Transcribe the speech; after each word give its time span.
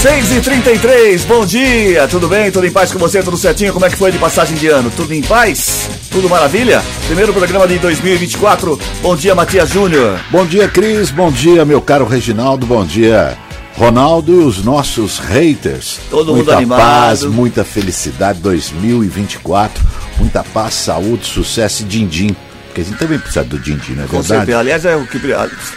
Seis 0.00 0.32
e 0.32 0.40
trinta 0.40 0.72
e 0.72 0.78
três, 0.78 1.24
bom 1.26 1.44
dia, 1.44 2.08
tudo 2.08 2.26
bem? 2.26 2.50
Tudo 2.50 2.66
em 2.66 2.72
paz 2.72 2.90
com 2.90 2.98
você? 2.98 3.22
Tudo 3.22 3.36
certinho? 3.36 3.70
Como 3.70 3.84
é 3.84 3.90
que 3.90 3.96
foi 3.96 4.10
de 4.10 4.16
passagem 4.16 4.56
de 4.56 4.66
ano? 4.66 4.90
Tudo 4.96 5.12
em 5.12 5.20
paz? 5.20 5.90
Tudo 6.10 6.26
maravilha? 6.26 6.82
Primeiro 7.06 7.34
programa 7.34 7.68
de 7.68 7.78
2024. 7.78 8.80
Bom 9.02 9.14
dia, 9.14 9.34
Matias 9.34 9.68
Júnior. 9.68 10.18
Bom 10.30 10.46
dia, 10.46 10.68
Cris. 10.68 11.10
Bom 11.10 11.30
dia, 11.30 11.66
meu 11.66 11.82
caro 11.82 12.06
Reginaldo. 12.06 12.64
Bom 12.64 12.82
dia, 12.82 13.36
Ronaldo 13.76 14.40
e 14.40 14.44
os 14.44 14.64
nossos 14.64 15.18
haters. 15.18 16.00
Todo 16.08 16.34
muita 16.34 16.52
mundo 16.52 16.58
animado. 16.58 16.80
paz, 16.80 17.24
muita 17.24 17.62
felicidade 17.62 18.40
2024. 18.40 19.84
Muita 20.18 20.42
paz, 20.42 20.74
saúde, 20.74 21.26
sucesso 21.26 21.82
e 21.82 21.84
din-din. 21.84 22.34
Porque 22.70 22.82
a 22.82 22.84
gente 22.84 22.98
também 22.98 23.18
precisa 23.18 23.42
do 23.42 23.58
din-din, 23.58 23.94
não 23.94 24.04
é 24.04 24.06
Com 24.06 24.22
verdade? 24.22 24.28
certeza. 24.28 24.58
Aliás, 24.60 24.84
é 24.84 24.94
o 24.94 25.04
que, 25.04 25.18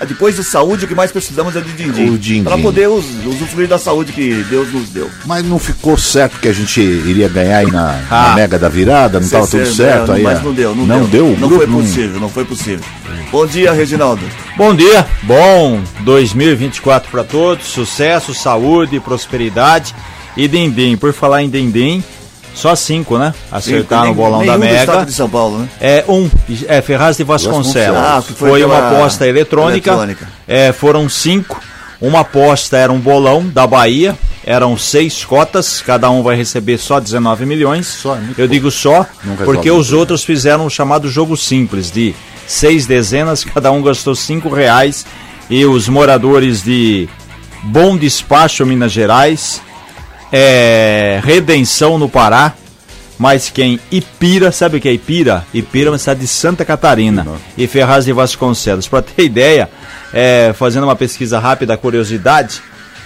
depois 0.07 0.35
de 0.35 0.43
saúde, 0.43 0.85
o 0.85 0.87
que 0.87 0.93
mais 0.93 1.11
precisamos 1.11 1.55
é 1.55 1.61
de 1.61 1.73
din-din. 1.73 2.09
O 2.09 2.17
din-din. 2.17 2.43
Para 2.43 2.57
poder 2.59 2.87
us, 2.87 3.05
usufruir 3.25 3.67
da 3.67 3.79
saúde 3.79 4.13
que 4.13 4.45
Deus 4.47 4.71
nos 4.71 4.89
deu. 4.89 5.09
Mas 5.25 5.43
não 5.43 5.57
ficou 5.57 5.97
certo 5.97 6.39
que 6.39 6.47
a 6.47 6.53
gente 6.53 6.79
iria 6.79 7.27
ganhar 7.27 7.57
aí 7.57 7.71
na, 7.71 7.93
na 7.93 8.03
Ah. 8.11 8.35
Mega 8.35 8.59
da 8.59 8.69
Virada? 8.69 9.19
Não 9.19 9.25
estava 9.25 9.47
tudo 9.47 9.65
certo 9.65 10.11
é, 10.11 10.15
aí? 10.17 10.21
Mas 10.23 10.37
ah? 10.37 10.41
não 10.43 10.53
deu, 10.53 10.75
não, 10.75 10.85
Não 10.85 11.05
deu? 11.05 11.25
O 11.25 11.39
Não 11.39 11.49
grupo 11.49 11.65
foi 11.65 11.81
possível, 11.81 12.19
não 12.19 12.29
foi 12.29 12.45
possível. 12.45 12.85
Bom 13.31 13.47
dia, 13.47 13.73
Reginaldo. 13.73 14.21
Bom 14.55 14.75
dia, 14.75 15.07
bom 15.23 15.81
2024 16.01 17.09
para 17.09 17.23
todos, 17.23 17.65
sucesso, 17.65 18.35
saúde, 18.35 18.99
prosperidade 18.99 19.95
e 20.37 20.47
dindim. 20.47 20.95
Por 20.95 21.11
falar 21.11 21.41
em 21.41 21.49
dindim, 21.49 22.03
só 22.53 22.75
cinco, 22.75 23.17
né? 23.17 23.33
Acertaram 23.51 24.11
o 24.11 24.13
bolão 24.13 24.45
da 24.45 24.57
do 24.57 24.63
estado 24.65 24.91
Mega. 24.97 25.05
de 25.05 25.13
São 25.13 25.29
Paulo, 25.29 25.59
né? 25.59 25.69
É 25.81 26.05
um, 26.07 26.29
é 26.67 26.81
Ferraz 26.81 27.17
de 27.17 27.23
Vasconcelos. 27.23 27.97
Ah, 27.97 28.23
que 28.25 28.33
foi 28.33 28.49
foi 28.51 28.63
uma 28.63 28.77
aposta 28.89 29.27
eletrônica. 29.27 29.89
eletrônica. 29.89 30.27
É, 30.47 30.71
foram 30.71 31.09
cinco. 31.09 31.59
Uma 31.99 32.19
aposta 32.19 32.77
era 32.77 32.91
um 32.91 32.99
bolão 32.99 33.47
da 33.47 33.65
Bahia. 33.65 34.15
Eram 34.45 34.77
seis 34.77 35.23
cotas, 35.23 35.81
cada 35.81 36.09
um 36.09 36.21
vai 36.21 36.35
receber 36.35 36.77
só 36.77 36.99
19 36.99 37.45
milhões. 37.45 37.87
Só, 37.87 38.15
é 38.15 38.19
Eu 38.19 38.25
pouco. 38.35 38.47
digo 38.49 38.69
só, 38.71 39.05
resolve 39.21 39.45
porque 39.45 39.71
muito. 39.71 39.81
os 39.81 39.93
outros 39.93 40.23
fizeram 40.25 40.65
o 40.65 40.69
chamado 40.69 41.07
jogo 41.09 41.37
simples, 41.37 41.89
de 41.89 42.13
seis 42.45 42.85
dezenas, 42.85 43.45
cada 43.45 43.71
um 43.71 43.81
gastou 43.81 44.13
cinco 44.15 44.49
reais. 44.49 45.05
E 45.49 45.65
os 45.65 45.87
moradores 45.87 46.61
de 46.61 47.07
Bom 47.63 47.95
Despacho, 47.97 48.65
Minas 48.65 48.91
Gerais, 48.91 49.61
é, 50.35 51.21
Redenção 51.23 51.99
no 51.99 52.09
Pará, 52.09 52.53
mas 53.19 53.51
quem 53.51 53.79
Ipira, 53.91 54.51
sabe 54.51 54.77
o 54.77 54.81
que 54.81 54.89
é 54.89 54.93
Ipira? 54.93 55.45
Ipira 55.53 55.89
é 55.89 55.91
uma 55.91 55.97
cidade 55.99 56.21
de 56.21 56.27
Santa 56.27 56.65
Catarina 56.65 57.25
e 57.55 57.67
Ferraz 57.67 58.05
de 58.05 58.11
Vasconcelos. 58.11 58.87
Para 58.87 59.03
ter 59.03 59.23
ideia, 59.23 59.69
é, 60.11 60.51
fazendo 60.57 60.85
uma 60.85 60.95
pesquisa 60.95 61.37
rápida, 61.37 61.77
curiosidade, 61.77 62.63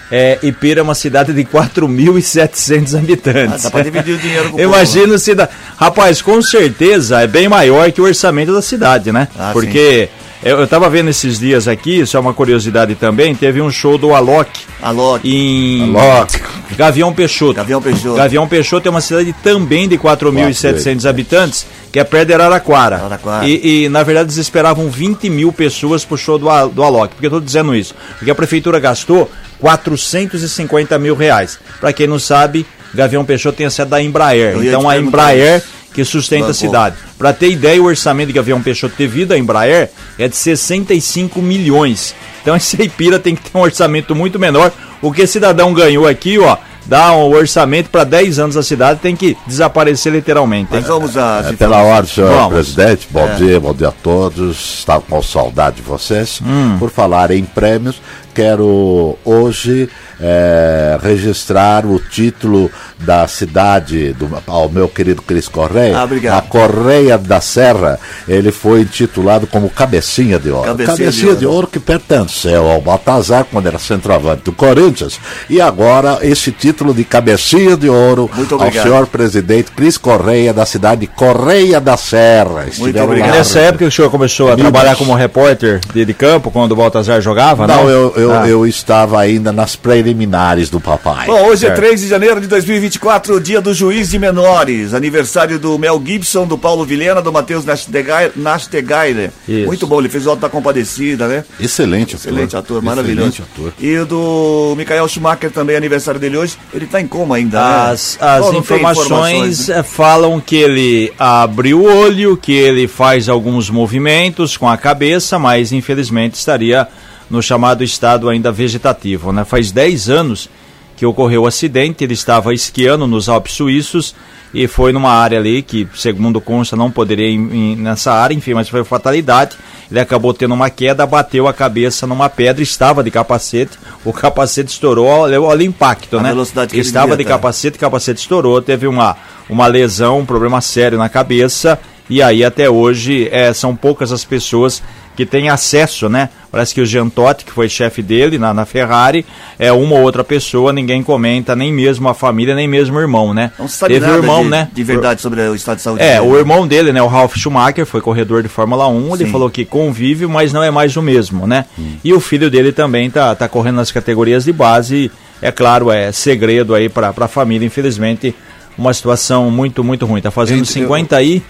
é, 0.09 0.39
Ipira 0.41 0.79
é 0.79 0.83
uma 0.83 0.95
cidade 0.95 1.33
de 1.33 1.43
4.700 1.43 2.97
habitantes. 2.97 3.65
Ah, 3.65 3.67
dá 3.67 3.71
pra 3.71 3.81
dividir 3.83 4.15
o 4.15 4.17
dinheiro 4.17 4.45
com 4.45 4.51
povo, 4.55 4.63
Imagina 4.63 5.17
cidade. 5.17 5.51
Rapaz, 5.75 6.21
com 6.21 6.41
certeza 6.41 7.21
é 7.21 7.27
bem 7.27 7.49
maior 7.49 7.91
que 7.91 7.99
o 7.99 8.05
orçamento 8.05 8.53
da 8.53 8.61
cidade, 8.61 9.11
né? 9.11 9.27
Ah, 9.37 9.49
Porque 9.51 10.07
eu, 10.41 10.59
eu 10.59 10.67
tava 10.67 10.89
vendo 10.89 11.09
esses 11.09 11.37
dias 11.37 11.67
aqui, 11.67 11.99
isso 11.99 12.15
é 12.15 12.19
uma 12.19 12.33
curiosidade 12.33 12.95
também, 12.95 13.35
teve 13.35 13.61
um 13.61 13.69
show 13.69 13.97
do 13.97 14.13
Alok 14.13 14.49
Alô, 14.81 15.19
em 15.23 15.93
Alok. 15.93 16.41
Gavião 16.75 17.13
Peixoto. 17.13 17.53
Gavião 17.53 17.81
Peixoto. 17.81 18.15
Gavião 18.15 18.47
Peixoto 18.47 18.87
é 18.87 18.91
uma 18.91 19.01
cidade 19.01 19.33
também 19.43 19.87
de 19.87 19.97
4.700 19.97 21.09
habitantes, 21.09 21.65
que 21.91 21.99
é 21.99 22.03
perto 22.03 22.27
de 22.27 22.33
Araraquara. 22.33 22.97
Araraquara. 22.97 23.47
E, 23.47 23.85
e, 23.85 23.89
na 23.89 24.03
verdade 24.03 24.27
eles 24.27 24.37
esperavam 24.37 24.89
20 24.89 25.29
mil 25.29 25.53
pessoas 25.53 26.03
pro 26.03 26.17
show 26.17 26.37
do, 26.37 26.47
do 26.69 26.83
Alok. 26.83 27.15
Por 27.15 27.21
que 27.21 27.27
eu 27.27 27.31
tô 27.31 27.39
dizendo 27.39 27.75
isso? 27.75 27.95
Porque 28.17 28.31
a 28.31 28.35
prefeitura 28.35 28.79
gastou 28.79 29.29
450 29.59 30.97
mil 30.99 31.15
reais. 31.15 31.59
Para 31.79 31.93
quem 31.93 32.07
não 32.07 32.19
sabe, 32.19 32.65
Gavião 32.93 33.25
Peixoto 33.25 33.57
tem 33.57 33.65
a 33.65 33.69
sede 33.69 33.89
da 33.89 34.01
Embraer. 34.01 34.57
Então 34.63 34.89
a 34.89 34.97
Embraer 34.97 35.59
isso. 35.59 35.76
Que 35.97 36.05
sustenta 36.05 36.43
a 36.43 36.47
Bancou. 36.49 36.53
cidade. 36.53 36.95
Para 37.17 37.33
ter 37.33 37.49
ideia, 37.49 37.81
o 37.81 37.85
orçamento 37.85 38.27
de 38.27 38.33
Gavião 38.33 38.61
Peixoto 38.61 38.93
devido 38.95 39.31
à 39.31 39.37
Embraer 39.37 39.89
é 40.19 40.27
de 40.27 40.35
65 40.35 41.41
milhões. 41.41 42.13
Então 42.43 42.53
esse 42.55 42.79
Ipira 42.81 43.17
tem 43.17 43.35
que 43.35 43.49
ter 43.49 43.57
um 43.57 43.61
orçamento 43.61 44.15
muito 44.15 44.37
menor. 44.37 44.71
O 45.01 45.11
que 45.11 45.25
cidadão 45.25 45.73
ganhou 45.73 46.07
aqui, 46.07 46.37
ó, 46.37 46.55
dá 46.85 47.11
um 47.13 47.33
orçamento 47.33 47.89
para 47.89 48.03
10 48.03 48.37
anos 48.37 48.55
da 48.55 48.61
cidade, 48.61 48.99
tem 48.99 49.15
que 49.15 49.35
desaparecer 49.47 50.13
literalmente. 50.13 50.69
mas 50.71 50.85
vamos 50.85 51.17
às 51.17 51.47
É, 51.47 51.53
pela 51.53 51.81
ordem, 51.81 52.13
senhor 52.13 52.29
Vamos. 52.29 52.53
presidente, 52.53 53.07
bom 53.09 53.27
É. 53.27 53.33
dia, 53.35 53.59
bom 53.59 53.73
dia 53.73 53.87
a 53.87 53.91
todos. 53.91 54.75
Estava 54.79 55.01
com 55.01 55.19
saudade 55.23 55.77
de 55.77 55.81
vocês. 55.81 56.39
Hum. 56.45 56.75
Por 56.77 56.91
falar 56.91 57.31
em 57.31 57.43
prêmios, 57.43 57.99
quero 58.37 59.17
hoje 59.25 59.89
é, 60.21 60.99
registrar 61.01 61.87
o 61.87 61.99
título 61.99 62.69
da 62.99 63.27
cidade 63.27 64.13
do, 64.13 64.29
ao 64.45 64.69
meu 64.69 64.87
querido 64.87 65.23
Cris 65.23 65.47
Correia. 65.47 65.97
Ah, 65.97 66.03
obrigado. 66.03 66.37
A 66.37 66.41
Correia 66.43 67.17
da 67.17 67.41
Serra, 67.41 67.99
ele 68.27 68.51
foi 68.51 68.81
intitulado 68.81 69.47
como 69.47 69.71
Cabecinha 69.71 70.37
de 70.37 70.51
Ouro. 70.51 70.67
Cabecinha 70.67 71.11
de 71.11 71.35
de 71.37 71.45
Ouro 71.47 71.65
que 71.65 71.79
pertenceu 71.79 72.69
ao 72.69 72.79
Baltazar 72.79 73.45
quando 73.51 73.65
era 73.65 73.79
centroavante 73.79 74.43
do 74.43 74.51
Corinthians. 74.51 75.19
E 75.49 75.59
agora 75.59 76.19
esse 76.21 76.51
título 76.51 76.93
de 76.93 77.03
Cabecinha 77.03 77.75
de 77.75 77.89
Ouro 77.89 78.29
Muito 78.35 78.53
ao 78.53 78.71
senhor 78.71 79.07
presidente 79.07 79.71
Cris 79.71 79.97
Correia, 79.97 80.53
da 80.53 80.65
cidade 80.65 81.01
de 81.01 81.07
Correia 81.07 81.81
da 81.81 81.97
Serra. 81.97 82.65
Estiveram 82.67 83.05
obrigado. 83.05 83.31
lá. 83.31 83.37
Nessa 83.37 83.59
época 83.59 83.79
que 83.79 83.85
o 83.85 83.91
senhor 83.91 84.11
começou 84.11 84.51
a 84.51 84.55
trabalhar 84.55 84.95
como 84.95 85.15
repórter 85.15 85.79
de, 85.91 86.05
de 86.05 86.13
campo, 86.13 86.51
quando 86.51 86.73
o 86.73 86.75
Baltazar 86.75 87.19
jogava, 87.19 87.65
Não, 87.65 87.83
não? 87.83 87.89
eu, 87.89 88.13
eu, 88.15 88.26
Ah. 88.31 88.47
eu 88.47 88.65
estava 88.65 89.19
ainda 89.19 89.51
nas 89.51 89.75
preliminares 89.75 90.69
do 90.69 90.79
papai. 90.79 91.25
Bom, 91.27 91.47
hoje 91.47 91.61
Certo. 91.61 91.73
é 91.73 91.75
3 91.75 92.01
de 92.01 92.07
janeiro 92.07 92.39
de 92.41 92.47
2024, 92.47 93.39
dia 93.39 93.59
do 93.61 93.73
juiz 93.73 94.09
de 94.09 94.19
menores. 94.19 94.93
Aniversário 94.93 95.57
do 95.59 95.77
Mel 95.77 96.01
Gibson, 96.05 96.45
do 96.45 96.57
Paulo 96.57 96.85
Vilhena, 96.85 97.21
do 97.21 97.31
Matheus 97.31 97.65
Nastegai- 97.65 98.31
Nastegaile. 98.35 99.31
Muito 99.65 99.85
bom, 99.87 99.99
ele 99.99 100.09
fez 100.09 100.25
o 100.25 100.29
Alto 100.31 100.39
da 100.41 100.49
Compadecida, 100.49 101.27
né? 101.27 101.43
Excelente 101.59 102.15
ator. 102.15 102.27
Excelente 102.31 102.57
ator, 102.57 102.81
maravilhoso. 102.81 103.29
Excelente 103.29 103.51
ator. 103.55 103.73
E 103.79 103.97
do 104.05 104.73
Michael 104.77 105.07
Schumacher 105.07 105.51
também, 105.51 105.75
aniversário 105.75 106.19
dele 106.19 106.37
hoje. 106.37 106.57
Ele 106.73 106.85
tá 106.85 106.99
em 107.01 107.07
coma 107.07 107.35
ainda, 107.37 107.57
né? 107.59 107.91
As, 107.91 108.17
as 108.21 108.45
Oh, 108.45 108.51
não 108.51 108.61
tem 108.61 108.77
informações 108.77 109.67
né? 109.67 109.79
eh, 109.79 109.83
falam 109.83 110.39
que 110.39 110.55
ele 110.55 111.13
abre 111.17 111.73
o 111.73 111.83
olho, 111.83 112.37
que 112.37 112.51
ele 112.53 112.87
faz 112.87 113.29
alguns 113.29 113.69
movimentos 113.69 114.57
com 114.57 114.67
a 114.67 114.77
cabeça, 114.77 115.37
mas 115.39 115.71
infelizmente 115.71 116.35
estaria 116.35 116.87
no 117.29 117.41
chamado 117.41 117.83
estado 117.83 118.29
ainda 118.29 118.51
vegetativo. 118.51 119.31
Né? 119.31 119.43
Faz 119.43 119.71
10 119.71 120.09
anos 120.09 120.49
que 120.95 121.05
ocorreu 121.05 121.43
o 121.43 121.47
acidente, 121.47 122.03
ele 122.03 122.13
estava 122.13 122.53
esquiando 122.53 123.05
nos 123.05 123.29
Alpes 123.29 123.53
Suíços 123.53 124.15
e 124.53 124.67
foi 124.67 124.91
numa 124.91 125.11
área 125.11 125.37
ali 125.37 125.61
que, 125.61 125.87
segundo 125.93 126.41
consta, 126.41 126.75
não 126.75 126.89
poderia 126.89 127.29
ir 127.29 127.37
nessa 127.75 128.11
área, 128.11 128.33
enfim, 128.33 128.55
mas 128.55 128.67
foi 128.67 128.83
fatalidade. 128.83 129.55
Ele 129.91 129.99
acabou 129.99 130.33
tendo 130.33 130.55
uma 130.55 130.69
queda, 130.69 131.05
bateu 131.05 131.47
a 131.47 131.53
cabeça 131.53 132.07
numa 132.07 132.29
pedra, 132.29 132.63
estava 132.63 133.03
de 133.03 133.11
capacete, 133.11 133.77
o 134.03 134.11
capacete 134.11 134.71
estourou, 134.71 135.05
olha, 135.05 135.39
olha 135.39 135.59
o 135.61 135.63
impacto, 135.63 136.17
A 136.17 136.23
né? 136.23 136.29
velocidade 136.29 136.73
que 136.73 136.79
estava 136.79 137.15
de 137.15 137.23
capacete, 137.23 137.77
capacete 137.77 138.21
estourou, 138.21 138.61
teve 138.61 138.87
uma, 138.87 139.15
uma 139.47 139.67
lesão, 139.67 140.19
um 140.19 140.25
problema 140.25 140.59
sério 140.61 140.97
na 140.97 141.07
cabeça, 141.07 141.79
e 142.09 142.21
aí 142.21 142.43
até 142.43 142.69
hoje 142.69 143.29
é, 143.31 143.53
são 143.53 143.75
poucas 143.75 144.11
as 144.11 144.25
pessoas 144.25 144.81
que 145.17 145.25
têm 145.25 145.49
acesso, 145.49 146.07
né? 146.07 146.29
Parece 146.51 146.73
que 146.75 146.79
o 146.79 146.85
Jean 146.85 147.09
Todt, 147.09 147.43
que 147.43 147.51
foi 147.51 147.67
chefe 147.67 148.01
dele 148.03 148.37
na, 148.37 148.53
na 148.53 148.65
Ferrari, 148.65 149.25
é 149.57 149.71
uma 149.71 149.95
ou 149.95 150.03
outra 150.03 150.23
pessoa, 150.23 150.71
ninguém 150.71 151.01
comenta, 151.03 151.55
nem 151.55 151.73
mesmo 151.73 152.07
a 152.07 152.13
família, 152.13 152.53
nem 152.55 152.67
mesmo 152.67 152.97
o 152.97 153.01
irmão, 153.01 153.33
né? 153.33 153.51
Não 153.57 153.67
se 153.67 153.77
sabe 153.77 153.95
Teve 153.95 154.05
nada 154.05 154.19
irmão, 154.19 154.43
de, 154.43 154.49
né? 154.49 154.69
de 154.71 154.83
verdade 154.83 155.19
sobre 155.21 155.41
o 155.41 155.55
estado 155.55 155.77
de 155.77 155.81
saúde 155.81 156.03
É, 156.03 156.19
dele. 156.19 156.31
o 156.31 156.37
irmão 156.37 156.67
dele, 156.67 156.93
né, 156.93 157.01
o 157.01 157.07
Ralf 157.07 157.35
Schumacher, 157.35 157.85
foi 157.85 157.99
corredor 157.99 158.43
de 158.43 158.47
Fórmula 158.47 158.87
1, 158.87 159.15
ele 159.15 159.25
Sim. 159.25 159.31
falou 159.31 159.49
que 159.49 159.65
convive, 159.65 160.27
mas 160.27 160.53
não 160.53 160.61
é 160.63 160.69
mais 160.71 160.95
o 160.95 161.01
mesmo, 161.01 161.47
né? 161.47 161.65
E 162.03 162.13
o 162.13 162.19
filho 162.19 162.49
dele 162.49 162.71
também 162.71 163.09
tá, 163.09 163.33
tá 163.35 163.49
correndo 163.49 163.77
nas 163.77 163.91
categorias 163.91 164.45
de 164.45 164.53
base, 164.53 165.11
é 165.41 165.51
claro, 165.51 165.89
é 165.91 166.11
segredo 166.11 166.75
aí 166.75 166.87
pra, 166.89 167.11
pra 167.11 167.27
família, 167.27 167.65
infelizmente, 167.65 168.35
uma 168.77 168.93
situação 168.93 169.49
muito, 169.49 169.83
muito 169.83 170.05
ruim. 170.05 170.21
Tá 170.21 170.29
fazendo 170.29 170.59
Entre- 170.59 170.71
50 170.73 171.15
aí, 171.17 171.41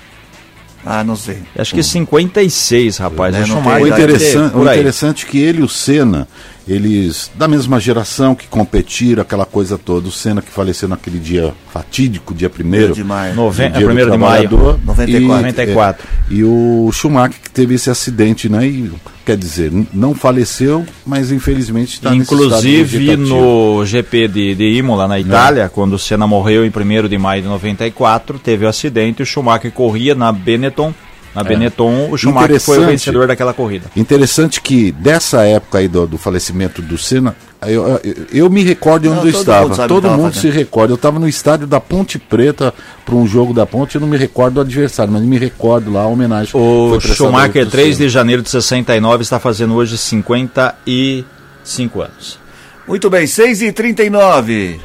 Ah, 0.86 1.04
não 1.04 1.16
sei. 1.16 1.40
acho 1.58 1.74
que 1.74 1.84
56, 1.84 2.98
rapaz. 2.98 3.36
É, 3.36 3.40
o 3.40 3.48
não 3.48 3.48
Schumacher 3.58 3.82
O 3.84 3.88
interessante, 3.88 4.56
o 4.56 4.62
interessante 4.62 5.26
é 5.26 5.30
que 5.30 5.38
ele 5.38 5.60
e 5.60 5.64
o 5.64 5.70
Senna, 5.70 6.28
eles, 6.68 7.32
da 7.36 7.48
mesma 7.48 7.80
geração 7.80 8.36
que 8.36 8.46
competiram, 8.48 9.22
aquela 9.22 9.46
coisa 9.46 9.78
toda. 9.78 10.08
O 10.08 10.12
Senna 10.12 10.42
que 10.42 10.52
faleceu 10.52 10.90
naquele 10.90 11.18
dia 11.20 11.54
fatídico, 11.72 12.34
dia 12.34 12.50
primeiro. 12.50 12.94
de 12.94 13.04
maio. 13.04 13.36
Nove- 13.36 13.70
dia 13.70 13.82
é, 13.82 13.86
primeiro 13.86 14.12
de 14.12 14.18
maio. 14.18 14.50
trabalhador. 14.50 14.80
94. 14.86 15.10
E, 15.10 15.28
94. 15.28 16.08
é, 16.08 16.34
e 16.34 16.44
o 16.44 16.90
Schumacher 16.92 17.40
que 17.42 17.50
teve 17.50 17.76
esse 17.76 17.90
acidente, 17.90 18.50
né? 18.50 18.66
E 18.68 18.92
quer 19.26 19.38
dizer, 19.38 19.72
não 19.94 20.14
faleceu, 20.14 20.86
mas 21.06 21.32
infelizmente 21.32 21.96
está 21.96 22.14
Inclusive 22.16 23.16
no 23.18 23.86
GP 23.86 24.28
de, 24.28 24.56
de 24.56 24.72
Imola, 24.78 25.08
na 25.08 25.20
Itália, 25.20 25.70
quando 25.70 25.94
o 25.94 26.00
Senna 26.00 26.26
morreu 26.28 26.66
em 26.66 26.70
1 26.70 27.08
de 27.08 27.18
maio 27.18 27.42
de 27.42 27.48
94, 27.48 28.40
teve 28.40 28.66
o 28.66 28.70
acidente 28.70 29.20
e 29.20 29.24
o 29.24 29.26
Schumacher 29.26 29.72
corria 29.72 30.16
na 30.16 30.32
Benetton. 30.32 30.94
Na 31.38 31.44
Benetton, 31.44 32.10
o 32.10 32.18
Schumacher 32.18 32.60
foi 32.60 32.80
o 32.80 32.88
vencedor 32.88 33.28
daquela 33.28 33.54
corrida. 33.54 33.86
Interessante 33.96 34.60
que 34.60 34.92
dessa 34.92 35.44
época 35.44 35.78
aí 35.78 35.88
do, 35.88 36.08
do 36.08 36.18
falecimento 36.18 36.82
do 36.82 36.98
Senna, 36.98 37.36
eu, 37.62 38.00
eu, 38.04 38.16
eu 38.34 38.50
me 38.50 38.64
recordo 38.64 39.08
Não, 39.08 39.20
onde 39.20 39.28
eu 39.28 39.34
todo 39.34 39.42
estava. 39.42 39.68
mundo 39.68 39.88
todo 39.88 40.10
mundo 40.10 40.34
se 40.34 40.42
fazendo. 40.42 40.54
recorda. 40.54 40.94
Eu 40.94 40.96
estava 40.96 41.20
no 41.20 41.28
estádio 41.28 41.68
da 41.68 41.80
Ponte 41.80 42.18
Preta 42.18 42.74
para 43.06 43.14
um 43.14 43.28
jogo 43.28 43.54
da 43.54 43.68
Ponte. 43.68 43.94
Eu 43.94 44.02
não 44.02 44.08
me 44.08 44.18
recordo 44.18 44.56
do 44.56 44.62
adversário, 44.62 45.14
mas 45.14 45.22
me 45.22 45.38
recordo 45.38 45.92
lá 45.92 46.02
a 46.02 46.08
homenagem. 46.08 46.60
O 46.60 47.00
Schumacher, 47.00 47.66
ao 47.66 47.70
3 47.70 47.98
Senna. 47.98 48.08
de 48.08 48.12
janeiro 48.12 48.42
de 48.42 48.50
69, 48.50 49.22
está 49.22 49.40
fazendo 49.40 49.76
hoje 49.76 49.96
55 49.96 52.02
anos. 52.02 52.40
Muito 52.88 53.12
bem, 53.12 53.28
6 53.28 53.62
e 53.62 53.72
39 53.72 54.80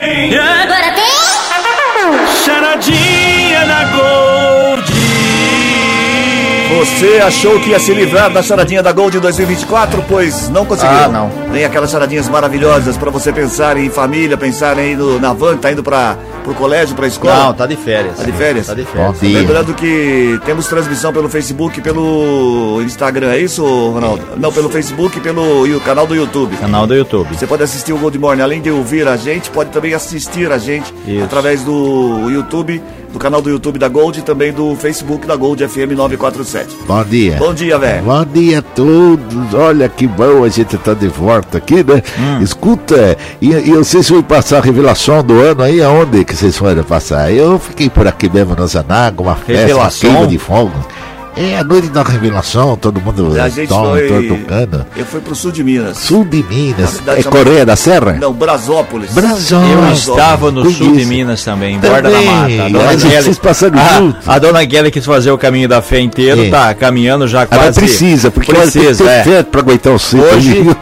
Agora 0.00 0.94
tem. 0.94 1.10
Charadinha 2.44 3.66
na 3.66 3.84
Gold. 3.84 4.39
Você 6.80 7.18
achou 7.18 7.60
que 7.60 7.68
ia 7.68 7.78
se 7.78 7.92
livrar 7.92 8.32
da 8.32 8.42
charadinha 8.42 8.82
da 8.82 8.90
Gold 8.90 9.14
em 9.14 9.20
2024? 9.20 10.02
Pois 10.08 10.48
não 10.48 10.64
conseguiu. 10.64 10.96
Ah, 10.96 11.08
não. 11.08 11.30
Tem 11.52 11.62
aquelas 11.62 11.90
charadinhas 11.90 12.26
maravilhosas 12.26 12.96
para 12.96 13.10
você 13.10 13.30
pensar 13.30 13.76
em 13.76 13.90
família, 13.90 14.34
pensar 14.34 14.78
aí 14.78 14.96
no, 14.96 15.20
na 15.20 15.34
van, 15.34 15.58
tá 15.58 15.70
indo 15.70 15.82
para 15.82 16.16
pro 16.42 16.54
colégio, 16.54 16.96
pra 16.96 17.06
escola. 17.06 17.44
Não, 17.44 17.52
tá 17.52 17.66
de 17.66 17.76
férias. 17.76 18.16
Tá 18.16 18.24
de 18.24 18.32
férias? 18.32 18.66
Tá 18.66 18.72
de 18.72 18.86
férias. 18.86 19.18
Bom. 19.20 19.28
Lembrando 19.28 19.74
que 19.74 20.40
temos 20.46 20.66
transmissão 20.68 21.12
pelo 21.12 21.28
Facebook 21.28 21.78
e 21.78 21.82
pelo 21.82 22.80
Instagram, 22.82 23.30
é 23.32 23.38
isso, 23.38 23.62
Ronaldo? 23.62 24.22
Não, 24.38 24.50
pelo 24.50 24.70
Facebook 24.70 25.18
e 25.18 25.20
pelo 25.20 25.66
e 25.66 25.74
o 25.74 25.80
canal 25.80 26.06
do 26.06 26.14
YouTube. 26.14 26.56
Canal 26.56 26.86
do 26.86 26.94
YouTube. 26.94 27.28
Você 27.36 27.46
pode 27.46 27.62
assistir 27.62 27.92
o 27.92 27.98
Gold 27.98 28.18
Morning, 28.18 28.40
além 28.40 28.62
de 28.62 28.70
ouvir 28.70 29.06
a 29.06 29.18
gente, 29.18 29.50
pode 29.50 29.68
também 29.68 29.92
assistir 29.92 30.50
a 30.50 30.56
gente 30.56 30.94
Isso. 31.06 31.24
através 31.24 31.62
do 31.62 32.30
YouTube, 32.30 32.82
do 33.12 33.18
canal 33.18 33.42
do 33.42 33.50
YouTube 33.50 33.78
da 33.78 33.88
Gold 33.88 34.20
e 34.20 34.22
também 34.22 34.52
do 34.52 34.74
Facebook 34.76 35.26
da 35.26 35.36
Gold 35.36 35.66
FM 35.66 35.92
947. 35.96 36.76
Bom 36.86 37.04
dia. 37.04 37.36
Bom 37.38 37.52
dia, 37.52 37.78
velho. 37.78 38.04
Bom 38.04 38.24
dia 38.24 38.58
a 38.60 38.62
todos. 38.62 39.54
Olha 39.54 39.88
que 39.88 40.06
bom 40.06 40.44
a 40.44 40.48
gente 40.48 40.76
tá 40.78 40.94
de 40.94 41.08
volta 41.08 41.58
aqui, 41.58 41.82
né? 41.82 42.02
Hum. 42.18 42.42
Escuta, 42.42 43.16
e, 43.40 43.50
e 43.50 43.72
vocês 43.72 44.08
vão 44.08 44.22
passar 44.22 44.58
a 44.58 44.60
revelação 44.60 45.22
do 45.22 45.40
ano 45.40 45.62
aí? 45.62 45.82
Aonde 45.82 46.24
que 46.24 46.36
vocês 46.36 46.56
foram 46.56 46.84
passar? 46.84 47.32
Eu 47.32 47.58
fiquei 47.58 47.90
por 47.90 48.06
aqui 48.06 48.28
mesmo 48.28 48.54
na 48.56 48.66
Zanaga, 48.66 49.22
uma 49.22 49.34
festa, 49.34 49.76
uma 49.76 49.90
queima 49.90 50.26
de 50.26 50.38
fogo. 50.38 50.72
É 51.36 51.56
a 51.58 51.64
noite 51.64 51.88
da 51.88 52.02
revelação, 52.02 52.76
todo 52.76 53.00
mundo 53.00 53.40
A 53.40 53.48
gente 53.48 53.68
toma, 53.68 53.96
foi. 53.96 54.26
tocando. 54.28 54.86
Eu 54.96 55.04
fui 55.06 55.20
pro 55.20 55.34
sul 55.34 55.52
de 55.52 55.62
Minas. 55.62 55.96
Sul 55.96 56.24
de 56.24 56.42
Minas. 56.42 56.96
É 57.06 57.22
chamada- 57.22 57.30
Coreia 57.30 57.64
da 57.64 57.76
Serra? 57.76 58.12
Não, 58.20 58.32
Brasópolis. 58.32 59.12
Brasão. 59.12 59.62
Eu 59.64 59.92
estava 59.92 60.50
no 60.50 60.68
sul 60.70 60.92
de. 60.96 61.04
Minas 61.06 61.42
também, 61.44 61.76
em 61.76 61.78
Borda 61.78 62.10
da. 62.10 62.20
Mata. 62.20 62.64
A 62.64 62.68
dona 62.68 62.98
vocês 63.22 63.38
passaram 63.38 63.78
a, 63.80 63.88
junto. 63.98 64.18
a 64.30 64.38
dona 64.38 64.66
Kelly 64.66 64.90
quis 64.90 65.04
fazer 65.06 65.30
o 65.30 65.38
caminho 65.38 65.68
da 65.68 65.80
fé 65.80 66.00
inteiro, 66.00 66.42
É. 66.44 66.50
tá 66.50 66.74
caminhando 66.74 67.26
já 67.28 67.38
Ela 67.42 67.46
quase. 67.46 67.80
precisa, 67.80 68.30
porque 68.30 68.50
ela 68.50 68.62
tem 68.62 68.70
que 68.72 68.78
precisa, 68.80 69.04
ter 69.22 69.30
é. 69.30 69.42
pra 69.42 69.60
aguentar 69.60 69.92
o 69.94 69.98
cinto. 69.98 70.24
Hoje- 70.24 70.52
aí. 70.52 70.76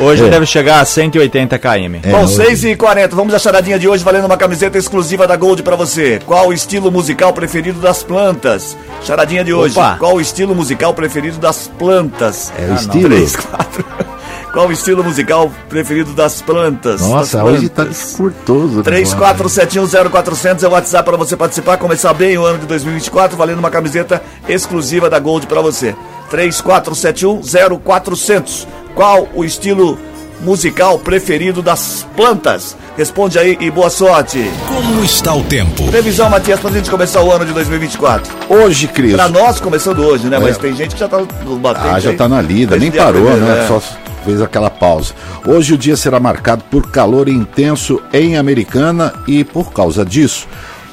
Hoje 0.00 0.24
É. 0.24 0.28
deve 0.30 0.46
chegar 0.46 0.80
a 0.80 0.84
180 0.84 1.58
km. 1.58 1.96
É, 2.02 2.10
Bom, 2.10 2.24
hoje. 2.24 2.36
6 2.36 2.64
e 2.64 2.74
40 2.76 3.14
vamos 3.14 3.34
à 3.34 3.38
charadinha 3.38 3.78
de 3.78 3.86
hoje 3.86 4.02
valendo 4.02 4.24
uma 4.24 4.36
camiseta 4.38 4.78
exclusiva 4.78 5.26
da 5.26 5.36
Gold 5.36 5.62
pra 5.62 5.76
você. 5.76 6.18
Qual 6.24 6.48
o 6.48 6.52
estilo 6.54 6.90
musical 6.90 7.32
preferido 7.34 7.78
das 7.80 8.02
plantas? 8.02 8.76
Charadinha 9.02 9.44
de 9.44 9.52
hoje. 9.52 9.78
Opa. 9.78 9.96
Qual 9.98 10.14
o 10.14 10.20
estilo 10.20 10.54
musical 10.54 10.94
preferido 10.94 11.36
das 11.38 11.68
plantas? 11.78 12.50
É 12.58 12.62
o 12.62 12.64
Ah, 12.64 12.68
não. 12.68 12.76
estilo? 12.76 13.08
3, 13.10 13.36
4. 13.36 13.84
Qual 14.52 14.66
o 14.66 14.72
estilo 14.72 15.04
musical 15.04 15.48
preferido 15.68 16.12
das 16.12 16.42
plantas? 16.42 17.00
Nossa, 17.02 17.38
Das 17.38 17.46
hoje 17.46 17.68
tá 17.68 17.82
plantas. 17.84 18.14
curtoso. 18.16 18.78
né? 18.78 18.82
34710400 18.82 20.64
é 20.64 20.66
o 20.66 20.72
WhatsApp 20.72 21.04
para 21.08 21.16
você 21.16 21.36
participar, 21.36 21.76
começar 21.76 22.12
bem 22.14 22.36
o 22.36 22.44
ano 22.44 22.58
de 22.58 22.66
2024, 22.66 23.36
valendo 23.36 23.60
uma 23.60 23.70
camiseta 23.70 24.20
exclusiva 24.48 25.08
da 25.08 25.20
Gold 25.20 25.46
para 25.46 25.60
você. 25.60 25.94
34710400. 26.32 28.66
Qual 28.94 29.28
o 29.34 29.44
estilo 29.44 29.98
musical 30.40 30.98
preferido 30.98 31.62
das 31.62 32.06
plantas? 32.16 32.76
Responde 32.96 33.38
aí 33.38 33.56
e 33.60 33.70
boa 33.70 33.88
sorte. 33.90 34.50
Como 34.68 35.02
está 35.04 35.34
o 35.34 35.42
tempo? 35.44 35.84
Previsão, 35.90 36.28
Matias, 36.28 36.60
pra 36.60 36.70
gente 36.70 36.90
começar 36.90 37.22
o 37.22 37.30
ano 37.32 37.46
de 37.46 37.52
2024. 37.52 38.30
Hoje, 38.48 38.88
Cris. 38.88 39.14
Pra 39.14 39.28
nós, 39.28 39.60
começando 39.60 40.00
hoje, 40.00 40.26
né? 40.26 40.38
Mas 40.38 40.56
É. 40.56 40.58
tem 40.60 40.74
gente 40.76 40.94
que 40.94 41.00
já 41.00 41.08
tá 41.08 41.18
no 41.44 41.56
batente. 41.56 41.88
Ah, 41.88 42.00
já 42.00 42.10
aí. 42.10 42.16
tá 42.16 42.28
na 42.28 42.40
lida, 42.42 42.76
nem 42.76 42.90
parou, 42.90 43.22
primeiro, 43.22 43.40
né? 43.46 43.64
é. 43.64 43.68
Só 43.68 43.80
fez 44.24 44.42
aquela 44.42 44.68
pausa. 44.68 45.14
Hoje 45.46 45.72
o 45.72 45.78
dia 45.78 45.96
será 45.96 46.20
marcado 46.20 46.62
por 46.70 46.90
calor 46.90 47.26
intenso 47.28 48.02
em 48.12 48.36
Americana 48.36 49.14
e 49.26 49.44
por 49.44 49.72
causa 49.72 50.04
disso 50.04 50.46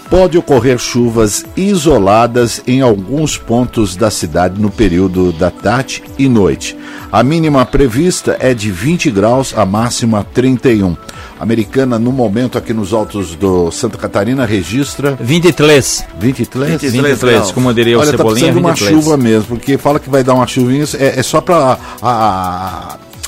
pode 0.09 0.38
ocorrer 0.38 0.77
chuvas 0.77 1.45
isoladas 1.56 2.62
em 2.65 2.81
alguns 2.81 3.38
pontos 3.38 3.95
da 3.95 4.09
cidade 4.09 4.59
no 4.59 4.69
período 4.69 5.31
da 5.31 5.51
tarde 5.51 6.04
e 6.18 6.27
noite. 6.27 6.77
A 7.12 7.24
mínima 7.24 7.65
prevista 7.65 8.38
é 8.39 8.54
de 8.54 8.71
20 8.71 9.12
graus, 9.12 9.54
a 9.56 9.65
máxima 9.65 10.25
31. 10.33 10.95
Americana, 11.39 12.00
no 12.00 12.12
momento 12.12 12.57
aqui 12.57 12.74
nos 12.74 12.94
altos 12.94 13.36
do 13.36 13.71
Santa 13.71 13.98
Catarina, 13.98 14.45
registra 14.45 15.18
23. 15.19 16.06
23? 16.19 16.69
23 16.81 16.94
23, 16.94 17.19
graus. 17.19 17.51
como 17.51 17.74
diria 17.74 17.98
o 17.98 18.01
Olha, 18.01 18.12
tá 18.12 18.18
Cebolinha, 18.18 18.33
precisando 18.33 18.53
de 18.53 18.60
uma 18.60 18.74
23. 18.74 19.03
chuva 19.03 19.18
mesmo, 19.18 19.45
porque 19.48 19.77
fala 19.77 20.00
que 20.00 20.10
vai 20.10 20.24
dar 20.24 20.33
uma 20.33 20.48
chuvinha, 20.48 20.86
é, 21.00 21.19
é 21.19 21.24
só 21.24 21.39
pra 21.39 21.77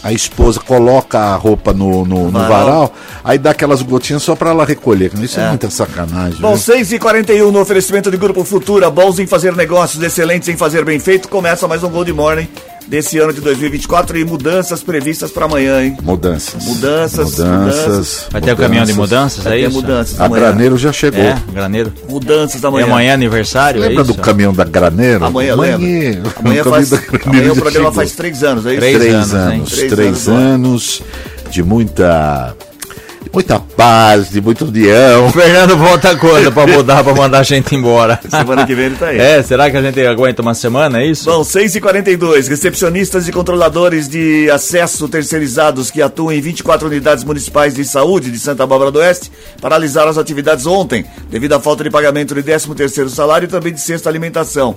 a, 0.04 0.12
esposa 0.12 0.60
coloca 0.60 1.20
a 1.20 1.36
roupa 1.36 1.74
no, 1.74 2.06
no, 2.06 2.32
no 2.32 2.40
Varal. 2.40 2.94
aí 3.24 3.38
dá 3.38 3.52
aquelas 3.52 3.82
gotinhas 3.82 4.24
só 4.24 4.36
pra 4.36 4.52
ela 4.52 4.66
recolher. 4.66 5.12
Isso 5.22 5.40
é, 5.40 5.50
muita 5.50 5.70
sacanagem. 5.70 6.40
Bom, 6.40 6.56
viu? 6.56 6.58
6 6.58 6.94
e 6.94 7.00
41 7.00 7.52
no 7.52 7.60
oferecimento 7.60 8.10
de 8.10 8.18
Grupo 8.18 8.44
Futura, 8.44 8.90
bons 8.90 9.20
em 9.20 9.28
fazer 9.28 9.56
negócios, 9.56 10.02
excelentes 10.04 10.48
em 10.50 10.58
fazer 10.58 10.84
bem 10.86 11.00
feito. 11.00 11.28
Começa 11.28 11.68
mais 11.68 11.84
um 11.84 11.90
Gold 11.90 12.12
Morning 12.14 12.48
desse 12.90 13.20
ano 13.20 13.32
de 13.32 13.40
2024 13.42 14.18
e 14.18 14.26
mudanças 14.26 14.82
previstas 14.82 15.30
para 15.32 15.46
amanhã, 15.46 15.84
hein? 15.84 15.96
Mudanças. 16.02 16.64
Mudanças, 16.66 17.38
Mudanças. 17.38 18.26
Vai 18.32 18.42
ter 18.42 18.54
o 18.54 18.58
caminhão 18.58 18.84
de 18.86 18.94
mudanças, 18.94 19.44
Vai 19.44 19.60
é 19.60 19.62
ter 19.62 19.68
isso? 19.70 19.82
mudanças 19.82 20.20
A 20.20 20.26
amanhã. 20.26 20.44
Graneiro 20.46 20.78
já 20.78 20.92
chegou. 20.92 21.22
É, 21.22 21.38
graneiro. 21.54 21.94
Mudanças 22.10 22.62
E 22.62 22.66
amanhã. 22.66 22.86
amanhã 22.86 23.12
é 23.12 23.14
aniversário, 23.14 23.80
Lembra 23.82 24.00
é 24.00 24.02
isso? 24.04 24.14
do 24.14 24.20
caminhão 24.20 24.54
da 24.54 24.64
Graneiro? 24.64 25.24
Amanhã, 25.24 25.54
Amanhã, 25.54 25.78
lembra? 25.78 25.88
o 25.88 26.40
Amanhã, 26.40 26.64
caminhão 26.64 26.66
faz, 26.66 26.94
amanhã 26.94 27.52
o 27.52 27.56
programa 27.56 27.72
chegou. 27.72 27.92
faz 27.94 28.12
três 28.14 28.44
anos, 28.44 28.66
é 28.66 28.72
isso? 28.72 28.80
Três 28.80 28.98
três 28.98 29.34
anos? 29.34 29.70
Três 29.72 29.94
três 29.94 30.28
anos, 30.28 30.38
anos 30.38 31.02
de 31.52 31.64
muita, 31.64 32.56
muita 33.32 33.60
paz, 33.60 34.30
de 34.30 34.42
muito 34.42 34.66
união. 34.66 35.28
O 35.28 35.32
Fernando 35.34 35.78
volta 35.78 36.16
quando 36.18 36.52
pra 36.52 36.68
mudar, 36.68 37.04
pra 37.04 37.14
mandar 37.14 37.40
a 37.40 37.44
gente 37.44 37.76
embora? 37.76 38.20
Semana 38.30 38.66
que 38.66 38.76
vem 38.76 38.86
ele 38.88 38.96
tá 38.96 39.08
aí. 39.08 39.20
É, 39.20 39.44
será 39.44 39.70
que 39.70 39.78
a 39.78 39.82
gente 39.82 40.00
aguenta 40.06 40.42
uma 40.42 40.54
semana, 40.54 41.02
é 41.02 41.06
isso? 41.06 41.26
Bom, 41.26 41.44
6 41.44 41.76
e 41.76 41.82
42 41.82 42.48
recepcionistas 42.48 43.28
e 43.28 43.32
controladores 43.32 44.08
de 44.08 44.50
acesso 44.52 45.08
terceirizados 45.08 45.92
que 45.92 46.02
atuam 46.02 46.32
em 46.32 46.42
24 46.42 46.88
unidades 46.88 47.24
municipais 47.24 47.74
de 47.74 47.86
saúde 47.86 48.32
de 48.32 48.40
Santa 48.40 48.66
Bárbara 48.66 48.92
do 48.92 49.00
Oeste 49.00 49.32
paralisaram 49.62 50.10
as 50.10 50.18
atividades 50.18 50.66
ontem, 50.66 51.06
devido 51.30 51.54
à 51.54 51.60
falta 51.60 51.84
de 51.84 51.90
pagamento 51.90 52.34
de 52.34 52.44
13º 52.44 53.10
salário 53.10 53.46
e 53.46 53.50
também 53.50 53.74
de 53.74 53.82
sexta 53.82 54.10
alimentação. 54.10 54.76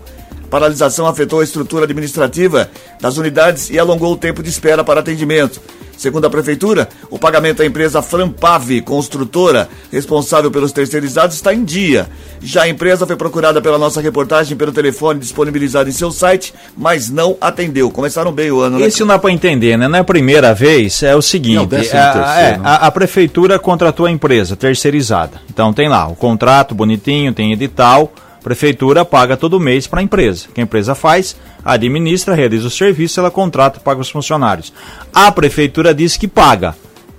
Paralisação 0.53 1.07
afetou 1.07 1.41
a 1.41 1.45
estrutura 1.45 1.85
administrativa 1.85 2.71
das 3.01 3.17
unidades 3.17 3.71
e 3.71 3.79
alongou 3.79 4.13
o 4.13 4.17
tempo 4.19 4.43
de 4.43 4.51
espera 4.51 4.85
para 4.85 5.01
atendimento. 5.01 5.59
Segundo 6.03 6.25
a 6.25 6.31
Prefeitura, 6.31 6.89
o 7.09 7.17
pagamento 7.17 7.63
à 7.63 7.65
empresa 7.65 8.03
Frampave, 8.03 8.81
construtora, 8.81 9.69
responsável 9.93 10.51
pelos 10.51 10.73
terceirizados, 10.73 11.37
está 11.37 11.55
em 11.55 11.63
dia. 11.65 12.09
Já 12.43 12.63
a 12.65 12.69
empresa 12.69 13.07
foi 13.07 13.15
procurada 13.15 13.63
pela 13.63 13.79
nossa 13.79 14.01
reportagem 14.01 14.57
pelo 14.57 14.73
telefone 14.73 15.21
disponibilizado 15.21 15.89
em 15.89 15.93
seu 15.93 16.11
site, 16.11 16.53
mas 16.77 17.09
não 17.09 17.37
atendeu. 17.41 17.89
Começaram 17.89 18.33
bem 18.33 18.51
o 18.51 18.59
ano, 18.61 18.81
né? 18.81 18.89
Isso 18.89 18.99
não 19.07 19.15
dá 19.15 19.19
para 19.21 19.31
entender, 19.31 19.77
né? 19.79 19.87
Não 19.87 19.97
é 19.97 20.01
a 20.01 20.05
primeira 20.05 20.53
vez, 20.53 21.05
é 21.05 21.15
o 21.15 21.23
seguinte: 21.23 21.55
Não, 21.55 21.67
décimo 21.67 22.01
a, 22.01 22.13
terceiro, 22.13 22.55
é, 22.55 22.59
né? 22.59 22.61
a- 22.65 22.87
a 22.89 22.91
prefeitura 22.91 23.57
contratou 23.61 24.07
a 24.07 24.11
empresa 24.11 24.57
terceirizada. 24.57 25.41
Então 25.49 25.73
tem 25.73 25.89
lá 25.89 26.09
o 26.09 26.17
contrato 26.17 26.75
bonitinho, 26.75 27.33
tem 27.33 27.53
edital. 27.53 28.13
Prefeitura 28.43 29.05
paga 29.05 29.37
todo 29.37 29.61
mês 29.61 29.87
para 29.87 30.01
a 30.01 30.03
empresa. 30.03 30.47
O 30.49 30.53
que 30.53 30.61
a 30.61 30.65
empresa 30.65 30.95
faz? 30.95 31.37
Administra, 31.65 32.35
realiza 32.35 32.67
o 32.67 32.71
serviço, 32.71 33.21
ela 33.21 33.31
contrata 33.31 33.79
e 33.79 33.83
paga 33.83 34.01
os 34.01 34.11
funcionários. 34.11 34.73
A 35.15 35.31
prefeitura 35.31 35.95
diz 35.95 36.17
que 36.17 36.27
paga. 36.27 36.75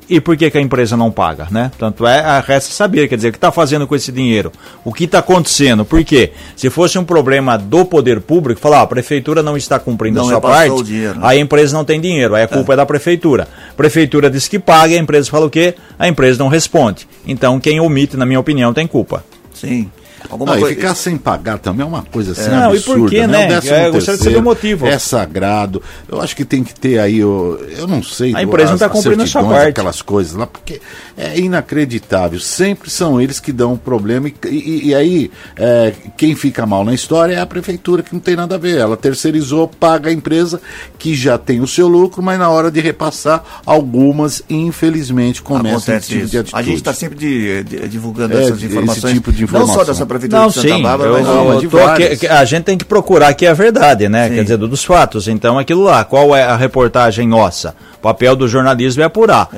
E 0.09 0.19
por 0.19 0.35
que, 0.35 0.51
que 0.51 0.57
a 0.57 0.61
empresa 0.61 0.97
não 0.97 1.09
paga, 1.09 1.47
né? 1.49 1.71
Tanto 1.77 2.05
é, 2.05 2.19
a 2.19 2.39
resta 2.41 2.73
saber, 2.73 3.07
quer 3.07 3.15
dizer, 3.15 3.29
o 3.29 3.31
que 3.31 3.37
está 3.37 3.51
fazendo 3.51 3.87
com 3.87 3.95
esse 3.95 4.11
dinheiro? 4.11 4.51
O 4.83 4.93
que 4.93 5.05
está 5.05 5.19
acontecendo? 5.19 5.85
Por 5.85 6.03
quê? 6.03 6.31
Se 6.55 6.69
fosse 6.69 6.99
um 6.99 7.05
problema 7.05 7.57
do 7.57 7.85
poder 7.85 8.19
público, 8.19 8.59
falar, 8.59 8.79
ó, 8.79 8.83
a 8.83 8.87
prefeitura 8.87 9.41
não 9.41 9.55
está 9.55 9.79
cumprindo 9.79 10.17
Não 10.17 10.25
a 10.25 10.29
sua 10.29 10.41
parte, 10.41 10.71
o 10.71 10.83
dinheiro, 10.83 11.15
né? 11.15 11.21
aí 11.23 11.37
a 11.39 11.41
empresa 11.41 11.75
não 11.75 11.85
tem 11.85 12.01
dinheiro, 12.01 12.35
aí 12.35 12.43
a 12.43 12.47
culpa 12.47 12.73
é. 12.73 12.75
da 12.75 12.85
prefeitura. 12.85 13.47
A 13.71 13.73
prefeitura 13.73 14.29
diz 14.29 14.47
que 14.47 14.59
paga, 14.59 14.93
a 14.93 14.97
empresa 14.97 15.31
fala 15.31 15.45
o 15.45 15.49
quê? 15.49 15.73
A 15.97 16.07
empresa 16.07 16.37
não 16.37 16.49
responde. 16.49 17.07
Então, 17.25 17.59
quem 17.59 17.79
omite, 17.79 18.17
na 18.17 18.25
minha 18.25 18.39
opinião, 18.39 18.73
tem 18.73 18.85
culpa. 18.85 19.23
Sim. 19.53 19.89
Alguma 20.29 20.53
Não, 20.53 20.59
coisa. 20.61 20.73
E 20.73 20.77
ficar 20.77 20.95
sem 20.95 21.17
pagar 21.17 21.59
também 21.59 21.83
é 21.83 21.85
uma 21.87 22.01
coisa 22.03 22.31
assim 22.31 22.49
Não, 22.49 22.73
e 22.73 22.77
absurda. 22.77 22.99
por 23.01 23.09
quê, 23.09 23.27
né? 23.27 23.45
O 23.45 23.47
décimo 23.49 23.73
É, 23.75 23.87
eu 23.87 23.93
gostaria 23.93 24.17
de 24.17 24.23
saber 24.23 24.37
o 24.37 24.41
motivo. 24.43 24.87
É 24.87 24.97
sagrado. 24.99 25.81
Eu 26.07 26.21
acho 26.21 26.35
que 26.35 26.43
tem 26.45 26.63
que 26.63 26.73
ter 26.73 26.99
aí, 26.99 27.23
o, 27.23 27.59
eu 27.77 27.87
não 27.87 28.01
sei. 28.01 28.35
A 28.35 28.41
empresa 28.43 28.67
não 28.69 28.73
as- 28.75 28.79
tá 28.79 28.85
as 28.87 28.91
cumprindo 28.91 29.23
a 29.23 29.27
sua 29.27 29.43
parte. 29.43 29.69
Aquelas 29.69 30.01
coisas 30.01 30.33
lá, 30.33 30.47
porque 30.47 30.81
é 31.17 31.39
inacreditável. 31.39 32.39
Sempre 32.39 32.89
são 32.89 33.19
eles 33.21 33.39
que 33.39 33.51
dão 33.51 33.77
problema. 33.77 34.27
E, 34.27 34.33
e- 34.49 34.87
e 34.89 34.95
aí, 34.95 35.31
é, 35.55 35.93
quem 36.17 36.35
fica 36.35 36.65
mal 36.65 36.83
na 36.83 36.93
história 36.93 37.33
é 37.35 37.39
a 37.39 37.45
prefeitura, 37.45 38.01
que 38.03 38.13
não 38.13 38.19
tem 38.19 38.35
nada 38.35 38.55
a 38.55 38.57
ver. 38.57 38.77
Ela 38.77 38.97
terceirizou, 38.97 39.67
paga 39.67 40.09
a 40.09 40.13
empresa 40.13 40.61
que 40.97 41.15
já 41.15 41.37
tem 41.37 41.61
o 41.61 41.67
seu 41.67 41.87
lucro, 41.87 42.21
mas 42.23 42.39
na 42.39 42.49
hora 42.49 42.71
de 42.71 42.79
repassar, 42.79 43.43
algumas, 43.65 44.41
infelizmente, 44.49 45.41
começam 45.41 45.77
esse 45.77 45.91
Acontece 45.91 46.07
tipo 46.07 46.25
de 46.27 46.37
atitude. 46.37 46.59
A 46.61 46.63
gente 46.63 46.77
está 46.77 46.93
sempre 46.93 47.17
de- 47.17 47.63
de- 47.63 47.87
divulgando 47.87 48.37
É, 48.37 48.43
essas 48.43 48.57
esse 48.57 48.65
informações. 48.67 49.13
tipo 49.13 49.31
de 49.31 49.51
Não 49.51 49.67
só 49.67 49.83
dessa 49.83 50.05
prefeitura 50.13 50.41
Não, 50.41 50.47
de 50.47 50.53
Santa 50.55 50.67
sim, 50.67 50.81
Bárbara, 50.81 51.09
eu, 51.09 51.13
mas 51.13 51.27
mas 51.27 51.53
eu 51.55 51.59
de 51.61 51.67
tô 51.67 51.79
aqui- 51.79 52.27
a 52.27 52.45
gente 52.45 52.63
tem 52.63 52.77
que 52.77 52.85
procurar 52.85 53.27
aqui 53.29 53.45
a 53.45 53.53
verdade, 53.53 54.07
né? 54.09 54.29
Sim. 54.29 54.35
Quer 54.35 54.43
dizer, 54.43 54.57
do- 54.57 54.67
dos 54.67 54.83
fatos. 54.83 55.27
Então, 55.27 55.57
aquilo 55.59 55.83
lá, 55.83 56.03
qual 56.03 56.35
é 56.35 56.43
a 56.43 56.55
reportagem 56.55 57.27
nossa? 57.27 57.75
O 57.97 58.01
papel 58.01 58.35
do 58.35 58.47
jornalismo 58.47 59.01
é 59.01 59.05
apurar. 59.05 59.49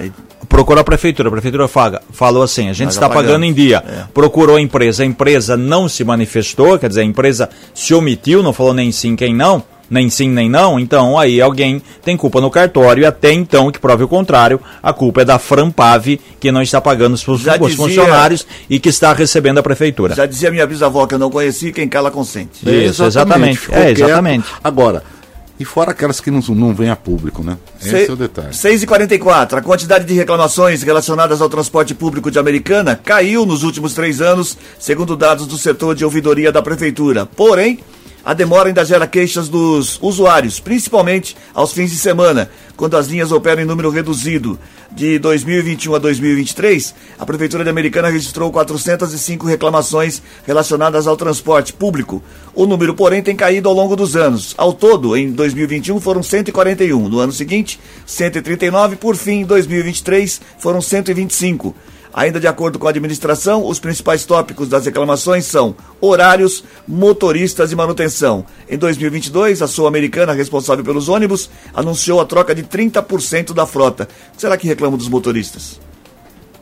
Procurou 0.48 0.80
a 0.82 0.84
prefeitura, 0.84 1.28
a 1.28 1.32
prefeitura 1.32 1.68
fala, 1.68 2.02
falou 2.12 2.44
assim, 2.44 2.70
a 2.70 2.74
gente 2.74 2.86
Nós 2.86 2.94
está 2.94 3.08
apagamos. 3.08 3.28
pagando 3.32 3.46
em 3.46 3.54
dia. 3.54 3.84
É. 3.88 4.04
Procurou 4.14 4.58
a 4.58 4.62
empresa, 4.62 5.02
a 5.02 5.06
empresa 5.06 5.58
não 5.58 5.90
se 5.90 6.04
manifestou, 6.04 6.78
quer 6.78 6.88
dizer, 6.88 7.02
a 7.02 7.04
empresa 7.06 7.50
se 7.74 7.94
omitiu, 7.96 8.44
não 8.44 8.54
falou 8.54 8.74
nem 8.74 8.92
sim, 8.92 9.16
quem 9.16 9.34
não, 9.34 9.64
nem 9.90 10.10
sim, 10.10 10.30
nem 10.30 10.50
não, 10.50 10.80
então 10.80 11.18
aí 11.18 11.42
alguém 11.42 11.82
tem 12.04 12.18
culpa 12.18 12.42
no 12.42 12.50
cartório 12.50 13.02
e 13.02 13.06
até 13.06 13.32
então 13.32 13.72
que 13.72 13.80
prove 13.80 14.04
o 14.04 14.08
contrário, 14.08 14.60
a 14.82 14.92
culpa 14.94 15.22
é 15.22 15.26
da 15.26 15.38
Frampave, 15.40 16.20
que 16.40 16.52
não 16.52 16.62
está 16.62 16.80
pagando 16.82 17.14
os, 17.14 17.24
dizia- 17.24 17.60
funcionários 17.76 18.46
e 18.70 18.80
que 18.80 18.90
está 18.90 19.14
recebendo 19.14 19.58
a 19.60 19.64
prefeitura. 19.64 20.16
Já 20.16 20.26
dizia 20.26 20.52
minha 20.52 20.66
bisavó 20.66 21.06
que 21.06 21.16
eu 21.16 21.20
não 21.20 21.30
conheci, 21.30 21.72
quem 21.72 21.88
cala 21.88 22.10
consente. 22.12 22.68
Isso, 22.68 23.04
exatamente. 23.04 23.58
ficou 23.60 23.78
É, 23.78 23.94
quieto. 23.94 24.08
exatamente. 24.08 24.46
Agora, 24.64 25.04
e 25.58 25.64
fora 25.64 25.92
aquelas 25.92 26.20
que 26.20 26.30
não, 26.30 26.42
não 26.50 26.74
vêm 26.74 26.90
a 26.90 26.96
público, 26.98 27.42
né? 27.42 27.58
Esse 27.82 28.10
é 28.10 28.12
o 28.12 28.16
detalhe. 28.18 28.54
6 28.54 28.84
e 28.84 28.86
44 28.88 29.58
a 29.60 29.62
quantidade 29.62 30.04
de 30.04 30.14
reclamações 30.14 30.84
relacionadas 30.84 31.42
ao 31.42 31.48
transporte 31.48 31.94
público 31.96 32.30
de 32.30 32.38
Americana 32.38 33.00
caiu 33.02 33.46
nos 33.46 33.64
últimos 33.64 33.94
três 33.94 34.20
anos, 34.20 34.58
segundo 34.78 35.16
dados 35.16 35.48
do 35.48 35.58
setor 35.58 35.96
de 35.96 36.04
ouvidoria 36.04 36.52
da 36.52 36.62
Prefeitura. 36.62 37.26
Porém, 37.26 37.80
a 38.26 38.34
demora 38.34 38.70
ainda 38.70 38.84
gera 38.84 39.06
queixas 39.06 39.48
dos 39.48 40.00
usuários, 40.02 40.60
principalmente 40.60 41.38
aos 41.54 41.72
fins 41.72 41.92
de 41.92 41.98
semana, 41.98 42.50
quando 42.76 42.98
as 42.98 43.06
linhas 43.06 43.32
operam 43.32 43.62
em 43.62 43.66
número 43.66 43.92
reduzido. 43.92 44.60
De 44.92 45.20
2021 45.20 45.94
a 45.94 46.00
2023, 46.00 46.96
a 47.20 47.26
Prefeitura 47.26 47.64
de 47.64 47.70
Americana 47.70 48.10
registrou 48.10 48.52
405 48.52 49.46
reclamações 49.46 50.24
relacionadas 50.48 51.06
ao 51.06 51.16
transporte 51.16 51.72
público. 51.72 52.24
O 52.56 52.66
número, 52.66 52.96
porém, 52.96 53.22
tem 53.22 53.36
caído 53.36 53.70
ao 53.70 53.76
longo 53.76 53.96
dos 53.96 54.16
anos. 54.16 54.56
Ao 54.58 54.74
todo, 54.74 55.16
em 55.16 55.32
2021 55.32 56.00
foram 56.00 56.24
141. 56.24 57.08
No 57.10 57.20
ano 57.20 57.32
seguinte, 57.32 57.80
139. 58.06 58.96
Por 58.96 59.16
fim, 59.16 59.42
em 59.42 59.46
2023 59.46 60.42
foram 60.58 60.82
125. 60.82 61.76
Ainda 62.16 62.40
de 62.40 62.48
acordo 62.48 62.80
com 62.80 62.88
a 62.88 62.92
administração, 62.92 63.68
os 63.68 63.78
principais 63.78 64.24
tópicos 64.24 64.70
das 64.70 64.86
reclamações 64.86 65.44
são 65.44 65.76
horários, 66.00 66.64
motoristas 66.88 67.74
e 67.74 67.76
manutenção. 67.76 68.46
Em 68.70 68.78
2022, 68.78 69.62
a 69.62 69.68
Sul-Americana, 69.68 70.32
responsável 70.32 70.82
pelos 70.82 71.10
ônibus, 71.10 71.50
anunciou 71.74 72.22
a 72.22 72.26
troca 72.26 72.56
de 72.56 72.64
30% 72.64 73.54
da 73.54 73.66
frota. 73.66 74.08
Será 74.38 74.56
que 74.56 74.66
reclamam 74.66 74.98
dos 74.98 75.10
motoristas? 75.10 75.78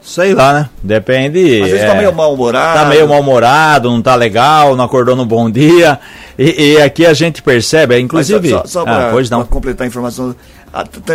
Sei 0.02 0.34
lá, 0.34 0.54
né? 0.54 0.70
Depende. 0.82 1.62
Às 1.62 1.70
vezes 1.70 1.84
é, 1.84 1.88
tá 1.88 1.96
meio 1.96 2.14
mal-humorado. 2.14 2.80
Tá 2.80 2.86
meio 2.86 3.08
mal-humorado, 3.08 3.92
não 3.92 4.02
tá 4.02 4.16
legal, 4.16 4.76
não 4.76 4.84
acordou 4.84 5.16
no 5.16 5.26
bom 5.26 5.52
dia. 5.52 6.00
E, 6.38 6.74
e 6.74 6.82
aqui 6.82 7.06
a 7.06 7.14
gente 7.14 7.44
percebe, 7.44 7.94
é, 7.94 7.98
Mas 7.98 8.06
inclusive. 8.06 8.50
só, 8.50 8.66
só 8.66 8.82
ah, 8.82 9.14
para 9.30 9.44
completar 9.46 9.86
a 9.86 9.88
informação, 9.88 10.36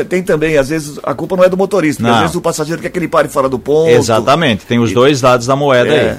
tem 0.08 0.22
também, 0.22 0.56
às 0.56 0.68
vezes, 0.68 0.98
a 1.02 1.14
culpa 1.14 1.36
não 1.36 1.44
é 1.44 1.48
do 1.48 1.56
motorista, 1.56 2.08
às 2.08 2.20
vezes 2.20 2.36
o 2.36 2.40
passageiro 2.40 2.80
quer 2.80 2.90
que 2.90 2.98
ele 2.98 3.08
pare 3.08 3.28
fora 3.28 3.48
do 3.48 3.58
ponto. 3.58 3.90
Exatamente, 3.90 4.64
tem 4.64 4.78
os 4.78 4.90
E- 4.90 4.94
dois 4.94 5.20
lados 5.22 5.46
da 5.46 5.56
moeda 5.56 5.92
É. 5.92 6.10
aí. 6.10 6.16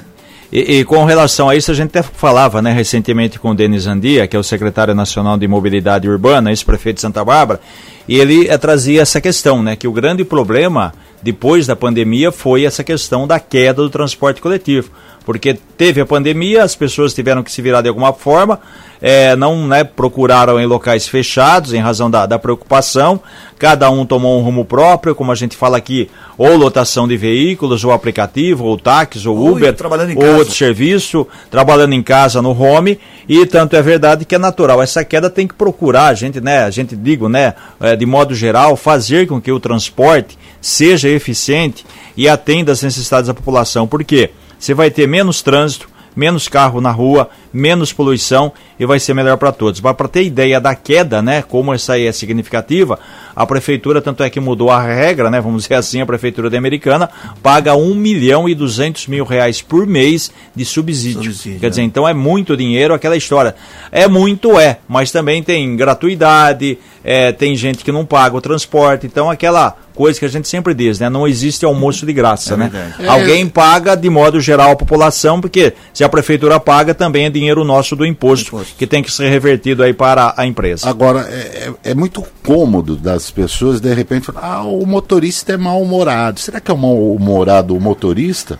E, 0.52 0.78
e 0.80 0.84
com 0.84 1.04
relação 1.04 1.48
a 1.48 1.54
isso, 1.54 1.70
a 1.70 1.74
gente 1.74 1.96
até 1.96 2.02
falava 2.02 2.60
né, 2.60 2.72
recentemente 2.72 3.38
com 3.38 3.50
o 3.50 3.54
Denis 3.54 3.86
Andia, 3.86 4.26
que 4.26 4.36
é 4.36 4.38
o 4.38 4.42
secretário 4.42 4.94
nacional 4.96 5.38
de 5.38 5.46
mobilidade 5.46 6.08
urbana, 6.08 6.50
ex-prefeito 6.50 6.96
de 6.96 7.02
Santa 7.02 7.24
Bárbara, 7.24 7.60
e 8.08 8.18
ele 8.18 8.48
eh, 8.48 8.58
trazia 8.58 9.00
essa 9.02 9.20
questão, 9.20 9.62
né, 9.62 9.76
que 9.76 9.86
o 9.86 9.92
grande 9.92 10.24
problema 10.24 10.92
depois 11.22 11.68
da 11.68 11.76
pandemia 11.76 12.32
foi 12.32 12.64
essa 12.64 12.82
questão 12.82 13.28
da 13.28 13.38
queda 13.38 13.74
do 13.82 13.88
transporte 13.90 14.40
coletivo. 14.40 14.90
Porque 15.24 15.58
teve 15.76 16.00
a 16.00 16.06
pandemia, 16.06 16.62
as 16.62 16.74
pessoas 16.74 17.14
tiveram 17.14 17.42
que 17.42 17.52
se 17.52 17.60
virar 17.62 17.82
de 17.82 17.88
alguma 17.88 18.12
forma, 18.12 18.58
eh, 19.02 19.36
não 19.36 19.66
né, 19.66 19.84
procuraram 19.84 20.60
em 20.60 20.66
locais 20.66 21.06
fechados 21.06 21.72
em 21.72 21.78
razão 21.78 22.10
da, 22.10 22.26
da 22.26 22.38
preocupação, 22.38 23.20
cada 23.58 23.90
um 23.90 24.04
tomou 24.04 24.38
um 24.38 24.42
rumo 24.42 24.64
próprio, 24.64 25.14
como 25.14 25.30
a 25.30 25.34
gente 25.34 25.56
fala 25.56 25.76
aqui, 25.76 26.10
ou 26.36 26.56
lotação 26.56 27.06
de 27.06 27.16
veículos, 27.16 27.84
ou 27.84 27.92
aplicativo, 27.92 28.64
ou 28.64 28.78
táxis, 28.78 29.26
ou 29.26 29.36
Ou 29.36 29.52
Uber, 29.52 29.74
ou 30.16 30.22
casa. 30.22 30.36
outro 30.38 30.54
serviço, 30.54 31.26
trabalhando 31.50 31.92
em 31.92 32.02
casa 32.02 32.40
no 32.42 32.58
home, 32.58 32.98
e 33.28 33.46
tanto 33.46 33.76
é 33.76 33.82
verdade 33.82 34.24
que 34.24 34.34
é 34.34 34.38
natural. 34.38 34.82
Essa 34.82 35.04
queda 35.04 35.30
tem 35.30 35.46
que 35.46 35.54
procurar, 35.54 36.06
a 36.06 36.14
gente, 36.14 36.40
né, 36.40 36.64
a 36.64 36.70
gente 36.70 36.96
digo, 36.96 37.28
né, 37.28 37.54
eh, 37.80 37.96
de 37.96 38.06
modo 38.06 38.34
geral, 38.34 38.76
fazer 38.76 39.26
com 39.26 39.40
que 39.40 39.52
o 39.52 39.60
transporte 39.60 40.38
seja 40.60 41.08
eficiente 41.08 41.86
e 42.16 42.28
atenda 42.28 42.72
às 42.72 42.82
necessidades 42.82 43.28
da 43.28 43.34
população. 43.34 43.86
Por 43.86 44.04
quê? 44.04 44.30
Você 44.60 44.74
vai 44.74 44.90
ter 44.90 45.08
menos 45.08 45.40
trânsito, 45.40 45.88
menos 46.14 46.46
carro 46.46 46.82
na 46.82 46.90
rua, 46.90 47.30
menos 47.52 47.92
poluição 47.92 48.52
e 48.78 48.86
vai 48.86 48.98
ser 48.98 49.14
melhor 49.14 49.36
para 49.36 49.52
todos. 49.52 49.80
Para 49.80 50.08
ter 50.08 50.22
ideia 50.22 50.60
da 50.60 50.74
queda, 50.74 51.20
né, 51.20 51.42
como 51.42 51.74
essa 51.74 51.94
aí 51.94 52.06
é 52.06 52.12
significativa, 52.12 52.98
a 53.34 53.46
prefeitura, 53.46 54.00
tanto 54.00 54.22
é 54.22 54.30
que 54.30 54.40
mudou 54.40 54.70
a 54.70 54.80
regra, 54.80 55.30
né, 55.30 55.40
vamos 55.40 55.64
dizer 55.64 55.74
assim, 55.74 56.00
a 56.00 56.06
prefeitura 56.06 56.48
de 56.48 56.56
Americana 56.56 57.10
paga 57.42 57.74
1 57.74 57.94
milhão 57.94 58.48
e 58.48 58.54
200 58.54 59.06
mil 59.06 59.24
reais 59.24 59.60
por 59.60 59.86
mês 59.86 60.30
de 60.54 60.64
subsídio. 60.64 61.24
Subsídio, 61.24 61.60
Quer 61.60 61.70
dizer, 61.70 61.82
é. 61.82 61.84
então 61.84 62.08
é 62.08 62.14
muito 62.14 62.56
dinheiro 62.56 62.94
aquela 62.94 63.16
história. 63.16 63.54
É 63.90 64.06
muito, 64.06 64.58
é, 64.58 64.78
mas 64.88 65.10
também 65.10 65.42
tem 65.42 65.76
gratuidade, 65.76 66.78
é, 67.04 67.32
tem 67.32 67.56
gente 67.56 67.84
que 67.84 67.92
não 67.92 68.04
paga 68.04 68.36
o 68.36 68.40
transporte, 68.40 69.06
então 69.06 69.30
aquela 69.30 69.76
coisa 69.94 70.18
que 70.18 70.24
a 70.24 70.28
gente 70.28 70.48
sempre 70.48 70.72
diz, 70.72 70.98
né? 70.98 71.10
Não 71.10 71.28
existe 71.28 71.64
almoço 71.64 72.06
de 72.06 72.12
graça, 72.12 72.54
É 72.54 72.56
né? 72.56 72.70
verdade. 72.72 73.06
Alguém 73.06 73.46
paga 73.46 73.94
de 73.94 74.08
modo 74.08 74.40
geral 74.40 74.70
a 74.70 74.76
população, 74.76 75.40
porque 75.40 75.74
se 75.92 76.02
a 76.02 76.08
prefeitura 76.08 76.58
paga, 76.58 76.94
também 76.94 77.26
é 77.26 77.30
dinheiro 77.40 77.64
nosso 77.64 77.96
do 77.96 78.06
imposto, 78.06 78.48
Imposto. 78.54 78.74
que 78.76 78.86
tem 78.86 79.02
que 79.02 79.10
ser 79.10 79.28
revertido 79.30 79.82
aí 79.82 79.92
para 79.92 80.34
a 80.36 80.46
empresa. 80.46 80.88
Agora, 80.88 81.20
é, 81.30 81.72
é- 81.84 81.90
é 81.90 81.94
muito 81.94 82.22
cômodo 82.44 82.96
das 82.96 83.30
pessoas 83.30 83.80
de 83.80 83.92
repente 83.94 84.26
falar, 84.26 84.46
ah, 84.46 84.62
o 84.62 84.86
motorista 84.86 85.52
é 85.52 85.56
mal-humorado. 85.56 86.38
Será 86.38 86.60
que 86.60 86.70
é 86.70 86.74
o 86.74 86.78
mal-humorado 86.78 87.76
o 87.76 87.80
motorista? 87.80 88.58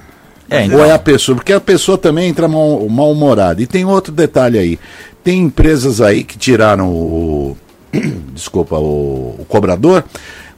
É, 0.49 0.58
Ou 0.60 0.64
então. 0.64 0.84
é 0.84 0.92
a 0.92 0.99
pessoa? 0.99 1.37
Porque 1.37 1.52
a 1.52 1.60
pessoa 1.60 1.96
também 1.96 2.28
entra 2.28 2.49
mal- 2.49 2.88
mal-humorada. 2.88 3.62
e 3.62 3.66
tem 3.66 3.84
outro 3.84 4.12
detalhe 4.12 4.58
aí. 4.58 4.78
Tem 5.22 5.38
empresas 5.38 6.00
aí 6.00 6.25
que 6.25 6.37
tiraram 6.38 6.88
o. 6.88 7.56
Desculpa, 8.34 8.76
o, 8.78 9.37
o 9.38 9.44
cobrador. 9.49 10.02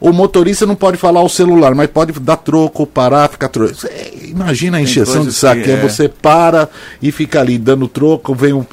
O 0.05 0.13
motorista 0.13 0.67
não 0.67 0.75
pode 0.75 0.97
falar 0.97 1.23
o 1.23 1.29
celular, 1.29 1.77
mas 1.77 1.89
pode 1.89 2.13
dar 2.19 2.37
troco, 2.37 2.85
parar, 2.85 3.29
ficar 3.29 3.47
troco. 3.49 3.73
Imagina 4.25 4.79
a 4.79 4.81
encheção 4.81 5.19
de 5.19 5.19
coisas 5.27 5.37
saco. 5.37 5.63
que 5.63 5.71
é. 5.71 5.75
é. 5.75 5.77
Você 5.77 6.09
para 6.09 6.69
e 7.01 7.13
fica 7.13 7.39
ali 7.39 7.57
dando 7.57 7.87
troco, 7.87 8.35
vem 8.35 8.53
um. 8.53 8.65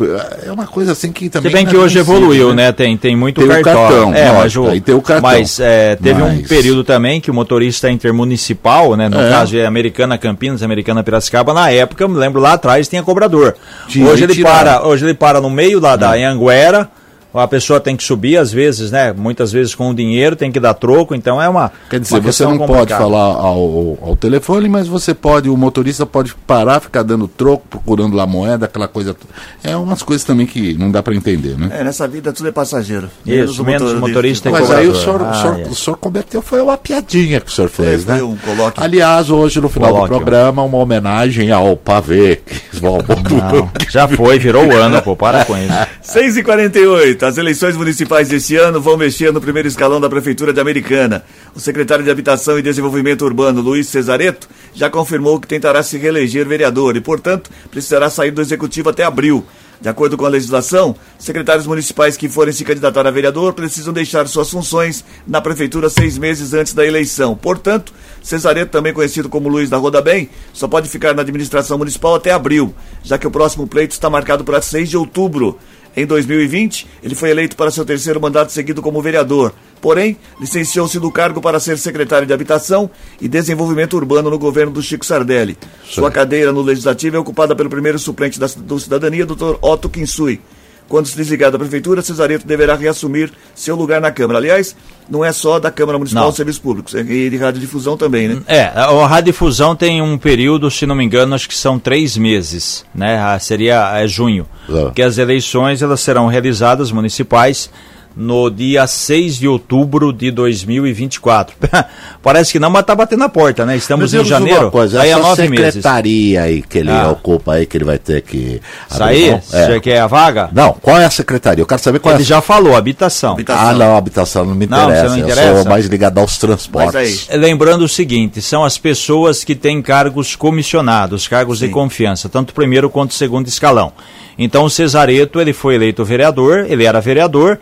É 0.43 0.51
uma 0.51 0.65
coisa 0.65 0.93
assim 0.93 1.11
que 1.11 1.25
Se 1.25 1.29
também. 1.29 1.51
bem 1.51 1.63
não 1.65 1.69
que 1.71 1.77
é 1.77 1.79
hoje 1.79 1.99
evoluiu, 1.99 2.55
né? 2.55 2.71
Tem, 2.71 2.97
tem 2.97 3.15
muito 3.15 3.41
Tem 3.41 3.45
o 3.47 3.61
cartão. 3.61 3.75
cartão, 3.75 4.13
é, 4.15 4.31
mas, 4.31 4.55
o, 4.55 4.65
aí 4.67 4.81
tem 4.81 4.95
o 4.95 5.01
cartão. 5.03 5.29
mas 5.29 5.59
é, 5.59 5.95
teve 5.97 6.19
um 6.19 6.25
Mas- 6.27 6.47
período 6.47 6.83
também 6.83 7.21
que 7.21 7.29
o 7.29 7.33
motorista 7.33 7.91
intermunicipal, 7.91 8.95
né? 8.95 9.07
No 9.07 9.19
É. 9.19 9.29
caso 9.29 9.55
é 9.55 9.67
Americana 9.67 10.17
Campinas, 10.17 10.63
Americana 10.63 11.03
Piracicaba, 11.03 11.53
na 11.53 11.69
época, 11.69 12.03
eu 12.03 12.09
me 12.09 12.17
lembro 12.17 12.41
lá 12.41 12.53
atrás 12.53 12.87
tinha 12.87 13.03
cobrador. 13.03 13.55
Tinha, 13.87 14.07
hoje 14.09 14.23
ele 14.23 14.33
tiraram. 14.33 14.57
para, 14.79 14.87
hoje 14.87 15.05
ele 15.05 15.13
para 15.13 15.39
no 15.39 15.49
meio 15.49 15.79
lá 15.79 15.95
da 15.95 16.13
Anhanguera. 16.13 16.89
A 17.31 17.47
pessoa 17.47 17.79
tem 17.79 17.95
que 17.95 18.03
subir, 18.03 18.37
às 18.37 18.51
vezes, 18.51 18.89
né? 18.89 19.13
Muitas 19.13 19.51
vezes 19.51 19.75
com 19.75 19.89
o 19.91 19.93
dinheiro, 19.93 20.35
tem 20.35 20.51
que 20.51 20.59
dar 20.59 20.73
troco, 20.73 21.13
então 21.13 21.39
é 21.39 21.47
uma. 21.47 21.71
Quer 21.89 21.99
dizer, 21.99 22.15
uma 22.15 22.21
você 22.31 22.43
não 22.43 22.57
pode 22.57 22.71
complicada. 22.71 23.03
falar 23.03 23.19
ao, 23.35 23.97
ao 24.01 24.15
telefone, 24.15 24.67
mas 24.67 24.87
você 24.87 25.13
pode, 25.13 25.47
o 25.47 25.55
motorista 25.55 26.05
pode 26.07 26.33
parar, 26.47 26.79
ficar 26.79 27.03
dando 27.03 27.27
troco, 27.27 27.63
procurando 27.69 28.15
lá 28.15 28.25
moeda, 28.25 28.65
aquela 28.65 28.87
coisa. 28.87 29.15
É 29.63 29.75
umas 29.75 30.01
coisas 30.01 30.23
também 30.25 30.47
que 30.47 30.73
não 30.73 30.89
dá 30.89 31.03
para 31.03 31.13
entender, 31.15 31.55
né? 31.55 31.69
É, 31.79 31.83
nessa 31.83 32.07
vida 32.07 32.33
tudo 32.33 32.49
é 32.49 32.51
passageiro. 32.51 33.09
Isso, 33.25 33.63
menos 33.63 33.93
motorista 33.93 34.49
e 34.49 34.51
Mas 34.51 34.71
aí 34.71 34.87
o 34.87 34.95
senhor, 34.95 35.21
o, 35.21 35.25
Ah, 35.25 35.33
senhor, 35.33 35.59
é. 35.59 35.63
o 35.63 35.75
senhor 35.75 35.97
cometeu, 35.97 36.41
foi 36.41 36.59
uma 36.61 36.77
piadinha 36.77 37.39
que 37.39 37.51
o 37.51 37.53
senhor 37.53 37.69
fez, 37.69 38.05
foi 38.05 38.15
né? 38.15 38.23
um 38.23 38.35
colóquio. 38.37 38.83
Aliás, 38.83 39.29
hoje 39.29 39.61
no 39.61 39.69
final 39.69 39.91
Colóquio. 39.91 40.13
do 40.13 40.15
programa, 40.17 40.63
uma 40.63 40.77
homenagem 40.79 41.51
ao 41.51 41.77
pavê. 41.77 42.37
que- 42.43 42.81
Não, 42.81 43.69
já 43.89 44.07
foi, 44.07 44.39
virou 44.39 44.65
o 44.65 44.73
ano, 44.75 44.99
pô, 45.03 45.15
para 45.15 45.45
com 45.45 45.55
isso. 45.57 45.69
6h48. 46.01 47.18
8. 47.19 47.25
As 47.25 47.37
eleições 47.37 47.75
municipais 47.75 48.29
deste 48.29 48.55
ano 48.55 48.79
vão 48.79 48.95
mexer 48.95 49.33
no 49.33 49.41
primeiro 49.41 49.67
escalão 49.67 49.99
da 49.99 50.09
Prefeitura 50.09 50.53
de 50.53 50.61
Americana. 50.61 51.23
O 51.53 51.59
secretário 51.59 52.03
de 52.03 52.09
Habitação 52.09 52.57
e 52.57 52.61
Desenvolvimento 52.61 53.25
Urbano, 53.25 53.61
Luiz 53.61 53.87
Cesareto, 53.87 54.47
já 54.73 54.89
confirmou 54.89 55.37
que 55.39 55.47
tentará 55.47 55.83
se 55.83 55.97
reeleger 55.97 56.47
vereador 56.47 56.95
e, 56.95 57.01
portanto, 57.01 57.51
precisará 57.69 58.09
sair 58.09 58.31
do 58.31 58.41
executivo 58.41 58.89
até 58.89 59.03
abril. 59.03 59.45
De 59.81 59.87
acordo 59.87 60.17
com 60.17 60.25
a 60.25 60.29
legislação, 60.29 60.95
secretários 61.17 61.65
municipais 61.65 62.17
que 62.17 62.27
forem 62.27 62.53
se 62.53 62.65
candidatar 62.65 63.07
a 63.07 63.11
vereador 63.11 63.53
precisam 63.53 63.93
deixar 63.93 64.27
suas 64.27 64.49
funções 64.49 65.05
na 65.25 65.39
prefeitura 65.39 65.89
seis 65.89 66.17
meses 66.17 66.53
antes 66.53 66.73
da 66.73 66.85
eleição. 66.85 67.35
Portanto, 67.35 67.93
Cesareto, 68.21 68.71
também 68.71 68.93
conhecido 68.93 69.29
como 69.29 69.47
Luiz 69.47 69.69
da 69.69 69.77
Roda 69.77 70.01
Bem, 70.01 70.29
só 70.51 70.67
pode 70.67 70.89
ficar 70.89 71.13
na 71.15 71.21
administração 71.21 71.77
municipal 71.77 72.15
até 72.15 72.31
abril, 72.31 72.73
já 73.03 73.17
que 73.17 73.27
o 73.27 73.31
próximo 73.31 73.67
pleito 73.67 73.93
está 73.93 74.09
marcado 74.09 74.43
para 74.43 74.61
6 74.61 74.89
de 74.89 74.97
outubro. 74.97 75.57
Em 75.95 76.05
2020, 76.05 76.87
ele 77.03 77.15
foi 77.15 77.29
eleito 77.29 77.55
para 77.55 77.71
seu 77.71 77.83
terceiro 77.85 78.21
mandato 78.21 78.51
seguido 78.51 78.81
como 78.81 79.01
vereador. 79.01 79.53
Porém, 79.81 80.17
licenciou-se 80.39 80.99
do 80.99 81.11
cargo 81.11 81.41
para 81.41 81.59
ser 81.59 81.77
secretário 81.77 82.27
de 82.27 82.33
Habitação 82.33 82.89
e 83.21 83.27
Desenvolvimento 83.27 83.95
Urbano 83.95 84.29
no 84.29 84.37
governo 84.37 84.71
do 84.71 84.81
Chico 84.81 85.05
Sardelli. 85.05 85.57
Sua 85.85 86.11
cadeira 86.11 86.51
no 86.51 86.61
Legislativo 86.61 87.15
é 87.15 87.19
ocupada 87.19 87.55
pelo 87.55 87.69
primeiro 87.69 87.97
suplente 87.97 88.39
da, 88.39 88.47
do 88.57 88.79
Cidadania, 88.79 89.25
Dr. 89.25 89.55
Otto 89.61 89.89
Kinsui. 89.89 90.41
Quando 90.89 91.05
se 91.05 91.15
desligar 91.15 91.51
da 91.51 91.59
Prefeitura, 91.59 92.01
Cesareto 92.01 92.47
deverá 92.47 92.75
reassumir 92.75 93.31
seu 93.53 93.75
lugar 93.75 94.01
na 94.01 94.11
Câmara. 94.11 94.39
Aliás, 94.39 94.75
não 95.07 95.23
é 95.23 95.31
só 95.31 95.59
da 95.59 95.69
Câmara 95.69 95.99
Municipal 95.99 96.23
Não. 96.23 96.31
de 96.31 96.37
Serviços 96.37 96.61
Públicos, 96.61 96.95
é 96.95 97.03
de 97.03 97.37
radiodifusão 97.37 97.95
também, 97.95 98.27
né? 98.27 98.41
É, 98.47 98.63
a 98.63 99.07
radiodifusão 99.07 99.75
tem 99.75 100.01
um 100.01 100.17
período, 100.17 100.69
se 100.71 100.87
não 100.87 100.95
me 100.95 101.05
engano, 101.05 101.35
acho 101.35 101.47
que 101.47 101.55
são 101.55 101.77
três 101.77 102.17
meses, 102.17 102.83
né? 102.93 103.19
Ah, 103.19 103.37
Seria 103.39 103.99
é, 103.99 104.07
junho. 104.07 104.47
É. 104.67 104.83
Porque 104.85 105.03
as 105.03 105.17
eleições 105.17 105.81
elas 105.81 106.01
serão 106.01 106.27
realizadas 106.27 106.91
municipais 106.91 107.69
no 108.15 108.49
dia 108.49 108.85
6 108.87 109.37
de 109.37 109.47
outubro 109.47 110.11
de 110.11 110.31
2024. 110.31 111.55
Parece 112.21 112.51
que 112.51 112.59
não, 112.59 112.69
mas 112.69 112.83
tá 112.83 112.93
batendo 112.95 113.19
na 113.19 113.29
porta, 113.29 113.65
né? 113.65 113.77
Estamos 113.77 114.13
em 114.13 114.17
uma 114.17 114.25
janeiro, 114.25 114.69
coisa, 114.71 115.01
aí 115.01 115.11
há 115.13 115.17
essa 115.17 115.27
nove 115.27 115.47
meses. 115.49 115.65
secretaria 115.75 116.41
aí 116.41 116.61
que 116.61 116.79
ele 116.79 116.89
Ah. 116.91 117.09
ocupa 117.11 117.53
aí, 117.53 117.65
que 117.65 117.77
ele 117.77 117.85
vai 117.85 117.97
ter 117.97 118.21
que... 118.21 118.61
Sair? 118.89 119.31
mão? 119.31 119.41
Você 119.41 119.57
É. 119.57 119.79
quer 119.79 119.99
a 119.99 120.07
vaga? 120.07 120.49
Não, 120.51 120.73
qual 120.73 120.97
é 120.97 121.05
a 121.05 121.09
secretaria? 121.09 121.61
Eu 121.61 121.67
quero 121.67 121.81
saber 121.81 121.99
qual 121.99 122.13
Ele 122.15 122.23
é 122.23 122.25
a... 122.25 122.27
já 122.27 122.41
falou, 122.41 122.75
habitação. 122.75 123.33
Habitação. 123.33 123.67
Ah, 123.69 123.73
não, 123.73 123.95
habitação 123.95 124.45
não 124.45 124.55
me 124.55 124.65
Não, 124.67 124.77
você 124.77 124.83
interessa. 124.85 125.07
não 125.09 125.17
Eu 125.17 125.23
interessa? 125.25 125.61
sou 125.61 125.69
mais 125.69 125.85
ligado 125.85 126.17
aos 126.17 126.37
transportes. 126.37 126.93
Mas 126.93 127.27
aí. 127.29 127.37
Lembrando 127.39 127.83
o 127.85 127.89
seguinte, 127.89 128.41
são 128.41 128.65
as 128.65 128.77
pessoas 128.77 129.43
que 129.43 129.55
têm 129.55 129.81
cargos 129.81 130.35
comissionados, 130.35 131.27
cargos 131.27 131.59
de 131.59 131.67
Sim. 131.67 131.71
confiança, 131.71 132.27
tanto 132.27 132.53
primeiro 132.53 132.89
quanto 132.89 133.13
segundo 133.13 133.47
escalão. 133.47 133.93
Então 134.37 134.63
o 134.63 134.69
Cesareto, 134.69 135.39
ele 135.39 135.53
foi 135.53 135.75
eleito 135.75 136.03
vereador, 136.03 136.65
ele 136.69 136.85
era 136.85 136.99
vereador, 137.01 137.59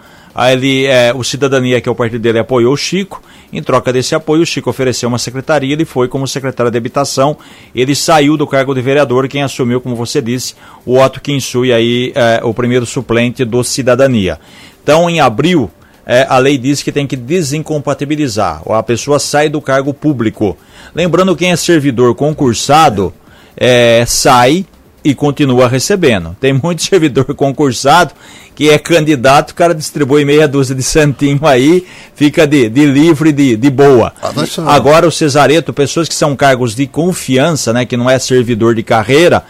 ele, 0.52 0.86
é, 0.86 1.14
o 1.14 1.24
Cidadania, 1.24 1.82
que 1.82 1.90
é 1.90 1.92
o 1.92 1.96
partido 1.96 2.22
dele, 2.22 2.40
apoiou 2.40 2.74
o 2.74 2.78
Chico, 2.78 3.22
em 3.52 3.64
troca 3.64 3.92
desse 3.92 4.14
apoio 4.14 4.44
o 4.44 4.46
Chico 4.46 4.70
ofereceu 4.70 5.10
uma 5.10 5.18
secretaria, 5.18 5.74
ele 5.74 5.86
foi 5.86 6.08
como 6.08 6.28
secretário 6.28 6.72
de 6.72 6.78
habitação, 6.78 7.38
ele 7.74 7.96
saiu 7.96 8.38
do 8.38 8.46
cargo 8.46 8.76
de 8.76 8.82
vereador, 8.82 9.28
quem 9.28 9.42
assumiu, 9.42 9.82
como 9.82 9.96
você 9.96 10.22
disse, 10.22 10.54
o 10.86 11.00
Otto 11.00 11.22
Kinsui, 11.22 11.74
aí, 11.74 12.12
é, 12.14 12.42
o 12.44 12.54
primeiro 12.54 12.86
suplente 12.86 13.44
do 13.44 13.64
Cidadania. 13.64 14.40
Então 14.84 15.10
em 15.10 15.20
abril, 15.20 15.72
é, 16.06 16.26
a 16.30 16.38
lei 16.38 16.58
diz 16.58 16.82
que 16.84 16.92
tem 16.92 17.06
que 17.06 17.18
desincompatibilizar. 17.18 18.62
A 18.70 18.84
pessoa 18.84 19.20
sai 19.20 19.50
do 19.50 19.60
cargo 19.60 19.94
público. 19.94 20.58
Lembrando 20.96 21.36
quem 21.36 21.52
é 21.52 21.56
servidor 21.56 22.16
concursado 22.16 23.14
é, 23.58 24.06
sai 24.06 24.66
e 25.10 25.16
continua 25.16 25.68
recebendo. 25.68 26.36
Tem 26.40 26.54
muito 26.54 26.84
servidor 26.84 27.34
concursado 27.34 28.14
que 28.54 28.72
é 28.72 28.80
candidato, 28.80 29.52
o 29.52 29.56
cara 29.56 29.74
distribui 29.76 30.26
meia 30.26 30.48
dúzia 30.48 30.76
de 30.76 30.82
santinho 30.82 31.40
aí, 31.44 31.86
fica 32.16 32.48
de, 32.48 32.68
de 32.68 32.86
livre, 32.88 33.32
de, 33.32 33.56
de 33.56 33.70
boa. 33.70 34.12
Ah, 34.20 34.32
Agora 34.74 35.08
o 35.08 35.12
Cesareto, 35.12 35.72
pessoas 35.72 36.10
que 36.10 36.16
são 36.16 36.36
cargos 36.36 36.74
de 36.74 36.88
confiança, 36.88 37.72
né, 37.72 37.86
que 37.86 37.96
não 37.96 38.10
é 38.10 38.18
servidor 38.18 38.74
de 38.74 38.82
carreira, 38.82 39.44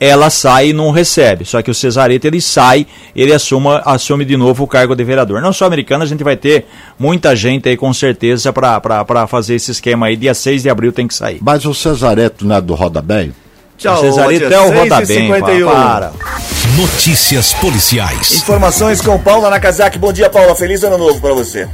ela 0.00 0.28
sai 0.28 0.70
e 0.70 0.72
não 0.72 0.90
recebe. 0.90 1.44
Só 1.44 1.62
que 1.62 1.70
o 1.70 1.74
Cesareto 1.74 2.26
ele 2.26 2.40
sai, 2.40 2.84
ele 3.14 3.32
assuma, 3.32 3.80
assume 3.84 4.24
de 4.24 4.36
novo 4.36 4.64
o 4.64 4.66
cargo 4.66 4.96
de 4.96 5.04
vereador. 5.04 5.40
Não 5.40 5.52
só 5.52 5.64
americano, 5.64 6.02
a 6.02 6.06
gente 6.06 6.24
vai 6.24 6.36
ter 6.36 6.66
muita 6.98 7.36
gente 7.36 7.68
aí 7.68 7.76
com 7.76 7.92
certeza 7.94 8.52
para 8.52 9.26
fazer 9.28 9.54
esse 9.54 9.70
esquema 9.70 10.06
aí. 10.06 10.16
Dia 10.16 10.34
6 10.34 10.64
de 10.64 10.70
abril 10.70 10.92
tem 10.92 11.06
que 11.06 11.14
sair. 11.14 11.38
Mas 11.40 11.64
o 11.64 11.72
Cesareto 11.72 12.44
não 12.44 12.56
é 12.56 12.60
do 12.60 12.74
Roda 12.74 13.00
Bem? 13.00 13.32
Tchau, 13.78 13.94
o 13.94 13.96
Cesareto 13.98 14.44
Matias. 14.44 14.52
é 14.52 14.60
o 14.60 14.76
roda 14.76 15.06
6 15.06 15.08
bem, 15.08 15.32
51. 15.32 15.70
para. 15.70 16.12
Notícias 16.76 17.54
policiais. 17.54 18.42
Informações 18.42 19.00
com 19.00 19.16
Paula 19.22 19.48
Nakazaki. 19.50 19.96
Bom 20.00 20.12
dia, 20.12 20.28
Paula. 20.28 20.56
Feliz 20.56 20.82
ano 20.82 20.98
novo 20.98 21.20
para 21.20 21.32
você. 21.32 21.68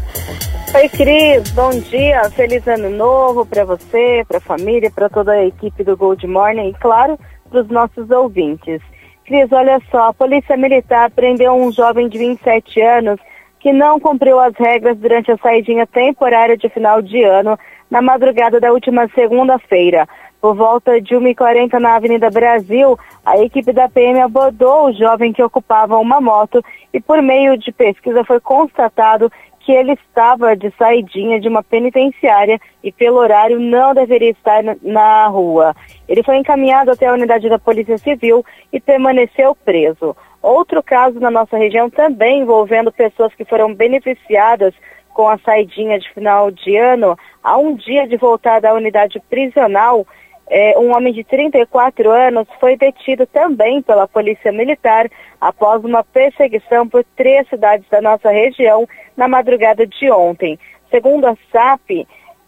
Oi, 0.74 0.88
Cris, 0.90 1.50
bom 1.52 1.70
dia, 1.70 2.28
feliz 2.30 2.66
ano 2.66 2.90
novo 2.90 3.46
para 3.46 3.64
você, 3.64 4.22
para 4.28 4.36
a 4.36 4.40
família, 4.40 4.90
para 4.90 5.08
toda 5.08 5.32
a 5.32 5.46
equipe 5.46 5.82
do 5.82 5.96
Gold 5.96 6.26
Morning 6.26 6.68
e, 6.68 6.74
claro, 6.74 7.18
para 7.48 7.62
os 7.62 7.68
nossos 7.68 8.10
ouvintes. 8.10 8.82
Cris, 9.24 9.50
olha 9.50 9.80
só, 9.90 10.08
a 10.08 10.12
Polícia 10.12 10.58
Militar 10.58 11.10
prendeu 11.10 11.54
um 11.54 11.72
jovem 11.72 12.08
de 12.08 12.18
27 12.18 12.82
anos 12.82 13.18
que 13.60 13.72
não 13.72 13.98
cumpriu 13.98 14.38
as 14.38 14.52
regras 14.58 14.98
durante 14.98 15.32
a 15.32 15.38
saidinha 15.38 15.86
temporária 15.86 16.56
de 16.56 16.68
final 16.68 17.00
de 17.00 17.22
ano 17.22 17.58
na 17.90 18.02
madrugada 18.02 18.60
da 18.60 18.72
última 18.72 19.08
segunda-feira. 19.14 20.06
Por 20.44 20.54
volta 20.54 21.00
de 21.00 21.14
1h40 21.14 21.72
na 21.78 21.96
Avenida 21.96 22.28
Brasil, 22.28 22.98
a 23.24 23.38
equipe 23.38 23.72
da 23.72 23.88
PM 23.88 24.20
abordou 24.20 24.88
o 24.88 24.92
jovem 24.92 25.32
que 25.32 25.42
ocupava 25.42 25.96
uma 25.96 26.20
moto 26.20 26.62
e, 26.92 27.00
por 27.00 27.22
meio 27.22 27.56
de 27.56 27.72
pesquisa, 27.72 28.22
foi 28.24 28.38
constatado 28.40 29.32
que 29.60 29.72
ele 29.72 29.92
estava 29.92 30.54
de 30.54 30.70
saidinha 30.76 31.40
de 31.40 31.48
uma 31.48 31.62
penitenciária 31.62 32.60
e 32.82 32.92
pelo 32.92 33.16
horário 33.16 33.58
não 33.58 33.94
deveria 33.94 34.32
estar 34.32 34.62
na, 34.82 35.28
rua. 35.28 35.74
Ele 36.06 36.22
foi 36.22 36.36
encaminhado 36.36 36.90
até 36.90 37.06
a 37.06 37.14
unidade 37.14 37.48
da 37.48 37.58
Polícia 37.58 37.96
Civil 37.96 38.44
e 38.70 38.78
permaneceu 38.78 39.56
preso. 39.64 40.14
Outro 40.42 40.82
caso 40.82 41.18
na 41.20 41.30
nossa 41.30 41.56
região 41.56 41.88
também 41.88 42.42
envolvendo 42.42 42.92
pessoas 42.92 43.34
que 43.34 43.46
foram 43.46 43.74
beneficiadas 43.74 44.74
com 45.14 45.26
a 45.26 45.38
saidinha 45.38 45.98
de 45.98 46.12
final 46.12 46.50
de 46.50 46.76
ano, 46.76 47.16
há 47.42 47.56
um 47.56 47.74
dia 47.74 48.06
de 48.06 48.18
voltar 48.18 48.60
da 48.60 48.74
unidade 48.74 49.22
prisional, 49.30 50.04
é, 50.48 50.78
um 50.78 50.94
homem 50.94 51.12
de 51.12 51.24
34 51.24 52.10
anos 52.10 52.46
foi 52.60 52.76
detido 52.76 53.26
também 53.26 53.80
pela 53.82 54.06
Polícia 54.06 54.52
Militar 54.52 55.08
após 55.40 55.82
uma 55.84 56.04
perseguição 56.04 56.88
por 56.88 57.04
três 57.16 57.48
cidades 57.48 57.88
da 57.88 58.00
nossa 58.00 58.30
região 58.30 58.86
na 59.16 59.26
madrugada 59.26 59.86
de 59.86 60.10
ontem. 60.10 60.58
Segundo 60.90 61.26
a 61.26 61.36
SAP, 61.50 62.06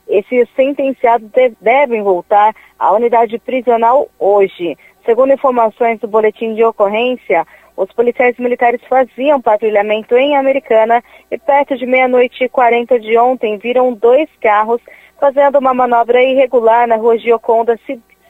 esses 0.09 0.49
sentenciados 0.55 1.29
de- 1.31 1.57
devem 1.61 2.03
voltar 2.03 2.55
à 2.79 2.93
unidade 2.93 3.39
prisional 3.39 4.09
hoje. 4.19 4.77
Segundo 5.05 5.33
informações 5.33 5.99
do 6.01 6.09
boletim 6.09 6.55
de 6.55 6.65
ocorrência, 6.65 7.47
os 7.77 7.93
policiais 7.93 8.37
militares 8.39 8.81
faziam 8.89 9.41
patrulhamento 9.41 10.17
em 10.17 10.37
Americana 10.37 11.03
e 11.31 11.39
perto 11.39 11.77
de 11.77 11.87
meia-noite 11.87 12.45
e 12.45 12.49
40 12.49 12.99
de 12.99 13.19
ontem 13.19 13.59
viram 13.59 13.93
dois 13.93 14.29
carros 14.41 14.81
fazendo 15.19 15.59
uma 15.59 15.75
manobra 15.75 16.23
irregular 16.23 16.87
na 16.87 16.97
rua 16.97 17.19
Gioconda 17.19 17.79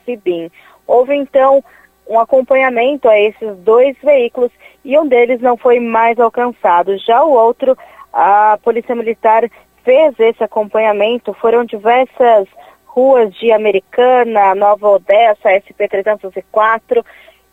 Cibim. 0.05 0.49
Houve 0.85 1.15
então 1.15 1.63
um 2.07 2.19
acompanhamento 2.19 3.09
a 3.09 3.19
esses 3.19 3.57
dois 3.57 3.95
veículos 4.01 4.51
e 4.83 4.97
um 4.97 5.07
deles 5.07 5.41
não 5.41 5.57
foi 5.57 5.79
mais 5.79 6.19
alcançado. 6.19 6.97
Já 6.97 7.23
o 7.23 7.31
outro, 7.31 7.77
a 8.13 8.57
Polícia 8.63 8.95
Militar 8.95 9.49
fez 9.83 10.17
esse 10.19 10.43
acompanhamento, 10.43 11.33
foram 11.33 11.65
diversas 11.65 12.47
ruas 12.85 13.33
de 13.35 13.51
Americana, 13.51 14.55
Nova 14.55 14.89
Odessa, 14.89 15.49
SP-304 15.49 17.03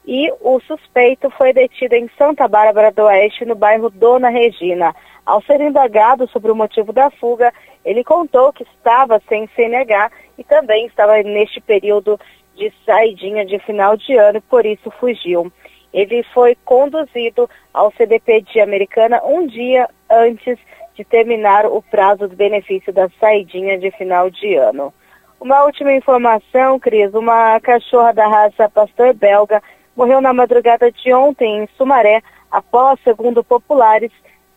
e 0.06 0.30
o 0.40 0.60
suspeito 0.60 1.30
foi 1.30 1.52
detido 1.52 1.94
em 1.94 2.10
Santa 2.18 2.46
Bárbara 2.46 2.92
do 2.92 3.04
Oeste, 3.04 3.44
no 3.44 3.54
bairro 3.54 3.88
Dona 3.88 4.28
Regina. 4.28 4.94
Ao 5.24 5.42
ser 5.42 5.60
indagado 5.60 6.28
sobre 6.28 6.52
o 6.52 6.56
motivo 6.56 6.92
da 6.92 7.10
fuga, 7.10 7.52
ele 7.84 8.04
contou 8.04 8.52
que 8.52 8.64
estava 8.64 9.20
sem 9.28 9.48
CNH 9.56 10.10
e 10.36 10.44
também 10.44 10.86
estava 10.86 11.22
neste 11.22 11.60
período 11.60 12.20
de 12.54 12.72
saidinha 12.84 13.44
de 13.44 13.58
final 13.60 13.96
de 13.96 14.14
ano 14.14 14.38
e 14.38 14.42
por 14.42 14.66
isso 14.66 14.90
fugiu. 15.00 15.50
Ele 15.92 16.22
foi 16.34 16.56
conduzido 16.64 17.48
ao 17.72 17.92
CDP 17.92 18.42
de 18.42 18.60
Americana 18.60 19.22
um 19.24 19.46
dia 19.46 19.88
antes 20.10 20.58
de 20.94 21.04
terminar 21.04 21.66
o 21.66 21.82
prazo 21.82 22.28
do 22.28 22.36
benefício 22.36 22.92
da 22.92 23.08
saidinha 23.20 23.78
de 23.78 23.90
final 23.92 24.28
de 24.28 24.54
ano. 24.54 24.92
Uma 25.40 25.64
última 25.64 25.92
informação, 25.92 26.78
Cris, 26.78 27.12
uma 27.14 27.58
cachorra 27.60 28.12
da 28.12 28.26
raça 28.26 28.68
pastor 28.68 29.14
belga 29.14 29.62
morreu 29.96 30.20
na 30.20 30.32
madrugada 30.32 30.90
de 30.90 31.12
ontem 31.12 31.62
em 31.62 31.68
Sumaré, 31.76 32.22
após, 32.50 32.98
segundo 33.02 33.42
populares, 33.42 34.10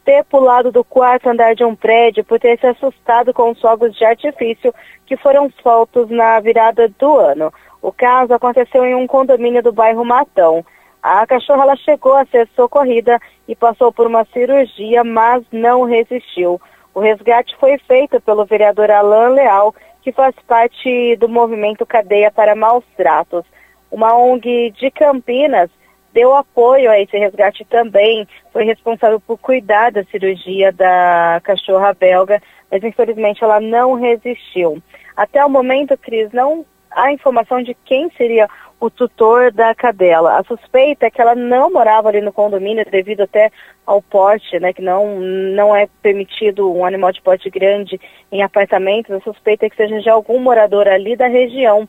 ter 0.06 0.23
pulado 0.23 0.71
do 0.71 0.84
quarto 0.84 1.28
andar 1.30 1.54
de 1.54 1.65
um 1.65 1.76
prédio 1.76 2.23
por 2.23 2.39
ter 2.39 2.58
se 2.60 2.65
assustado 2.65 3.34
com 3.34 3.52
os 3.52 3.60
fogos 3.60 3.93
de 3.93 4.06
artifício 4.06 4.73
que 5.06 5.17
foram 5.17 5.52
soltos 5.62 6.10
na 6.10 6.39
virada 6.39 6.88
do 6.97 7.17
ano. 7.17 7.54
O 7.82 7.91
caso 7.91 8.34
aconteceu 8.34 8.86
em 8.86 8.95
um 8.95 9.06
condomínio 9.06 9.62
do 9.62 9.73
bairro 9.73 10.06
Matão. 10.06 10.65
A 11.04 11.28
cachorra 11.28 11.63
ela 11.63 11.76
chegou 11.76 12.13
a 12.13 12.26
ser 12.26 12.47
socorrida 12.56 13.19
e 13.47 13.56
passou 13.56 13.91
por 13.91 14.08
uma 14.08 14.26
cirurgia, 14.26 15.04
mas 15.04 15.43
não 15.52 15.84
resistiu. 15.84 16.60
O 16.93 17.00
resgate 17.00 17.56
foi 17.60 17.78
feito 17.78 18.19
pelo 18.21 18.45
vereador 18.45 18.89
Alain 18.89 19.34
Leal, 19.34 19.76
que 20.02 20.12
faz 20.12 20.34
parte 20.47 21.15
do 21.17 21.30
movimento 21.30 21.86
Cadeia 21.86 22.32
para 22.32 22.56
Maus 22.56 22.84
Tratos. 22.95 23.45
Uma 23.91 24.17
ONG 24.17 24.71
de 24.71 24.91
Campinas 24.91 25.69
deu 26.13 26.34
apoio 26.36 26.89
a 26.89 27.00
esse 27.00 27.15
resgate 27.17 27.63
também, 27.65 28.28
foi 28.52 28.63
responsável 28.63 29.19
por 29.19 29.38
cuidar 29.38 29.91
da 29.91 30.04
cirurgia 30.06 30.71
da 30.71 31.39
cachorra 31.43 31.93
belga, 31.93 32.41
mas 32.71 32.84
infelizmente 32.84 33.43
ela 33.43 33.60
não 33.60 33.93
resistiu. 33.93 34.82
Até 35.15 35.45
o 35.45 35.50
momento, 35.50 35.97
Cris, 35.97 36.32
não 36.32 36.65
há 36.91 37.12
informação 37.12 37.62
de 37.62 37.76
quem 37.86 38.10
seria 38.17 38.50
o 38.80 38.89
tutor 38.89 39.52
da 39.52 39.73
cadela. 39.73 40.39
A 40.39 40.43
suspeita 40.43 41.08
é 41.08 41.12
que 41.12 41.21
ela 41.21 41.36
não 41.36 41.71
morava 41.71 42.10
ali 42.10 42.21
no 42.21 42.34
condomínio 42.34 42.86
devido 42.89 43.21
até 43.21 43.52
ao 43.86 44.02
porte, 44.02 44.60
né, 44.60 44.73
que 44.73 44.82
não, 44.82 45.19
não 45.19 45.76
é 45.76 45.88
permitido 46.02 46.71
um 46.71 46.86
animal 46.86 47.12
de 47.12 47.21
porte 47.21 47.50
grande 47.50 48.00
em 48.32 48.43
apartamentos. 48.43 49.12
A 49.12 49.19
suspeita 49.21 49.65
é 49.65 49.69
que 49.69 49.76
seja 49.76 50.00
de 50.00 50.10
algum 50.10 50.39
morador 50.39 50.88
ali 50.88 51.15
da 51.15 51.28
região. 51.28 51.88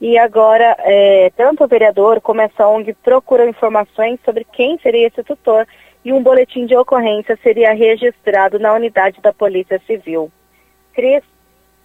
E 0.00 0.16
agora, 0.16 0.76
é, 0.78 1.30
tanto 1.36 1.64
o 1.64 1.68
vereador 1.68 2.20
como 2.20 2.40
essa 2.40 2.66
ONG 2.68 2.94
procuram 3.02 3.48
informações 3.48 4.18
sobre 4.24 4.46
quem 4.52 4.78
seria 4.78 5.08
esse 5.08 5.22
tutor 5.24 5.66
e 6.04 6.12
um 6.12 6.22
boletim 6.22 6.66
de 6.66 6.76
ocorrência 6.76 7.36
seria 7.42 7.72
registrado 7.72 8.58
na 8.58 8.72
unidade 8.72 9.20
da 9.20 9.32
Polícia 9.32 9.80
Civil. 9.86 10.30
Cris? 10.94 11.22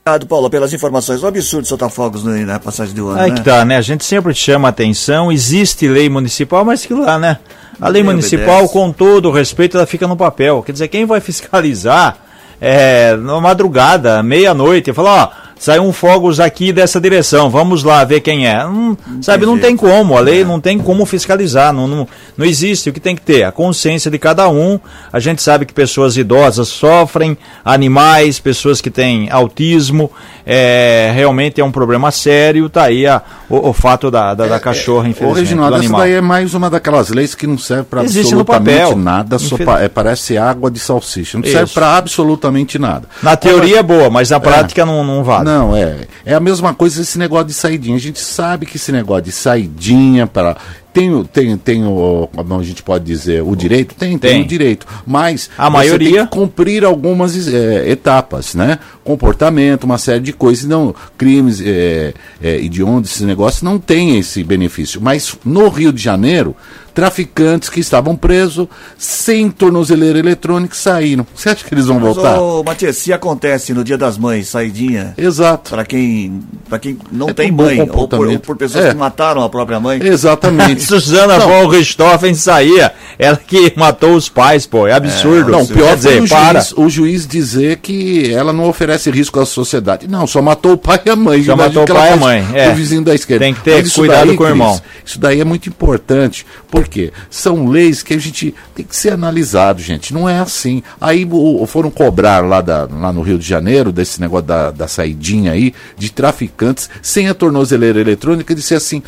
Obrigado, 0.05 0.27
Paulo, 0.27 0.49
pelas 0.49 0.73
informações. 0.73 1.23
É 1.23 1.25
um 1.25 1.29
absurdo 1.29 1.65
soltar 1.65 1.89
fogos 1.89 2.23
na 2.23 2.59
passagem 2.59 2.93
do 2.93 3.07
ano. 3.07 3.21
Aí 3.21 3.31
né? 3.31 3.37
que 3.37 3.43
tá, 3.43 3.65
né? 3.65 3.77
A 3.77 3.81
gente 3.81 4.03
sempre 4.03 4.33
chama 4.35 4.67
atenção, 4.67 5.31
existe 5.31 5.87
lei 5.87 6.07
municipal, 6.09 6.63
mas 6.63 6.85
que 6.85 6.93
lá, 6.93 7.17
né? 7.17 7.39
A 7.81 7.87
lei 7.87 8.03
municipal, 8.03 8.57
obedece. 8.57 8.73
com 8.73 8.91
todo 8.91 9.29
o 9.29 9.31
respeito, 9.31 9.77
ela 9.77 9.87
fica 9.87 10.05
no 10.05 10.17
papel. 10.17 10.61
Quer 10.61 10.73
dizer, 10.73 10.87
quem 10.89 11.05
vai 11.05 11.19
fiscalizar 11.21 12.17
é, 12.61 13.15
na 13.15 13.41
madrugada, 13.41 14.21
meia-noite, 14.21 14.91
e 14.91 14.93
falar, 14.93 15.39
ó 15.39 15.42
saiu 15.63 15.83
um 15.83 15.93
fogos 15.93 16.41
aqui 16.41 16.73
dessa 16.73 16.99
direção, 16.99 17.49
vamos 17.49 17.85
lá 17.85 18.03
ver 18.03 18.19
quem 18.19 18.45
é. 18.45 18.65
Não, 18.65 18.97
sabe, 19.21 19.45
não 19.45 19.57
tem 19.57 19.77
como, 19.77 20.17
a 20.17 20.19
lei 20.19 20.41
é. 20.41 20.43
não 20.43 20.59
tem 20.59 20.77
como 20.77 21.05
fiscalizar, 21.05 21.71
não, 21.71 21.87
não, 21.87 22.05
não 22.35 22.45
existe. 22.45 22.89
O 22.89 22.93
que 22.93 22.99
tem 22.99 23.15
que 23.15 23.21
ter? 23.21 23.43
A 23.43 23.51
consciência 23.51 24.11
de 24.11 24.19
cada 24.19 24.49
um. 24.49 24.77
A 25.11 25.21
gente 25.21 25.41
sabe 25.41 25.65
que 25.65 25.73
pessoas 25.73 26.17
idosas 26.17 26.67
sofrem, 26.67 27.37
animais, 27.63 28.39
pessoas 28.39 28.81
que 28.81 28.91
têm 28.91 29.29
autismo, 29.31 30.11
é, 30.45 31.13
realmente 31.15 31.61
é 31.61 31.63
um 31.63 31.71
problema 31.71 32.11
sério. 32.11 32.67
Tá 32.67 32.83
aí 32.83 33.07
a, 33.07 33.21
o, 33.53 33.69
o 33.69 33.73
fato 33.73 34.09
da, 34.09 34.33
da, 34.33 34.47
da 34.47 34.55
é, 34.55 34.59
cachorra, 34.59 35.07
infelizmente. 35.07 35.37
Original, 35.37 35.75
essa 35.75 35.93
daí 35.93 36.13
é 36.13 36.21
mais 36.21 36.53
uma 36.53 36.69
daquelas 36.69 37.09
leis 37.09 37.35
que 37.35 37.45
não 37.45 37.57
serve 37.57 37.83
para 37.83 38.01
absolutamente 38.01 38.95
nada, 38.95 39.37
só 39.37 39.57
pa, 39.57 39.79
é, 39.81 39.87
parece 39.87 40.37
água 40.37 40.71
de 40.71 40.79
salsicha. 40.79 41.37
Não 41.37 41.45
Isso. 41.45 41.53
serve 41.53 41.71
para 41.73 41.95
absolutamente 41.95 42.79
nada. 42.79 43.07
Na 43.21 43.35
teoria 43.35 43.79
é 43.79 43.83
boa, 43.83 44.09
mas 44.09 44.31
na 44.31 44.39
prática 44.39 44.85
não, 44.85 45.03
não 45.03 45.23
vale. 45.23 45.45
Não, 45.45 45.75
é. 45.75 46.07
É 46.25 46.33
a 46.33 46.39
mesma 46.39 46.73
coisa 46.73 47.01
esse 47.01 47.19
negócio 47.19 47.47
de 47.47 47.53
saidinha. 47.53 47.95
A 47.95 47.99
gente 47.99 48.19
sabe 48.19 48.65
que 48.65 48.77
esse 48.77 48.91
negócio 48.91 49.23
de 49.23 49.31
saidinha 49.31 50.25
para 50.25 50.57
tem, 50.93 51.23
tem, 51.25 51.57
tem 51.57 51.83
o, 51.83 52.29
como 52.33 52.59
a 52.59 52.63
gente 52.63 52.83
pode 52.83 53.03
dizer, 53.03 53.41
o 53.41 53.55
direito? 53.55 53.95
Tem, 53.95 54.15
tem, 54.17 54.31
tem 54.31 54.41
o 54.43 54.47
direito. 54.47 54.85
Mas 55.05 55.49
a 55.57 55.67
maioria 55.67 56.19
tem 56.19 56.27
que 56.27 56.31
cumprir 56.31 56.85
algumas 56.85 57.47
é, 57.47 57.89
etapas, 57.89 58.53
né? 58.53 58.77
Comportamento, 59.03 59.85
uma 59.85 59.97
série 59.97 60.19
de 60.19 60.31
coisas. 60.31 60.65
Não, 60.65 60.93
crimes 61.17 61.59
é, 61.61 62.13
é, 62.41 62.57
hediondos, 62.57 63.11
esses 63.11 63.23
negócios 63.23 63.63
não 63.63 63.79
tem 63.79 64.19
esse 64.19 64.43
benefício. 64.43 65.01
Mas 65.01 65.35
no 65.43 65.67
Rio 65.67 65.91
de 65.91 66.01
Janeiro, 66.01 66.55
traficantes 66.93 67.69
que 67.69 67.79
estavam 67.79 68.15
presos 68.15 68.67
sem 68.97 69.49
tornozeleira 69.49 70.19
eletrônica 70.19 70.75
saíram. 70.75 71.25
Você 71.35 71.49
acha 71.49 71.65
que 71.65 71.73
eles 71.73 71.85
vão 71.85 71.99
Mas, 71.99 72.15
voltar? 72.15 72.39
Ô, 72.39 72.63
Matias, 72.63 72.97
se 72.97 73.11
acontece 73.11 73.73
no 73.73 73.83
dia 73.83 73.97
das 73.97 74.17
mães, 74.17 74.49
saidinha. 74.49 75.13
Exato. 75.17 75.71
Para 75.71 75.83
quem, 75.85 76.41
quem 76.81 76.97
não 77.11 77.29
é 77.29 77.33
tem 77.33 77.51
mãe, 77.51 77.81
ou 77.81 78.07
por, 78.07 78.27
ou 78.27 78.39
por, 78.39 78.55
pessoas 78.55 78.85
é. 78.85 78.89
que 78.89 78.95
mataram 78.95 79.43
a 79.43 79.49
própria 79.49 79.79
mãe. 79.79 79.99
Exatamente. 80.03 80.81
Suzana 80.83 81.39
von 81.39 81.67
Richthofen 81.67 82.35
saía. 82.35 82.93
Ela 83.17 83.37
que 83.37 83.73
matou 83.75 84.15
os 84.15 84.29
pais, 84.29 84.65
pô. 84.65 84.87
É 84.87 84.93
absurdo. 84.93 85.49
É, 85.49 85.51
não, 85.51 85.65
pior 85.65 85.95
dizer, 85.95 86.21
o, 86.21 86.27
para. 86.27 86.59
Juiz, 86.59 86.73
o 86.77 86.89
juiz 86.89 87.27
dizer 87.27 87.77
que 87.77 88.31
ela 88.33 88.53
não 88.53 88.67
oferece 88.69 89.09
risco 89.09 89.39
à 89.39 89.45
sociedade. 89.45 90.07
Não, 90.07 90.27
só 90.27 90.41
matou 90.41 90.73
o 90.73 90.77
pai 90.77 90.99
e 91.05 91.09
a 91.09 91.15
mãe. 91.15 91.43
Só 91.43 91.55
matou 91.55 91.83
o 91.83 91.87
pai 91.87 92.09
e 92.09 92.13
a 92.13 92.17
mãe. 92.17 92.47
É. 92.53 92.69
O 92.69 92.75
vizinho 92.75 93.03
da 93.03 93.15
esquerda. 93.15 93.45
Tem 93.45 93.53
que 93.53 93.61
ter 93.61 93.89
cuidado 93.91 94.27
daí, 94.27 94.37
com 94.37 94.43
o 94.43 94.47
irmão. 94.47 94.81
isso 95.05 95.19
daí 95.19 95.39
é 95.39 95.45
muito 95.45 95.69
importante. 95.69 96.45
Por 96.69 96.82
quê? 96.87 97.11
São 97.29 97.67
leis 97.67 98.03
que 98.03 98.13
a 98.13 98.19
gente 98.19 98.53
tem 98.75 98.85
que 98.85 98.95
ser 98.95 99.13
analisado, 99.13 99.81
gente. 99.81 100.13
Não 100.13 100.27
é 100.27 100.39
assim. 100.39 100.83
Aí 100.99 101.27
o, 101.29 101.65
foram 101.65 101.89
cobrar 101.91 102.43
lá, 102.45 102.61
da, 102.61 102.87
lá 102.91 103.11
no 103.11 103.21
Rio 103.21 103.37
de 103.37 103.47
Janeiro, 103.47 103.91
desse 103.91 104.19
negócio 104.19 104.45
da, 104.45 104.71
da 104.71 104.87
saidinha 104.87 105.51
aí, 105.51 105.73
de 105.97 106.11
traficantes, 106.11 106.89
sem 107.01 107.29
a 107.29 107.33
tornozeleira 107.33 107.99
eletrônica, 107.99 108.55
disse 108.55 108.75
assim: 108.75 109.01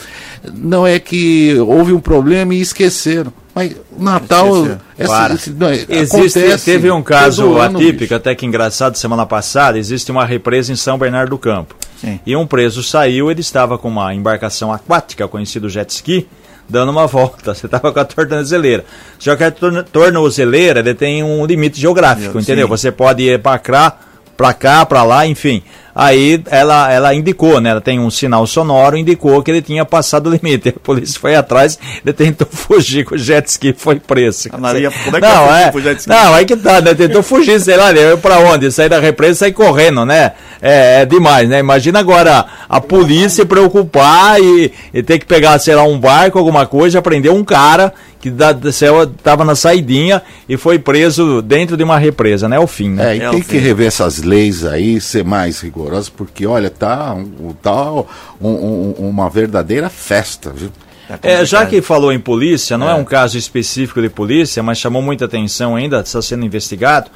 não 0.53 0.85
é 0.85 0.99
que 0.99 1.55
houve 1.59 1.93
um 1.93 1.99
problema 1.99 2.53
e 2.53 2.61
esqueceram. 2.61 3.31
Mas 3.55 3.73
Natal. 3.97 4.67
Essa, 4.97 5.33
esse, 5.33 5.49
não, 5.51 5.71
existe, 5.71 6.65
teve 6.65 6.91
um 6.91 7.01
caso 7.01 7.57
atípico, 7.57 7.99
bicho. 7.99 8.15
até 8.15 8.35
que 8.35 8.45
engraçado, 8.45 8.97
semana 8.97 9.25
passada, 9.25 9.79
existe 9.79 10.11
uma 10.11 10.25
represa 10.25 10.73
em 10.73 10.75
São 10.75 10.97
Bernardo 10.97 11.29
do 11.29 11.37
Campo. 11.37 11.73
Sim. 11.99 12.19
E 12.25 12.35
um 12.35 12.45
preso 12.45 12.83
saiu, 12.83 13.31
ele 13.31 13.39
estava 13.39 13.77
com 13.77 13.87
uma 13.87 14.13
embarcação 14.13 14.73
aquática, 14.73 15.25
conhecido 15.27 15.69
jet 15.69 15.89
ski, 15.89 16.27
dando 16.67 16.91
uma 16.91 17.07
volta. 17.07 17.53
Você 17.53 17.65
estava 17.65 17.91
com 17.91 17.99
a 17.99 18.05
tornozeleira. 18.05 18.85
Só 19.19 19.35
que 19.35 19.43
a 19.43 19.51
tornozeleira 19.51 20.79
ele 20.79 20.93
tem 20.93 21.23
um 21.23 21.45
limite 21.45 21.79
geográfico, 21.79 22.39
entendeu? 22.39 22.65
Sim. 22.67 22.69
Você 22.69 22.91
pode 22.91 23.23
ir 23.23 23.39
para 23.39 23.59
cá, 23.59 23.97
para 24.35 24.53
cá, 24.53 24.85
para 24.85 25.03
lá, 25.03 25.25
enfim. 25.25 25.63
Aí 25.95 26.43
ela, 26.47 26.91
ela 26.91 27.15
indicou, 27.15 27.61
né? 27.61 27.69
Ela 27.69 27.79
tem 27.79 28.01
um 28.01 28.09
sinal 28.09 28.45
sonoro, 28.45 28.97
indicou 28.97 29.41
que 29.41 29.49
ele 29.49 29.61
tinha 29.61 29.85
passado 29.85 30.27
o 30.27 30.29
limite. 30.29 30.67
A 30.75 30.79
polícia 30.79 31.17
foi 31.17 31.35
atrás, 31.35 31.79
ele 32.03 32.11
tentou 32.11 32.45
fugir 32.51 33.05
com 33.05 33.15
o 33.15 33.17
jet 33.17 33.47
ski 33.47 33.73
foi 33.77 33.95
preso. 33.95 34.49
A 34.51 34.57
Maria, 34.57 34.91
como 34.91 35.15
é 35.15 35.21
que 35.21 35.25
não, 35.25 35.55
é, 35.55 35.71
jet 35.81 35.99
ski? 35.99 36.09
Não, 36.09 36.33
aí 36.33 36.45
que 36.45 36.57
tá, 36.57 36.81
né? 36.81 36.93
Tentou 36.93 37.23
fugir, 37.23 37.61
sei 37.61 37.77
lá, 37.77 37.91
ele 37.91 38.17
pra 38.17 38.39
onde? 38.39 38.69
Sair 38.73 38.89
da 38.89 38.99
represa 38.99 39.31
e 39.31 39.35
sair 39.35 39.53
correndo, 39.53 40.05
né? 40.05 40.33
É, 40.61 41.01
é, 41.01 41.05
demais, 41.05 41.47
né? 41.47 41.59
Imagina 41.59 41.99
agora 41.99 42.45
a 42.67 42.81
polícia 42.81 43.45
preocupar 43.45 44.41
e, 44.41 44.73
e 44.93 45.01
ter 45.01 45.17
que 45.17 45.25
pegar, 45.25 45.57
sei 45.59 45.75
lá, 45.75 45.83
um 45.83 45.97
barco, 45.97 46.37
alguma 46.37 46.65
coisa, 46.65 47.01
prender 47.01 47.31
um 47.31 47.43
cara 47.43 47.93
que 48.29 49.07
estava 49.09 49.45
na 49.45 49.55
saidinha 49.55 50.21
e 50.49 50.57
foi 50.57 50.79
preso 50.79 51.41
dentro 51.41 51.77
de 51.77 51.83
uma 51.83 51.99
represa, 51.99 52.49
né? 52.49 52.55
É 52.55 52.59
o 52.59 52.65
fim, 52.65 52.89
né? 52.89 53.13
É, 53.13 53.17
e 53.17 53.21
é 53.21 53.29
tem 53.29 53.41
que 53.41 53.57
rever 53.57 53.87
essas 53.87 54.23
leis 54.23 54.65
aí, 54.65 54.99
ser 54.99 55.23
mais 55.23 55.61
rigoroso, 55.61 56.11
porque 56.11 56.45
olha, 56.47 56.69
tá, 56.69 57.13
um, 57.13 57.53
tá 57.53 57.91
um, 57.93 58.07
um, 58.41 58.95
uma 58.97 59.29
verdadeira 59.29 59.89
festa, 59.89 60.51
viu? 60.51 60.71
É, 61.21 61.45
já 61.45 61.67
que 61.67 61.83
falou 61.83 62.11
em 62.11 62.19
polícia, 62.19 62.79
não 62.79 62.89
é. 62.89 62.93
é 62.93 62.95
um 62.95 63.03
caso 63.03 63.37
específico 63.37 64.01
de 64.01 64.09
polícia, 64.09 64.63
mas 64.63 64.79
chamou 64.79 65.03
muita 65.03 65.25
atenção 65.25 65.75
ainda, 65.75 65.99
está 65.99 66.19
sendo 66.19 66.43
investigado 66.43 67.11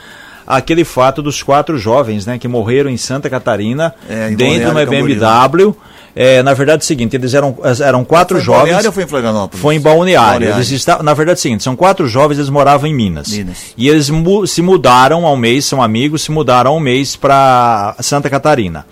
aquele 0.46 0.84
fato 0.84 1.22
dos 1.22 1.44
quatro 1.44 1.78
jovens 1.78 2.26
né, 2.26 2.40
que 2.40 2.48
morreram 2.48 2.90
em 2.90 2.98
Santa 2.98 3.30
Catarina 3.30 3.94
é, 4.10 4.32
dentro 4.32 4.66
de 4.66 4.72
uma 4.72 4.86
BMW. 4.86 5.76
É, 6.22 6.44
na 6.44 6.54
verdade 6.54 6.82
é 6.82 6.84
o 6.84 6.86
seguinte, 6.86 7.16
eles 7.16 7.34
eram, 7.34 7.58
eram 7.82 8.04
quatro 8.04 8.36
foi 8.36 8.46
jovens. 8.46 8.60
Balneário 8.64 8.88
ou 8.88 8.92
foi 8.92 9.04
em 9.04 9.08
Florianópolis? 9.08 9.62
Foi 9.62 9.76
em 9.76 9.80
Balneário. 9.80 10.32
Balneário. 10.32 10.58
Eles 10.58 10.70
estavam, 10.70 11.02
na 11.02 11.14
verdade 11.14 11.38
é 11.38 11.40
o 11.40 11.42
seguinte, 11.42 11.64
são 11.64 11.78
quatro 11.78 12.10
jovens, 12.10 12.38
eles 12.38 12.50
moravam 12.50 12.90
em 12.90 12.94
Minas. 12.94 13.30
Minas. 13.30 13.74
E 13.78 13.88
eles 13.88 14.10
mu 14.10 14.46
se 14.46 14.62
mudaram 14.62 15.26
ao 15.26 15.38
mês, 15.38 15.64
são 15.64 15.82
amigos, 15.82 16.24
se 16.24 16.30
mudaram 16.30 16.72
ao 16.72 16.80
mês 16.82 17.16
para 17.16 17.96
Santa 18.02 18.30
Catarina. 18.30 18.86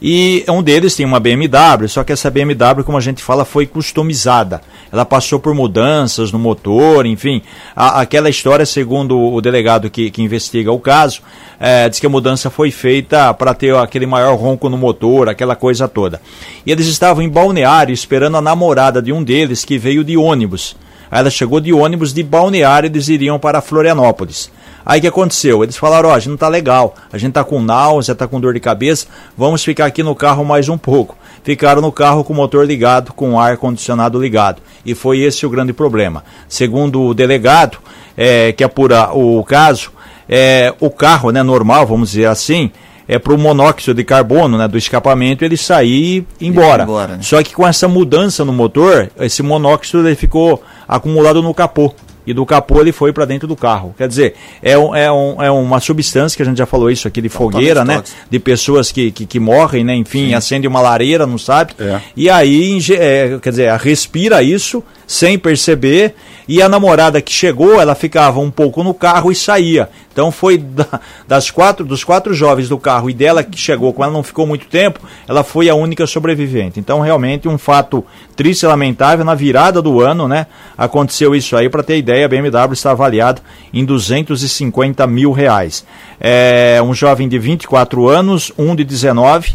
E 0.00 0.44
um 0.48 0.62
deles 0.62 0.94
tem 0.94 1.06
uma 1.06 1.18
BMW, 1.18 1.88
só 1.88 2.04
que 2.04 2.12
essa 2.12 2.30
BMW, 2.30 2.84
como 2.84 2.98
a 2.98 3.00
gente 3.00 3.22
fala, 3.22 3.44
foi 3.44 3.66
customizada. 3.66 4.60
Ela 4.92 5.04
passou 5.04 5.40
por 5.40 5.54
mudanças 5.54 6.30
no 6.30 6.38
motor, 6.38 7.06
enfim. 7.06 7.42
A, 7.74 8.02
aquela 8.02 8.28
história, 8.28 8.66
segundo 8.66 9.18
o 9.18 9.40
delegado 9.40 9.90
que, 9.90 10.10
que 10.10 10.22
investiga 10.22 10.70
o 10.70 10.78
caso, 10.78 11.22
é, 11.58 11.88
diz 11.88 11.98
que 11.98 12.06
a 12.06 12.10
mudança 12.10 12.50
foi 12.50 12.70
feita 12.70 13.32
para 13.32 13.54
ter 13.54 13.74
aquele 13.74 14.06
maior 14.06 14.36
ronco 14.36 14.68
no 14.68 14.76
motor, 14.76 15.28
aquela 15.28 15.56
coisa 15.56 15.88
toda. 15.88 16.20
E 16.64 16.70
eles 16.70 16.86
estavam 16.86 17.22
em 17.22 17.28
balneário 17.28 17.92
esperando 17.92 18.36
a 18.36 18.42
namorada 18.42 19.00
de 19.00 19.12
um 19.12 19.24
deles 19.24 19.64
que 19.64 19.78
veio 19.78 20.04
de 20.04 20.16
ônibus. 20.16 20.76
Aí 21.10 21.20
ela 21.20 21.30
chegou 21.30 21.60
de 21.60 21.72
ônibus 21.72 22.12
de 22.12 22.22
balneário 22.22 22.86
e 22.86 22.90
eles 22.90 23.08
iriam 23.08 23.38
para 23.38 23.60
Florianópolis. 23.60 24.50
Aí 24.86 25.00
o 25.00 25.02
que 25.02 25.08
aconteceu? 25.08 25.64
Eles 25.64 25.76
falaram, 25.76 26.10
ó, 26.10 26.14
a 26.14 26.18
gente 26.20 26.30
não 26.30 26.36
tá 26.36 26.46
legal, 26.46 26.94
a 27.12 27.18
gente 27.18 27.32
tá 27.32 27.42
com 27.42 27.60
náusea, 27.60 28.14
tá 28.14 28.28
com 28.28 28.40
dor 28.40 28.54
de 28.54 28.60
cabeça, 28.60 29.08
vamos 29.36 29.64
ficar 29.64 29.86
aqui 29.86 30.00
no 30.00 30.14
carro 30.14 30.44
mais 30.44 30.68
um 30.68 30.78
pouco. 30.78 31.18
Ficaram 31.42 31.82
no 31.82 31.90
carro 31.90 32.22
com 32.22 32.32
o 32.32 32.36
motor 32.36 32.64
ligado, 32.64 33.12
com 33.12 33.32
o 33.32 33.40
ar 33.40 33.56
condicionado 33.56 34.22
ligado. 34.22 34.62
E 34.84 34.94
foi 34.94 35.18
esse 35.18 35.44
o 35.44 35.50
grande 35.50 35.72
problema. 35.72 36.24
Segundo 36.48 37.02
o 37.02 37.14
delegado, 37.14 37.78
é, 38.16 38.52
que 38.52 38.62
apura 38.62 39.10
o 39.12 39.42
caso, 39.42 39.90
é, 40.28 40.72
o 40.78 40.88
carro, 40.88 41.32
né, 41.32 41.42
normal, 41.42 41.84
vamos 41.84 42.10
dizer 42.10 42.26
assim, 42.26 42.70
é 43.08 43.18
para 43.18 43.34
o 43.34 43.38
monóxido 43.38 43.94
de 43.94 44.04
carbono 44.04 44.56
né, 44.56 44.68
do 44.68 44.78
escapamento 44.78 45.44
ele 45.44 45.56
sair 45.56 46.26
e 46.40 46.44
ir 46.44 46.48
embora. 46.48 46.84
embora, 46.84 47.16
né? 47.16 47.22
Só 47.22 47.42
que 47.42 47.54
com 47.54 47.66
essa 47.66 47.88
mudança 47.88 48.44
no 48.44 48.52
motor, 48.52 49.10
esse 49.18 49.42
monóxido 49.42 50.06
ele 50.06 50.16
ficou 50.16 50.62
acumulado 50.86 51.42
no 51.42 51.52
capô 51.52 51.92
e 52.26 52.34
do 52.34 52.44
capô 52.44 52.80
ele 52.80 52.92
foi 52.92 53.12
para 53.12 53.24
dentro 53.24 53.46
do 53.46 53.56
carro. 53.56 53.94
Quer 53.96 54.08
dizer, 54.08 54.34
é, 54.62 54.76
um, 54.76 54.94
é, 54.94 55.10
um, 55.10 55.42
é 55.42 55.50
uma 55.50 55.80
substância 55.80 56.36
que 56.36 56.42
a 56.42 56.46
gente 56.46 56.58
já 56.58 56.66
falou 56.66 56.90
isso 56.90 57.06
aqui 57.06 57.22
de 57.22 57.28
fogueira, 57.28 57.84
né? 57.84 58.02
De 58.30 58.38
pessoas 58.38 58.90
que, 58.90 59.10
que, 59.12 59.26
que 59.26 59.38
morrem, 59.38 59.84
né? 59.84 59.94
Enfim, 59.94 60.34
acende 60.34 60.66
uma 60.66 60.80
lareira, 60.80 61.26
não 61.26 61.38
sabe? 61.38 61.74
É. 61.78 62.00
E 62.16 62.28
aí, 62.28 62.78
é, 62.90 63.38
quer 63.40 63.50
dizer, 63.50 63.72
respira 63.76 64.42
isso 64.42 64.82
sem 65.06 65.38
perceber. 65.38 66.14
E 66.48 66.62
a 66.62 66.68
namorada 66.68 67.20
que 67.20 67.32
chegou, 67.32 67.80
ela 67.80 67.94
ficava 67.94 68.38
um 68.38 68.50
pouco 68.50 68.84
no 68.84 68.94
carro 68.94 69.32
e 69.32 69.34
saía. 69.34 69.88
Então 70.12 70.30
foi 70.30 70.56
da- 70.56 71.00
das 71.26 71.50
quatro, 71.50 71.84
dos 71.84 72.04
quatro 72.04 72.32
jovens 72.32 72.68
do 72.68 72.78
carro 72.78 73.10
e 73.10 73.14
dela 73.14 73.42
que 73.42 73.58
chegou, 73.58 73.92
como 73.92 74.04
ela 74.04 74.12
não 74.12 74.22
ficou 74.22 74.46
muito 74.46 74.66
tempo, 74.66 75.00
ela 75.28 75.42
foi 75.42 75.68
a 75.68 75.74
única 75.74 76.06
sobrevivente. 76.06 76.78
Então 76.78 77.00
realmente 77.00 77.48
um 77.48 77.58
fato 77.58 78.04
triste 78.36 78.62
e 78.62 78.66
lamentável 78.66 79.24
na 79.24 79.34
virada 79.34 79.82
do 79.82 80.00
ano, 80.00 80.28
né? 80.28 80.46
Aconteceu 80.78 81.34
isso 81.34 81.56
aí, 81.56 81.68
para 81.68 81.82
ter 81.82 81.98
ideia, 81.98 82.26
a 82.26 82.28
BMW 82.28 82.72
está 82.72 82.92
avaliado 82.92 83.42
em 83.72 83.84
250 83.84 85.06
mil 85.06 85.32
reais. 85.32 85.84
É, 86.20 86.80
um 86.82 86.94
jovem 86.94 87.28
de 87.28 87.38
24 87.38 88.08
anos, 88.08 88.52
um 88.56 88.74
de 88.74 88.84
19, 88.84 89.54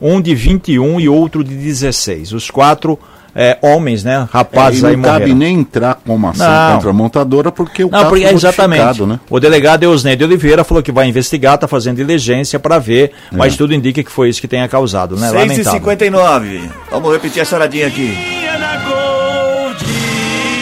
um 0.00 0.20
de 0.20 0.34
21 0.34 1.00
e 1.00 1.08
outro 1.08 1.44
de 1.44 1.54
16. 1.54 2.32
Os 2.32 2.50
quatro 2.50 2.98
é, 3.34 3.58
homens, 3.62 4.04
né? 4.04 4.14
É, 4.16 4.22
e 4.22 4.26
Rapazes 4.32 4.84
aí 4.84 4.96
não 4.96 5.02
cabe 5.04 5.34
nem 5.34 5.58
entrar 5.60 5.94
com 5.94 6.14
uma 6.14 6.30
ação 6.30 6.46
Não. 6.48 6.74
contra 6.74 6.90
a 6.90 6.92
montadora 6.92 7.50
porque 7.52 7.82
o 7.82 7.86
Não, 7.86 7.98
carro 7.98 8.08
porque, 8.10 8.24
foi 8.26 8.34
exatamente. 8.34 9.02
né? 9.04 9.20
O 9.30 9.40
delegado 9.40 9.82
Eusnei 9.84 10.16
de 10.16 10.24
Oliveira 10.24 10.64
falou 10.64 10.82
que 10.82 10.92
vai 10.92 11.08
investigar, 11.08 11.54
está 11.54 11.66
fazendo 11.66 11.96
diligência 11.96 12.58
para 12.58 12.78
ver, 12.78 13.12
É. 13.32 13.36
mas 13.36 13.56
tudo 13.56 13.74
indica 13.74 14.02
que 14.02 14.10
foi 14.10 14.28
isso 14.28 14.40
que 14.40 14.48
tenha 14.48 14.68
causado, 14.68 15.16
né? 15.16 15.28
6 15.28 15.32
e 15.32 15.36
Lamentável. 15.36 15.72
59 15.72 16.70
Vamos 16.90 17.12
repetir 17.12 17.40
a 17.42 17.44
charadinha 17.44 17.86
aqui. 17.86 18.16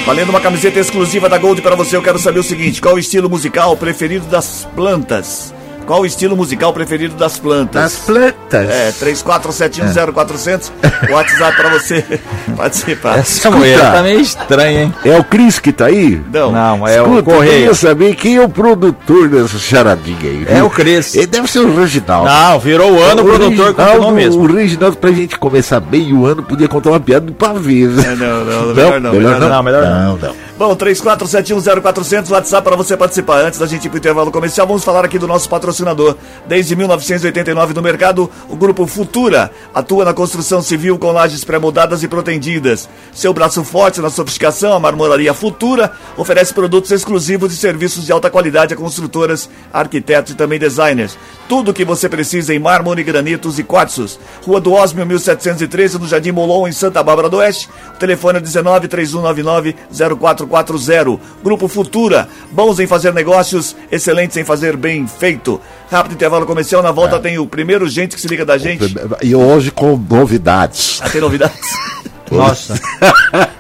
Valendo 0.07 0.31
uma 0.31 0.41
camiseta 0.41 0.79
exclusiva 0.79 1.29
da 1.29 1.39
Gold 1.39 1.61
para 1.63 1.77
você, 1.77 1.97
eu 1.97 2.03
quero 2.03 2.19
saber 2.19 2.41
o 2.41 2.43
seguinte: 2.43 2.81
qual 2.81 2.95
o 2.95 2.99
estilo 2.99 3.29
musical 3.31 3.77
preferido 3.77 4.27
das 4.27 4.67
plantas? 4.75 5.55
Qual 5.87 6.03
o 6.03 6.07
estilo 6.07 6.37
musical 6.37 6.73
preferido 6.73 7.15
das 7.17 7.39
plantas? 7.39 7.83
Das 7.83 7.97
plantas. 7.97 8.69
É, 8.71 8.93
34710400, 8.93 10.71
o 11.09 11.13
WhatsApp 11.13 11.57
para 11.57 11.69
você 11.71 12.05
participar. 12.57 13.19
Essa 13.19 13.51
mulher 13.51 13.75
Escuta. 13.79 13.93
tá 13.93 14.03
meio 14.03 14.21
estranha, 14.21 14.83
hein? 14.83 14.95
É 15.05 15.19
o 15.19 15.25
Cris 15.25 15.59
que 15.59 15.73
tá 15.73 15.87
aí? 15.87 16.21
Não, 16.33 16.53
Não, 16.53 16.87
é 16.87 17.01
o 17.03 17.19
Escuta, 17.19 17.31
eu 17.33 17.43
queria 17.43 17.75
saber 17.75 18.15
quem 18.15 18.37
é 18.37 18.43
o 18.43 18.49
produtor 18.49 19.29
dessa 19.29 19.59
charadinha 19.59 20.19
aí. 20.23 20.47
É 20.49 20.55
viu? 20.57 20.67
o 20.67 20.71
Cris. 20.71 21.15
Ele 21.15 21.27
deve 21.27 21.51
ser 21.51 21.61
o 21.61 21.75
Reginaldo. 21.77 22.29
Não, 22.29 22.59
virou 22.61 22.93
o 22.93 23.03
ano, 23.03 23.23
o 23.23 23.25
produtor 23.25 23.75
continuou 23.75 24.13
mesmo. 24.13 24.43
O 24.43 24.53
Reginaldo, 24.53 24.97
pra 24.97 25.11
gente 25.11 25.39
começar 25.39 25.81
bem 25.81 26.13
o 26.13 26.25
ano, 26.27 26.43
podia 26.43 26.69
contar 26.69 26.91
uma 26.91 27.01
piada 27.01 27.27
do 27.27 27.33
pavê. 27.33 27.87
né? 27.87 28.05
É, 28.13 28.15
não, 28.17 28.45
não, 28.45 28.75
melhor 28.75 29.01
não, 29.01 29.13
melhor 29.13 29.13
melhor 29.13 29.41
não. 29.41 29.49
não. 29.49 29.63
melhor 29.63 29.83
não. 29.83 29.91
não, 29.91 30.17
não. 30.19 30.50
Bom, 30.61 30.77
34710400, 30.77 32.31
WhatsApp 32.33 32.63
para 32.63 32.77
você 32.77 32.95
participar. 32.95 33.47
Antes 33.47 33.59
da 33.59 33.67
gente 33.67 33.87
ir 33.87 33.89
pro 33.89 33.97
intervalo 33.97 34.31
comercial, 34.31 34.67
vamos 34.67 34.85
falar 34.85 35.07
aqui 35.07 35.19
do 35.19 35.27
nosso 35.27 35.49
patrocinador. 35.49 36.15
Desde 36.47 36.77
1989 36.77 37.73
no 37.73 37.81
mercado, 37.81 38.31
o 38.47 38.55
Grupo 38.55 38.87
Futura 38.87 39.51
atua 39.75 40.05
na 40.05 40.13
construção 40.13 40.61
civil 40.61 40.99
com 40.99 41.13
lajes 41.13 41.45
pré-moldadas 41.45 42.03
e 42.03 42.09
protendidas. 42.09 42.91
Seu 43.11 43.33
braço 43.33 43.65
forte 43.65 44.03
na 44.03 44.11
sofisticação, 44.11 44.75
a 44.75 44.79
Marmoraria 44.79 45.33
Futura 45.33 45.93
oferece 46.15 46.53
produtos 46.53 46.91
exclusivos 46.91 47.55
e 47.55 47.57
serviços 47.57 48.05
de 48.05 48.13
alta 48.13 48.29
qualidade 48.29 48.75
a 48.75 48.77
construtoras, 48.77 49.49
arquitetos 49.73 50.33
e 50.33 50.37
também 50.37 50.59
designers. 50.59 51.17
Tudo 51.51 51.73
o 51.73 51.75
que 51.75 51.85
você 51.85 52.09
precisa 52.09 52.55
em 52.55 52.61
mármore, 52.61 53.03
granitos 53.03 53.59
e 53.59 53.65
quartzos. 53.65 54.21
Rua 54.47 54.61
do 54.61 54.73
Osmio, 54.73 55.05
1713, 55.05 55.99
no 55.99 56.07
Jardim 56.07 56.31
Molon, 56.31 56.69
em 56.69 56.71
Santa 56.71 57.03
Bárbara 57.03 57.29
do 57.29 57.39
Oeste. 57.39 57.69
O 57.93 57.99
telefone 57.99 58.39
é 58.39 58.41
19 58.41 58.87
3199 58.87 59.75
0440. 60.17 61.21
Grupo 61.43 61.67
Futura, 61.67 62.29
bons 62.53 62.79
em 62.79 62.87
fazer 62.87 63.13
negócios, 63.13 63.75
excelentes 63.91 64.37
em 64.37 64.45
fazer 64.45 64.77
bem 64.77 65.09
feito. 65.09 65.61
Rápido 65.91 66.13
intervalo 66.13 66.47
comercial, 66.47 66.85
na 66.85 66.93
volta 66.93 67.19
tem 67.19 67.37
o 67.37 67.49
primeiro 67.49 67.89
gente 67.89 68.15
que 68.15 68.21
se 68.21 68.29
liga 68.29 68.45
da 68.45 68.57
gente. 68.57 68.85
E 69.21 69.35
hoje 69.35 69.73
com 69.73 69.97
novidades. 70.09 71.01
Ah, 71.03 71.11
tem 71.11 71.21
novidades? 71.21 71.59
Nossa. 72.31 72.81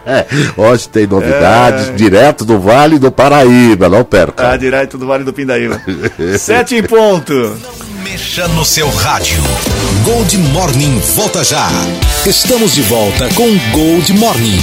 É, 0.06 0.24
hoje 0.56 0.88
tem 0.88 1.06
novidades 1.06 1.94
direto 1.96 2.44
do 2.44 2.58
Vale 2.58 2.98
do 2.98 3.10
Paraíba, 3.10 3.88
não 3.88 4.04
perca. 4.04 4.50
ah, 4.50 4.56
direto 4.56 4.96
do 4.96 5.06
Vale 5.06 5.24
do 5.24 5.32
Pindaíba. 5.32 5.80
Sete 6.38 6.76
em 6.76 6.82
ponto. 6.82 7.56
Mexa 8.04 8.48
no 8.48 8.64
seu 8.64 8.88
rádio. 8.90 9.42
Gold 10.04 10.38
Morning 10.38 10.98
volta 11.14 11.44
já. 11.44 11.68
Estamos 12.26 12.74
de 12.74 12.82
volta 12.82 13.28
com 13.34 13.48
Gold 13.72 14.12
Morning. 14.14 14.58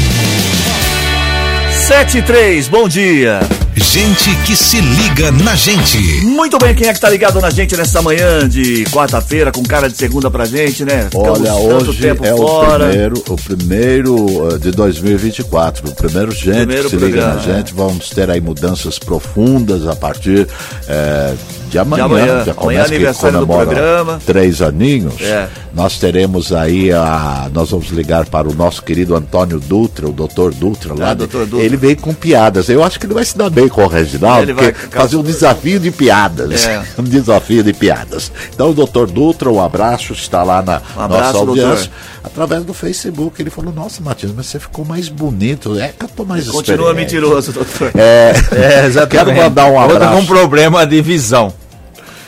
Sete 1.72 2.17
e 2.17 2.22
três, 2.22 2.67
bom 2.67 2.88
dia. 2.88 3.39
Gente 3.80 4.36
que 4.46 4.56
se 4.56 4.82
liga 4.82 5.32
na 5.32 5.56
gente. 5.56 5.98
Muito 6.26 6.58
bem, 6.58 6.74
quem 6.74 6.88
é 6.88 6.94
que 6.94 7.00
tá 7.00 7.10
ligado 7.10 7.40
na 7.40 7.52
gente 7.52 7.78
nessa 7.78 8.02
manhã 8.02 8.50
de 8.50 8.86
quarta-feira, 8.86 9.52
com 9.52 9.62
cara 9.62 9.88
de 9.88 9.96
segunda 9.96 10.32
pra 10.32 10.46
gente, 10.46 10.84
né? 10.84 11.04
Ficamos 11.12 11.42
Olha, 11.42 11.54
hoje 11.54 12.02
tempo 12.02 12.26
é 12.26 12.34
o 12.34 12.38
fora. 12.38 12.88
primeiro, 12.88 13.24
o 13.30 13.36
primeiro 13.36 14.54
eh, 14.54 14.58
de 14.58 14.72
2024, 14.72 15.90
o 15.90 15.96
primeiro 15.96 16.32
gente 16.32 16.58
Primeiro 16.58 16.84
que 16.84 16.90
se 16.90 16.96
liga 16.96 17.22
programa, 17.22 17.36
na 17.36 17.58
gente. 17.58 17.74
Vamos 17.74 18.10
ter 18.10 18.32
aí 18.32 18.42
mudanças 18.42 18.98
profundas 18.98 19.86
a 19.88 19.96
partir 19.96 20.48
eh, 20.88 21.34
de 21.69 21.77
amanhã. 21.80 22.06
amanhã. 22.06 22.25
Já 22.25 22.32
Amanhã 22.34 22.51
é 22.51 22.53
começa 22.53 22.89
que 22.89 22.95
aniversário 22.95 23.39
do 23.39 23.45
comemora 23.47 23.65
programa. 23.67 24.19
Três 24.25 24.62
aninhos. 24.62 25.21
É. 25.21 25.47
Nós 25.73 25.97
teremos 25.99 26.51
aí 26.51 26.91
a. 26.91 27.49
Nós 27.53 27.69
vamos 27.69 27.88
ligar 27.89 28.25
para 28.25 28.47
o 28.49 28.53
nosso 28.53 28.82
querido 28.82 29.15
Antônio 29.15 29.60
Dutra, 29.60 30.08
o 30.08 30.12
doutor 30.12 30.53
Dutra 30.53 30.93
lá. 30.97 31.12
Ah, 31.12 31.13
Dr. 31.13 31.45
Dutra. 31.45 31.60
Ele 31.60 31.77
veio 31.77 31.97
com 31.97 32.13
piadas. 32.13 32.67
Eu 32.69 32.84
acho 32.84 32.99
que 32.99 33.06
ele 33.06 33.13
vai 33.13 33.23
se 33.25 33.38
dar 33.38 33.49
bem 33.49 33.67
com 33.67 33.84
o 33.84 33.88
Reginaldo, 33.88 34.43
Ele 34.43 34.53
vai- 34.53 34.71
porque 34.73 34.95
fazer 34.97 35.17
um 35.17 35.23
desafio 35.23 35.80
de 35.80 35.91
piadas. 35.91 36.65
É. 36.65 36.82
Um 36.97 37.03
desafio 37.03 37.63
de 37.63 37.73
piadas. 37.73 38.32
Então, 38.53 38.71
o 38.71 38.73
doutor 38.73 39.08
Dutra, 39.10 39.49
um 39.51 39.62
abraço, 39.63 40.13
está 40.13 40.41
lá 40.43 40.62
na 40.62 40.82
Um 40.97 41.01
abraço, 41.01 41.23
nossa 41.34 41.38
audiência. 41.38 41.69
doutor. 41.75 41.89
Através 42.23 42.63
do 42.65 42.73
Facebook. 42.73 43.41
Ele 43.41 43.49
falou: 43.49 43.71
Nossa, 43.73 44.01
Matias, 44.01 44.32
mas 44.36 44.47
você 44.47 44.60
ficou 44.60 44.84
mais 44.84 45.08
bonito. 45.10 45.80
É 45.80 45.89
que 45.97 46.06
eu 46.06 46.10
tô 46.10 46.25
mais 46.25 46.47
Continua 46.47 46.89
experiente." 46.91 47.13
mentiroso, 47.15 47.51
doutor. 47.53 47.91
É, 47.95 48.34
É, 48.51 48.86
exatamente. 48.88 49.10
Quero 49.36 49.36
mandar 49.43 49.65
um 49.67 49.75
Outra 49.80 49.95
abraço. 49.97 50.17
com 50.17 50.25
problema 50.25 50.86
de 50.86 51.01
visão. 51.01 51.53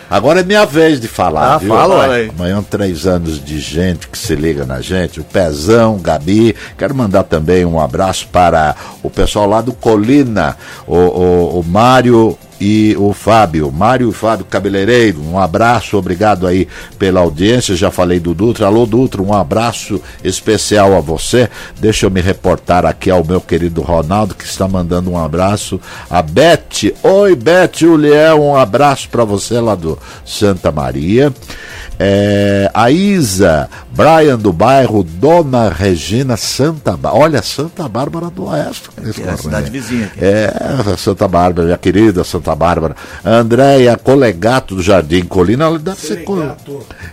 Agora 0.09 0.39
é 0.39 0.43
minha 0.43 0.65
vez 0.65 0.99
de 0.99 1.07
falar. 1.07 1.53
Ah, 1.53 1.57
viu? 1.57 1.69
fala, 1.69 2.07
ué. 2.07 2.15
Aí. 2.15 2.29
Amanhã, 2.29 2.63
três 2.67 3.05
anos 3.05 3.43
de 3.43 3.59
gente 3.59 4.07
que 4.07 4.17
se 4.17 4.35
liga 4.35 4.65
na 4.65 4.81
gente. 4.81 5.19
O 5.19 5.23
Pezão, 5.23 5.99
Gabi. 5.99 6.55
Quero 6.77 6.95
mandar 6.95 7.23
também 7.23 7.63
um 7.63 7.79
abraço 7.79 8.27
para 8.31 8.75
o 9.03 9.09
pessoal 9.09 9.47
lá 9.47 9.61
do 9.61 9.73
Colina, 9.73 10.57
o, 10.87 10.95
o, 10.95 11.59
o 11.59 11.63
Mário 11.63 12.37
e 12.59 12.95
o 12.97 13.13
Fábio. 13.13 13.71
Mário 13.71 14.09
e 14.09 14.13
Fábio 14.13 14.45
Cabeleireiro, 14.45 15.21
um 15.21 15.39
abraço, 15.39 15.97
obrigado 15.97 16.45
aí 16.45 16.67
pela 16.97 17.21
audiência. 17.21 17.75
Já 17.75 17.89
falei 17.91 18.19
do 18.19 18.33
Dutra. 18.33 18.65
Alô, 18.65 18.85
Dutra, 18.85 19.21
um 19.21 19.33
abraço 19.33 20.01
especial 20.23 20.95
a 20.95 20.99
você. 20.99 21.49
Deixa 21.79 22.05
eu 22.05 22.11
me 22.11 22.21
reportar 22.21 22.85
aqui 22.85 23.09
ao 23.09 23.23
meu 23.23 23.39
querido 23.39 23.81
Ronaldo, 23.81 24.35
que 24.35 24.45
está 24.45 24.67
mandando 24.67 25.11
um 25.11 25.17
abraço. 25.17 25.79
A 26.09 26.21
Beth. 26.21 26.93
Oi, 27.03 27.35
Beth 27.35 27.81
Uliel, 27.83 28.41
um 28.41 28.55
abraço 28.55 29.09
para 29.09 29.23
você 29.23 29.59
lá 29.59 29.75
do 29.75 29.97
Santa 30.25 30.71
Maria. 30.71 31.33
É, 32.01 32.71
a 32.73 32.89
Isa, 32.89 33.69
Brian 33.91 34.37
do 34.37 34.53
bairro, 34.53 35.03
Dona 35.03 35.67
Regina 35.67 36.37
Santa 36.37 36.91
Bárbara. 36.95 37.23
Olha, 37.25 37.41
Santa 37.41 37.89
Bárbara 37.89 38.29
do 38.29 38.45
Oeste. 38.45 38.89
É 38.97 39.29
a 39.29 39.35
cidade 39.35 39.69
vizinha 39.69 40.05
aqui. 40.05 40.19
É, 40.23 40.49
Santa 40.97 41.27
Bárbara, 41.27 41.65
minha 41.65 41.77
querida 41.77 42.23
Santa 42.23 42.48
Bárbara. 42.55 42.95
Andréia 43.23 43.97
Colegato 43.97 44.75
do 44.75 44.81
Jardim 44.81 45.23
Colina, 45.23 45.65
ela 45.65 45.79
deve 45.79 45.99
ser. 45.99 46.25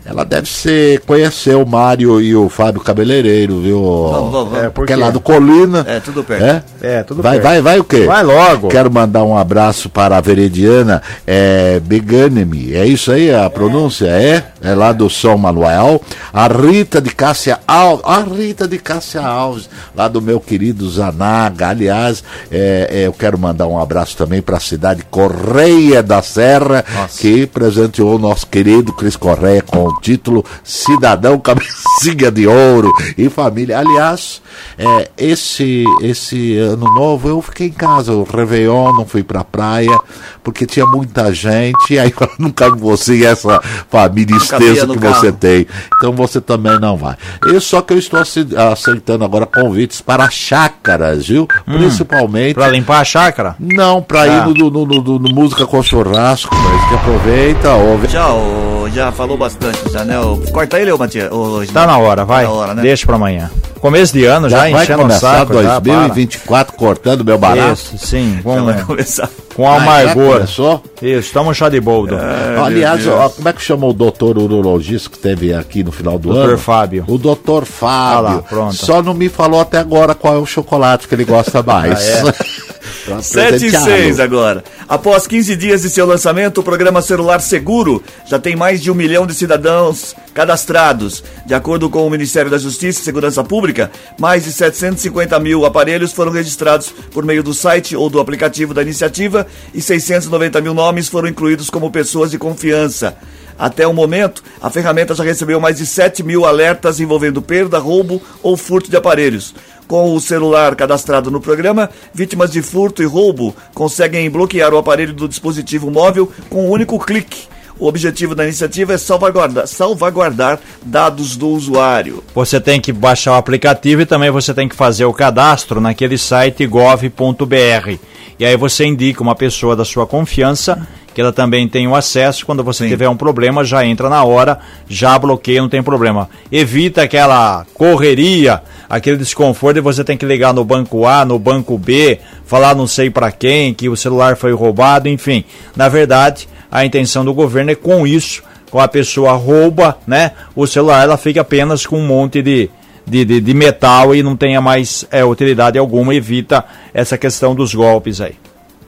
Ela 0.04 0.24
deve 0.24 0.48
ser. 0.48 1.00
conhecer 1.00 1.56
o 1.56 1.66
Mário 1.66 2.20
e 2.20 2.34
o 2.34 2.48
Fábio 2.48 2.80
Cabeleireiro, 2.80 3.60
viu? 3.60 3.80
Vamos, 3.80 4.32
vamos, 4.32 4.50
vamos. 4.50 4.64
É, 4.64 4.70
porque 4.70 4.92
é 4.92 4.96
lá 4.96 5.10
do 5.10 5.20
Colina. 5.20 5.84
É, 5.86 6.00
tudo 6.00 6.22
perto. 6.24 6.44
É? 6.44 6.62
É, 6.80 7.02
tudo 7.02 7.22
vai, 7.22 7.32
perto. 7.32 7.44
vai, 7.44 7.62
vai 7.62 7.78
o 7.78 7.84
quê? 7.84 8.04
Vai 8.06 8.22
logo. 8.22 8.68
Quero 8.68 8.90
mandar 8.90 9.24
um 9.24 9.36
abraço 9.36 9.88
para 9.88 10.16
a 10.16 10.20
Verediana 10.20 11.02
é, 11.26 11.80
Beganemi. 11.80 12.74
É 12.74 12.86
isso 12.86 13.12
aí 13.12 13.34
a 13.34 13.48
pronúncia? 13.50 14.06
É? 14.06 14.44
É 14.62 14.74
lá 14.74 14.92
do 14.92 15.08
São 15.08 15.36
Manuel. 15.36 16.00
A 16.32 16.46
Rita 16.48 17.00
de 17.00 17.10
Cássia 17.10 17.58
Alves. 17.66 18.04
A 18.04 18.20
Rita 18.20 18.66
de 18.66 18.78
Cássia 18.78 19.20
Alves, 19.20 19.68
lá 19.94 20.08
do 20.08 20.20
meu 20.20 20.40
querido 20.40 20.88
Zanaga. 20.88 21.68
Aliás, 21.68 22.22
é, 22.50 22.88
é, 22.90 23.06
eu 23.06 23.12
quero 23.12 23.38
mandar 23.38 23.66
um 23.66 23.78
abraço 23.78 24.16
também 24.16 24.42
para 24.42 24.56
a 24.56 24.60
cidade 24.60 25.04
Correia 25.26 26.04
da 26.04 26.22
Serra, 26.22 26.84
que 27.18 27.48
presenteou 27.48 28.14
o 28.14 28.18
nosso 28.18 28.46
querido 28.46 28.92
Cris 28.92 29.16
Correia 29.16 29.60
com 29.60 29.84
o 29.84 30.00
título 30.00 30.44
Cidadão 30.62 31.36
Cabecinha 31.40 32.30
de 32.30 32.46
Ouro 32.46 32.92
e 33.18 33.28
Família. 33.28 33.80
Aliás, 33.80 34.40
É, 34.78 35.08
esse, 35.16 35.84
esse 36.02 36.56
ano 36.58 36.92
novo 36.94 37.28
eu 37.28 37.40
fiquei 37.42 37.68
em 37.68 37.72
casa, 37.72 38.12
o 38.12 38.24
Réveillon, 38.24 38.92
não 38.92 39.06
fui 39.06 39.22
pra 39.22 39.44
praia, 39.44 39.98
porque 40.42 40.66
tinha 40.66 40.86
muita 40.86 41.32
gente, 41.32 41.94
e 41.94 41.98
aí 42.00 42.12
não 42.38 42.50
cabe 42.50 42.78
você 42.78 43.16
e 43.16 43.24
essa 43.24 43.60
família 43.90 44.36
extensa 44.36 44.86
que 44.86 44.98
você 44.98 45.32
tem. 45.32 45.66
Então 45.96 46.12
você 46.12 46.40
também 46.40 46.78
não 46.78 46.96
vai. 46.96 47.16
E 47.46 47.60
só 47.60 47.80
que 47.80 47.94
eu 47.94 47.98
estou 47.98 48.20
aceitando 48.20 49.24
agora 49.24 49.46
convites 49.46 50.00
para 50.00 50.28
chácaras, 50.30 51.26
viu? 51.26 51.48
Hum, 51.66 51.78
Principalmente. 51.78 52.54
Para 52.54 52.68
limpar 52.68 53.00
a 53.00 53.04
chácara? 53.04 53.56
Não, 53.58 54.02
para 54.02 54.22
ah. 54.22 54.26
ir 54.26 54.54
no, 54.54 54.70
no, 54.70 54.86
no, 54.86 55.18
no, 55.18 55.36
Música 55.36 55.66
com 55.66 55.82
Churrasco, 55.82 56.54
mas 56.54 56.88
que 56.88 56.94
aproveita, 56.94 57.74
ouve. 57.74 58.08
Tchau, 58.08 58.88
já 58.92 59.12
falou 59.12 59.36
bastante 59.36 59.90
já, 59.92 60.04
né? 60.04 60.14
Corta 60.52 60.80
ele, 60.80 60.92
ô 60.92 60.98
Matias. 60.98 61.30
Tá 61.72 61.86
na 61.86 61.98
hora, 61.98 62.24
vai. 62.24 62.44
Tá 62.44 62.50
na 62.50 62.56
hora, 62.56 62.74
né? 62.74 62.82
Deixa 62.82 63.06
para 63.06 63.16
amanhã. 63.16 63.50
Começo 63.80 64.12
de 64.14 64.24
ano 64.24 64.45
já, 64.48 64.70
já 64.70 64.70
enchendo 64.70 65.04
o 65.04 65.10
saco. 65.10 65.52
2024 65.52 66.72
já, 66.72 66.78
cortando 66.78 67.24
meu 67.24 67.38
barato. 67.38 67.72
Isso, 67.72 67.98
sim. 67.98 68.40
Vamos 68.42 68.82
começar. 68.82 69.28
Com 69.54 69.68
a 69.68 69.76
amargor. 69.76 70.42
Isso, 70.42 70.80
estamos 71.02 71.56
chá 71.56 71.68
de 71.68 71.80
boldo. 71.80 72.14
É, 72.14 72.58
Aliás, 72.58 73.06
ó, 73.06 73.28
como 73.30 73.48
é 73.48 73.52
que 73.52 73.62
chamou 73.62 73.90
o 73.90 73.94
doutor 73.94 74.36
urologista 74.38 75.08
que 75.08 75.18
teve 75.18 75.54
aqui 75.54 75.82
no 75.82 75.92
final 75.92 76.18
do 76.18 76.28
doutor 76.28 76.38
ano? 76.38 76.48
Doutor 76.48 76.62
Fábio. 76.62 77.04
O 77.08 77.18
doutor 77.18 77.64
Fábio. 77.64 78.16
Ah 78.16 78.20
lá, 78.20 78.42
pronto. 78.42 78.74
Só 78.74 79.02
não 79.02 79.14
me 79.14 79.28
falou 79.28 79.60
até 79.60 79.78
agora 79.78 80.14
qual 80.14 80.34
é 80.34 80.38
o 80.38 80.46
chocolate 80.46 81.08
que 81.08 81.14
ele 81.14 81.24
gosta 81.24 81.62
mais. 81.64 82.22
ah, 82.22 82.28
é? 82.28 82.75
7 83.22 83.66
e 83.66 83.70
6 83.70 84.20
agora. 84.20 84.64
Após 84.88 85.26
15 85.26 85.56
dias 85.56 85.82
de 85.82 85.90
seu 85.90 86.06
lançamento, 86.06 86.58
o 86.58 86.62
programa 86.62 87.02
Celular 87.02 87.40
Seguro 87.40 88.02
já 88.26 88.38
tem 88.38 88.54
mais 88.54 88.80
de 88.80 88.90
um 88.90 88.94
milhão 88.94 89.26
de 89.26 89.34
cidadãos 89.34 90.14
cadastrados. 90.32 91.24
De 91.44 91.54
acordo 91.54 91.88
com 91.88 92.06
o 92.06 92.10
Ministério 92.10 92.50
da 92.50 92.58
Justiça 92.58 93.00
e 93.00 93.04
Segurança 93.04 93.42
Pública, 93.42 93.90
mais 94.18 94.44
de 94.44 94.52
750 94.52 95.38
mil 95.40 95.64
aparelhos 95.64 96.12
foram 96.12 96.30
registrados 96.30 96.92
por 97.10 97.24
meio 97.24 97.42
do 97.42 97.54
site 97.54 97.96
ou 97.96 98.10
do 98.10 98.20
aplicativo 98.20 98.74
da 98.74 98.82
iniciativa 98.82 99.46
e 99.74 99.80
690 99.80 100.60
mil 100.60 100.74
nomes 100.74 101.08
foram 101.08 101.28
incluídos 101.28 101.70
como 101.70 101.90
pessoas 101.90 102.30
de 102.30 102.38
confiança. 102.38 103.16
Até 103.58 103.86
o 103.86 103.92
momento, 103.92 104.42
a 104.60 104.68
ferramenta 104.68 105.14
já 105.14 105.24
recebeu 105.24 105.58
mais 105.58 105.78
de 105.78 105.86
7 105.86 106.22
mil 106.22 106.44
alertas 106.44 107.00
envolvendo 107.00 107.40
perda, 107.40 107.78
roubo 107.78 108.20
ou 108.42 108.56
furto 108.56 108.90
de 108.90 108.96
aparelhos. 108.96 109.54
Com 109.86 110.14
o 110.14 110.20
celular 110.20 110.74
cadastrado 110.74 111.30
no 111.30 111.40
programa, 111.40 111.88
vítimas 112.12 112.50
de 112.50 112.60
furto 112.60 113.02
e 113.02 113.06
roubo 113.06 113.54
conseguem 113.72 114.28
bloquear 114.28 114.74
o 114.74 114.78
aparelho 114.78 115.14
do 115.14 115.28
dispositivo 115.28 115.90
móvel 115.90 116.30
com 116.50 116.66
um 116.66 116.70
único 116.70 116.98
clique. 116.98 117.46
O 117.78 117.86
objetivo 117.86 118.34
da 118.34 118.44
iniciativa 118.44 118.94
é 118.94 118.98
salvaguardar, 118.98 119.66
salvaguardar 119.66 120.58
dados 120.82 121.36
do 121.36 121.48
usuário. 121.48 122.24
Você 122.34 122.60
tem 122.60 122.80
que 122.80 122.92
baixar 122.92 123.32
o 123.32 123.36
aplicativo 123.36 124.02
e 124.02 124.06
também 124.06 124.30
você 124.30 124.54
tem 124.54 124.68
que 124.68 124.74
fazer 124.74 125.04
o 125.04 125.12
cadastro 125.12 125.80
naquele 125.80 126.16
site 126.16 126.66
gov.br. 126.66 127.98
E 128.38 128.44
aí 128.44 128.56
você 128.56 128.84
indica 128.84 129.22
uma 129.22 129.34
pessoa 129.34 129.76
da 129.76 129.84
sua 129.84 130.06
confiança 130.06 130.86
que 131.16 131.20
ela 131.22 131.32
também 131.32 131.66
tem 131.66 131.88
o 131.88 131.94
acesso. 131.94 132.44
Quando 132.44 132.62
você 132.62 132.84
Sim. 132.84 132.90
tiver 132.90 133.08
um 133.08 133.16
problema, 133.16 133.64
já 133.64 133.86
entra 133.86 134.10
na 134.10 134.22
hora, 134.22 134.58
já 134.86 135.18
bloqueia, 135.18 135.62
não 135.62 135.68
tem 135.68 135.82
problema. 135.82 136.28
Evita 136.52 137.02
aquela 137.02 137.64
correria, 137.72 138.62
aquele 138.86 139.16
desconforto 139.16 139.76
de 139.76 139.80
você 139.80 140.04
tem 140.04 140.18
que 140.18 140.26
ligar 140.26 140.52
no 140.52 140.62
banco 140.62 141.06
A, 141.06 141.24
no 141.24 141.38
banco 141.38 141.78
B, 141.78 142.20
falar 142.44 142.74
não 142.74 142.86
sei 142.86 143.08
para 143.08 143.32
quem, 143.32 143.72
que 143.72 143.88
o 143.88 143.96
celular 143.96 144.36
foi 144.36 144.52
roubado, 144.52 145.08
enfim. 145.08 145.42
Na 145.74 145.88
verdade, 145.88 146.46
a 146.76 146.84
intenção 146.84 147.24
do 147.24 147.32
governo 147.32 147.70
é 147.70 147.74
com 147.74 148.06
isso, 148.06 148.42
com 148.70 148.78
a 148.78 148.86
pessoa 148.86 149.32
rouba, 149.32 149.96
né? 150.06 150.32
O 150.54 150.66
celular 150.66 151.04
ela 151.04 151.16
fica 151.16 151.40
apenas 151.40 151.86
com 151.86 151.98
um 151.98 152.06
monte 152.06 152.42
de, 152.42 152.68
de, 153.06 153.24
de, 153.24 153.40
de 153.40 153.54
metal 153.54 154.14
e 154.14 154.22
não 154.22 154.36
tenha 154.36 154.60
mais 154.60 155.06
é, 155.10 155.24
utilidade 155.24 155.78
alguma, 155.78 156.14
evita 156.14 156.62
essa 156.92 157.16
questão 157.16 157.54
dos 157.54 157.74
golpes 157.74 158.20
aí. 158.20 158.34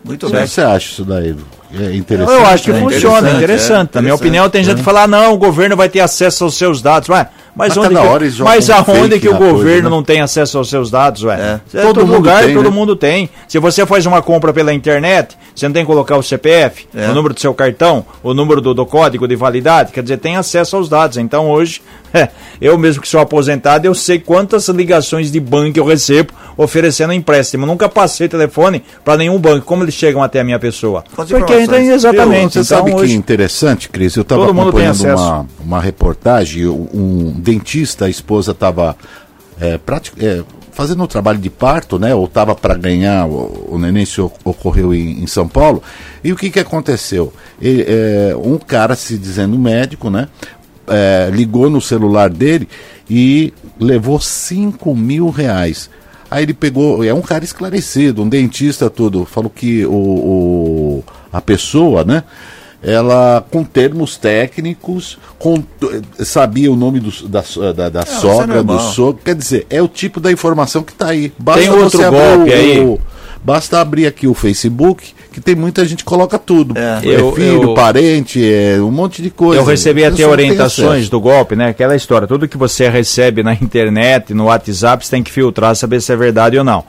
Muito 0.05 0.29
bem. 0.29 0.41
O 0.41 0.45
que 0.45 0.51
você 0.51 0.61
acha 0.61 0.93
isso 0.93 1.03
daí? 1.03 1.35
É 1.75 1.97
interessante. 1.97 2.39
Eu 2.39 2.47
acho 2.47 2.65
que 2.65 2.73
né? 2.73 2.81
funciona, 2.81 3.01
interessante. 3.01 3.33
É, 3.33 3.37
interessante. 3.45 3.95
Na 3.95 4.03
minha 4.03 4.15
opinião, 4.15 4.51
tem 4.51 4.63
gente 4.63 4.77
que 4.77 4.85
fala, 4.85 5.05
ah, 5.05 5.07
não, 5.07 5.33
o 5.33 5.39
governo 5.39 5.75
vai 5.75 5.89
ter 5.89 6.01
acesso 6.01 6.45
aos 6.45 6.59
seus 6.59 6.83
dados. 6.83 7.09
Ué, 7.09 7.27
mas, 7.59 7.77
mas 7.77 7.87
onde 7.87 7.97
que, 7.97 8.43
mas 8.45 8.71
aonde 8.71 9.19
que 9.19 9.29
o 9.29 9.33
governo 9.33 9.63
coisa, 9.63 9.83
né? 9.83 9.91
não 9.91 10.01
tem 10.01 10.21
acesso 10.21 10.59
aos 10.59 10.71
seus 10.71 10.93
dados, 10.93 11.25
ué? 11.25 11.61
É. 11.75 11.83
Todo, 11.83 12.07
lugar, 12.07 12.45
tem, 12.45 12.55
todo 12.55 12.71
né? 12.71 12.77
mundo 12.77 12.95
tem. 12.95 13.29
Se 13.49 13.59
você 13.59 13.85
faz 13.85 14.07
uma 14.07 14.23
compra 14.23 14.53
pela 14.53 14.73
internet, 14.73 15.37
você 15.53 15.67
não 15.67 15.73
tem 15.73 15.83
que 15.83 15.89
colocar 15.89 16.17
o 16.17 16.23
CPF, 16.23 16.87
é. 16.95 17.09
o 17.09 17.15
número 17.15 17.35
do 17.35 17.41
seu 17.41 17.53
cartão, 17.53 18.07
o 18.23 18.33
número 18.33 18.61
do, 18.61 18.73
do, 18.73 18.87
código 18.87 19.27
de 19.27 19.35
validade, 19.35 19.91
quer 19.91 20.05
dizer, 20.05 20.19
tem 20.19 20.37
acesso 20.37 20.77
aos 20.77 20.89
dados. 20.89 21.17
Então 21.17 21.51
hoje, 21.51 21.83
é, 22.08 22.08
eu 22.61 22.77
mesmo 22.79 23.03
que 23.03 23.09
sou 23.09 23.21
aposentado, 23.21 23.87
eu 23.87 23.95
sei 23.95 24.19
quantas 24.19 24.69
ligações 24.69 25.31
de 25.31 25.41
banco 25.41 25.79
eu 25.79 25.85
recebo 25.85 26.33
oferecendo 26.57 27.13
empréstimo. 27.13 27.67
nunca 27.67 27.89
passei 27.89 28.29
telefone 28.29 28.83
para 29.05 29.17
nenhum 29.17 29.39
banco. 29.39 29.65
Como 29.65 29.85
eles 29.85 29.95
chegam 29.95 30.23
até 30.23 30.41
a 30.41 30.45
minha 30.45 30.59
pessoa? 30.59 31.05
Porque 31.15 31.35
então, 31.35 31.79
exatamente. 31.79 32.55
Você 32.55 32.61
então, 32.61 32.79
sabe 32.79 32.93
hoje, 32.93 33.13
que 33.13 33.19
interessante, 33.19 33.89
Cris? 33.89 34.17
Eu 34.17 34.23
estava 34.23 34.51
acompanhando 34.51 35.05
uma, 35.05 35.47
uma 35.61 35.81
reportagem, 35.81 36.67
um 36.67 37.33
dentista, 37.37 38.07
a 38.07 38.11
esposa 38.11 38.53
estava 38.53 38.97
é, 39.61 39.79
é, 40.19 40.45
fazendo 40.73 41.03
um 41.03 41.07
trabalho 41.09 41.39
de 41.39 41.51
parto, 41.51 41.99
né? 41.99 42.15
Ou 42.15 42.27
estava 42.27 42.55
para 42.55 42.77
ganhar, 42.77 43.27
o, 43.27 43.71
o 43.73 43.79
neném 43.79 44.07
se 44.07 44.21
ocorreu 44.21 44.95
em, 44.95 45.23
em, 45.23 45.27
São 45.27 45.49
Paulo. 45.49 45.83
E 46.23 46.33
o 46.33 46.37
que, 46.37 46.51
que 46.51 46.61
aconteceu? 46.61 47.33
Ele, 47.61 47.85
é, 47.87 48.37
um 48.37 48.59
cara 48.59 48.95
se 48.95 49.19
dizendo 49.19 49.59
médico, 49.59 50.09
né? 50.09 50.29
É, 50.89 51.31
ligou 51.33 51.69
no 51.69 51.81
celular 51.81 52.31
dele 52.31 52.69
e 53.09 53.53
levou 53.79 54.21
5 54.21 54.95
mil 54.95 55.31
reais. 55.31 55.91
Aí 56.31 56.43
ele 56.43 56.55
pegou, 56.55 57.03
é 57.03 57.13
um 57.15 57.23
cara 57.23 57.45
esclarecido, 57.45 58.23
um 58.23 58.29
dentista 58.29 58.91
tudo, 58.91 59.25
falou 59.25 59.51
que 59.51 59.87
o, 59.87 59.93
o 59.93 61.05
a 61.33 61.41
pessoa, 61.41 62.05
né? 62.05 62.23
ela 62.83 63.45
com 63.51 63.65
termos 63.65 64.17
técnicos, 64.17 65.19
com, 65.39 65.63
sabia 66.21 66.71
o 66.71 66.77
nome 66.77 67.01
do, 67.01 67.11
da, 67.29 67.43
da, 67.75 67.89
da 67.89 68.01
é, 68.01 68.07
sogra, 68.07 68.61
é 68.61 68.63
do 68.63 68.79
sogro. 68.79 69.21
Quer 69.25 69.35
dizer, 69.35 69.67
é 69.69 69.83
o 69.83 69.89
tipo 69.89 70.21
da 70.21 70.31
informação 70.31 70.83
que 70.83 70.93
está 70.93 71.09
aí. 71.09 71.33
Basta 71.39 71.61
tem 71.61 71.71
outro 71.71 71.99
golpe 71.99 72.51
o, 72.51 72.55
aí. 72.55 72.81
O, 72.81 73.01
basta 73.43 73.81
abrir 73.81 74.07
aqui 74.07 74.27
o 74.27 74.35
Facebook, 74.35 75.13
que 75.33 75.41
tem 75.41 75.55
muita 75.55 75.85
gente 75.85 75.99
que 75.99 76.05
coloca 76.05 76.39
tudo. 76.39 76.77
É, 76.77 77.01
é 77.03 77.21
eu, 77.21 77.33
filho, 77.33 77.63
eu, 77.63 77.75
parente, 77.75 78.41
é 78.43 78.81
um 78.81 78.91
monte 78.91 79.23
de 79.23 79.31
coisa. 79.31 79.61
Eu 79.61 79.65
recebi 79.65 80.05
até 80.05 80.27
orientações 80.27 81.09
do 81.09 81.21
golpe, 81.21 81.55
né? 81.57 81.69
Aquela 81.69 81.95
história, 81.95 82.27
tudo 82.27 82.49
que 82.49 82.57
você 82.57 82.89
recebe 82.89 83.43
na 83.43 83.55
internet, 83.61 84.35
no 84.35 84.45
WhatsApp, 84.45 85.05
você 85.05 85.11
tem 85.11 85.23
que 85.23 85.31
filtrar, 85.31 85.75
saber 85.75 86.01
se 86.01 86.13
é 86.13 86.17
verdade 86.17 86.59
ou 86.59 86.65
não. 86.65 86.85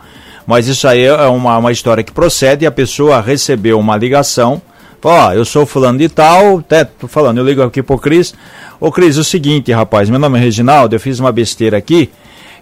Mas 0.48 0.68
isso 0.68 0.88
aí 0.88 1.04
é 1.04 1.28
uma, 1.28 1.58
uma 1.58 1.72
história 1.72 2.04
que 2.04 2.12
procede 2.12 2.66
e 2.66 2.68
a 2.68 2.72
pessoa 2.72 3.22
recebeu 3.22 3.78
uma 3.80 3.96
ligação 3.96 4.62
Ó, 5.04 5.32
eu 5.32 5.46
sou 5.46 5.66
fulano 5.66 5.98
de 5.98 6.10
tal, 6.10 6.60
até 6.60 6.84
tô 6.84 7.08
falando, 7.08 7.38
eu 7.38 7.46
ligo 7.46 7.62
aqui 7.62 7.82
pro 7.82 7.98
Cris. 7.98 8.34
Ô 8.80 8.92
Cris, 8.92 9.18
é 9.18 9.22
o 9.22 9.24
seguinte, 9.24 9.72
rapaz, 9.72 10.10
meu 10.10 10.20
nome 10.20 10.38
é 10.38 10.42
Reginaldo, 10.42 10.96
eu 10.96 11.00
fiz 11.00 11.20
uma 11.20 11.32
besteira 11.32 11.78
aqui. 11.78 12.10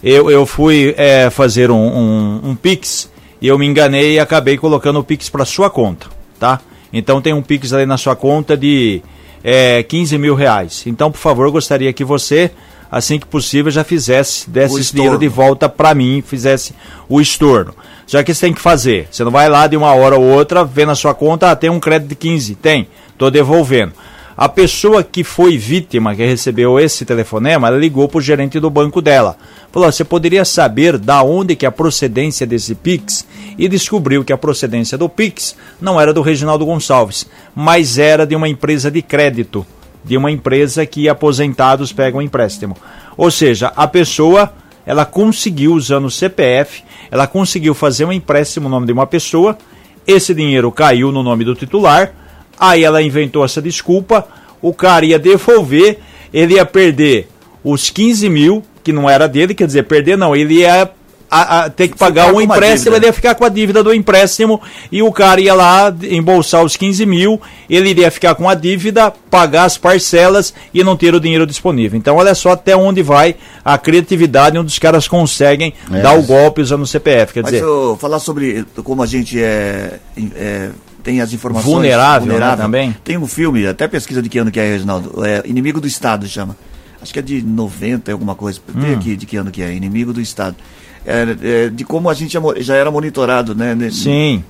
Eu, 0.04 0.30
eu 0.30 0.46
fui 0.46 0.94
é, 0.98 1.30
fazer 1.32 1.72
um, 1.72 1.76
um, 1.76 2.42
um 2.50 2.56
Pix 2.56 3.10
e 3.42 3.48
eu 3.48 3.58
me 3.58 3.66
enganei 3.66 4.14
e 4.14 4.20
acabei 4.20 4.58
colocando 4.58 5.00
o 5.00 5.04
Pix 5.04 5.30
para 5.30 5.46
sua 5.46 5.70
conta, 5.70 6.08
tá? 6.40 6.60
Então 6.92 7.22
tem 7.22 7.34
um 7.34 7.42
Pix 7.42 7.74
ali 7.74 7.86
na 7.86 7.98
sua 7.98 8.16
conta 8.16 8.56
de 8.58 9.02
é, 9.44 9.84
15 9.84 10.18
mil 10.18 10.36
reais. 10.36 10.84
Então, 10.86 11.12
por 11.12 11.20
favor, 11.20 11.50
gostaria 11.52 11.92
que 11.94 12.04
você, 12.04 12.52
assim 12.92 13.20
que 13.20 13.26
possível, 13.26 13.72
já 13.72 13.84
fizesse, 13.84 14.50
desse 14.50 14.80
esse 14.80 14.94
dinheiro 14.94 15.18
de 15.18 15.28
volta 15.28 15.70
para 15.70 15.94
mim, 15.94 16.24
fizesse 16.26 16.74
o 17.08 17.22
estorno. 17.22 17.74
Já 18.06 18.24
que 18.24 18.34
você 18.34 18.48
tem 18.48 18.54
que 18.54 18.62
fazer. 18.62 19.08
Você 19.12 19.24
não 19.24 19.32
vai 19.32 19.50
lá 19.50 19.68
de 19.68 19.76
uma 19.76 19.94
hora 19.94 20.18
ou 20.18 20.24
outra, 20.24 20.64
vê 20.64 20.86
na 20.86 20.96
sua 20.96 21.14
conta, 21.14 21.52
ah, 21.52 21.56
tem 21.56 21.70
um 21.70 21.80
crédito 21.80 22.10
de 22.10 22.16
15. 22.16 22.56
Tem, 22.56 22.88
estou 23.12 23.30
devolvendo. 23.30 23.94
A 24.38 24.48
pessoa 24.48 25.04
que 25.04 25.24
foi 25.24 25.58
vítima, 25.58 26.16
que 26.16 26.24
recebeu 26.24 26.80
esse 26.80 27.04
telefonema, 27.04 27.70
ela 27.70 27.78
ligou 27.78 28.08
para 28.08 28.20
o 28.20 28.22
gerente 28.22 28.60
do 28.60 28.70
banco 28.70 29.02
dela. 29.02 29.36
Falou: 29.72 29.92
você 29.92 30.04
poderia 30.04 30.46
saber 30.46 31.00
da 31.00 31.24
onde 31.24 31.56
que 31.56 31.66
é 31.66 31.70
a 31.70 31.72
procedência 31.72 32.46
desse 32.46 32.76
Pix? 32.76 33.26
E 33.58 33.68
descobriu 33.68 34.24
que 34.24 34.32
a 34.32 34.38
procedência 34.38 34.96
do 34.96 35.10
Pix 35.10 35.56
não 35.82 36.00
era 36.00 36.14
do 36.14 36.22
Reginaldo 36.22 36.68
Gonçalves, 36.68 37.28
mas 37.56 37.98
era 37.98 38.28
de 38.28 38.36
uma 38.36 38.48
empresa 38.48 38.92
de 38.92 39.02
crédito, 39.02 39.66
de 40.04 40.16
uma 40.16 40.30
empresa 40.30 40.86
que 40.86 41.10
aposentados 41.10 41.92
pegam 41.92 42.22
empréstimo. 42.22 42.78
Ou 43.18 43.32
seja, 43.32 43.74
a 43.76 43.88
pessoa 43.88 44.54
ela 44.86 45.04
conseguiu, 45.04 45.74
usando 45.74 46.06
o 46.06 46.12
CPF, 46.12 46.84
ela 47.10 47.26
conseguiu 47.26 47.74
fazer 47.74 48.06
um 48.06 48.14
empréstimo 48.14 48.70
no 48.70 48.76
nome 48.76 48.86
de 48.86 48.94
uma 48.94 49.08
pessoa, 49.08 49.58
esse 50.06 50.32
dinheiro 50.34 50.72
caiu 50.72 51.12
no 51.12 51.24
nome 51.24 51.44
do 51.44 51.56
titular, 51.56 52.14
aí 52.60 52.84
ela 52.84 53.02
inventou 53.02 53.44
essa 53.44 53.62
desculpa, 53.62 54.28
o 54.62 54.74
cara 54.74 55.06
ia 55.06 55.20
devolver, 55.20 56.00
ele 56.34 56.56
ia 56.56 56.66
perder 56.66 57.28
os 57.64 57.90
15 57.90 58.30
mil, 58.30 58.64
que 58.84 58.92
não 58.92 59.10
era 59.10 59.28
dele, 59.28 59.54
quer 59.54 59.68
dizer, 59.68 59.84
perder 59.84 60.18
não, 60.18 60.36
ele 60.36 60.60
ia 60.60 60.90
a, 61.30 61.66
a 61.66 61.70
ter 61.70 61.90
que 61.90 61.98
pagar 61.98 62.34
o 62.34 62.42
empréstimo, 62.42 62.96
ele 62.96 63.06
ia 63.06 63.14
ficar 63.14 63.36
com 63.36 63.44
a 63.44 63.50
dívida 63.50 63.84
do 63.84 63.94
empréstimo 63.94 64.62
e 64.92 65.02
o 65.02 65.12
cara 65.12 65.42
ia 65.42 65.54
lá 65.54 65.94
embolsar 66.04 66.64
os 66.64 66.78
15 66.78 67.06
mil, 67.06 67.40
ele 67.70 67.90
iria 67.90 68.10
ficar 68.10 68.34
com 68.36 68.48
a 68.48 68.56
dívida, 68.56 69.12
pagar 69.30 69.66
as 69.66 69.78
parcelas 69.78 70.54
e 70.74 70.84
não 70.84 70.96
ter 70.96 71.14
o 71.14 71.20
dinheiro 71.20 71.46
disponível. 71.46 71.98
Então, 71.98 72.16
olha 72.16 72.34
só 72.34 72.52
até 72.52 72.76
onde 72.76 73.04
vai 73.04 73.36
a 73.64 73.78
criatividade 73.78 74.58
onde 74.58 74.72
os 74.72 74.80
caras 74.80 75.08
conseguem 75.08 75.74
é. 75.92 76.02
dar 76.02 76.18
o 76.18 76.24
golpe 76.24 76.62
usando 76.62 76.84
o 76.84 76.88
CPF. 76.88 77.34
Quer 77.34 77.44
Mas 77.44 77.52
dizer, 77.52 77.66
eu 77.66 77.98
falar 78.00 78.20
sobre 78.20 78.66
como 78.84 79.04
a 79.04 79.06
gente 79.06 79.42
é, 79.42 80.00
é 80.36 80.70
tem 81.08 81.22
as 81.22 81.32
informações. 81.32 81.74
Vulnerável, 81.74 82.28
vulnerável. 82.28 82.58
Né, 82.58 82.64
também. 82.64 82.98
Tem 83.02 83.18
um 83.18 83.26
filme, 83.26 83.66
até 83.66 83.88
pesquisa 83.88 84.22
de 84.22 84.28
que 84.28 84.38
ano 84.40 84.52
que 84.52 84.60
é, 84.60 84.72
Reginaldo. 84.72 85.24
É 85.26 85.42
Inimigo 85.46 85.80
do 85.80 85.88
Estado 85.88 86.28
chama. 86.28 86.58
Acho 87.02 87.14
que 87.14 87.20
é 87.20 87.22
de 87.22 87.42
90, 87.42 88.12
alguma 88.12 88.36
coisa. 88.36 88.60
Tem 88.74 88.92
hum. 88.92 88.96
aqui 88.96 89.16
de 89.16 89.26
que 89.26 89.38
ano 89.38 89.50
que 89.50 89.62
é, 89.62 89.74
Inimigo 89.74 90.12
do 90.12 90.20
Estado. 90.20 90.58
É, 91.06 91.38
é, 91.42 91.70
de 91.70 91.86
como 91.86 92.10
a 92.10 92.14
gente 92.14 92.38
já 92.58 92.76
era 92.76 92.92
monitorado, 92.92 93.56
né? 93.56 93.74
Sim. 93.90 94.44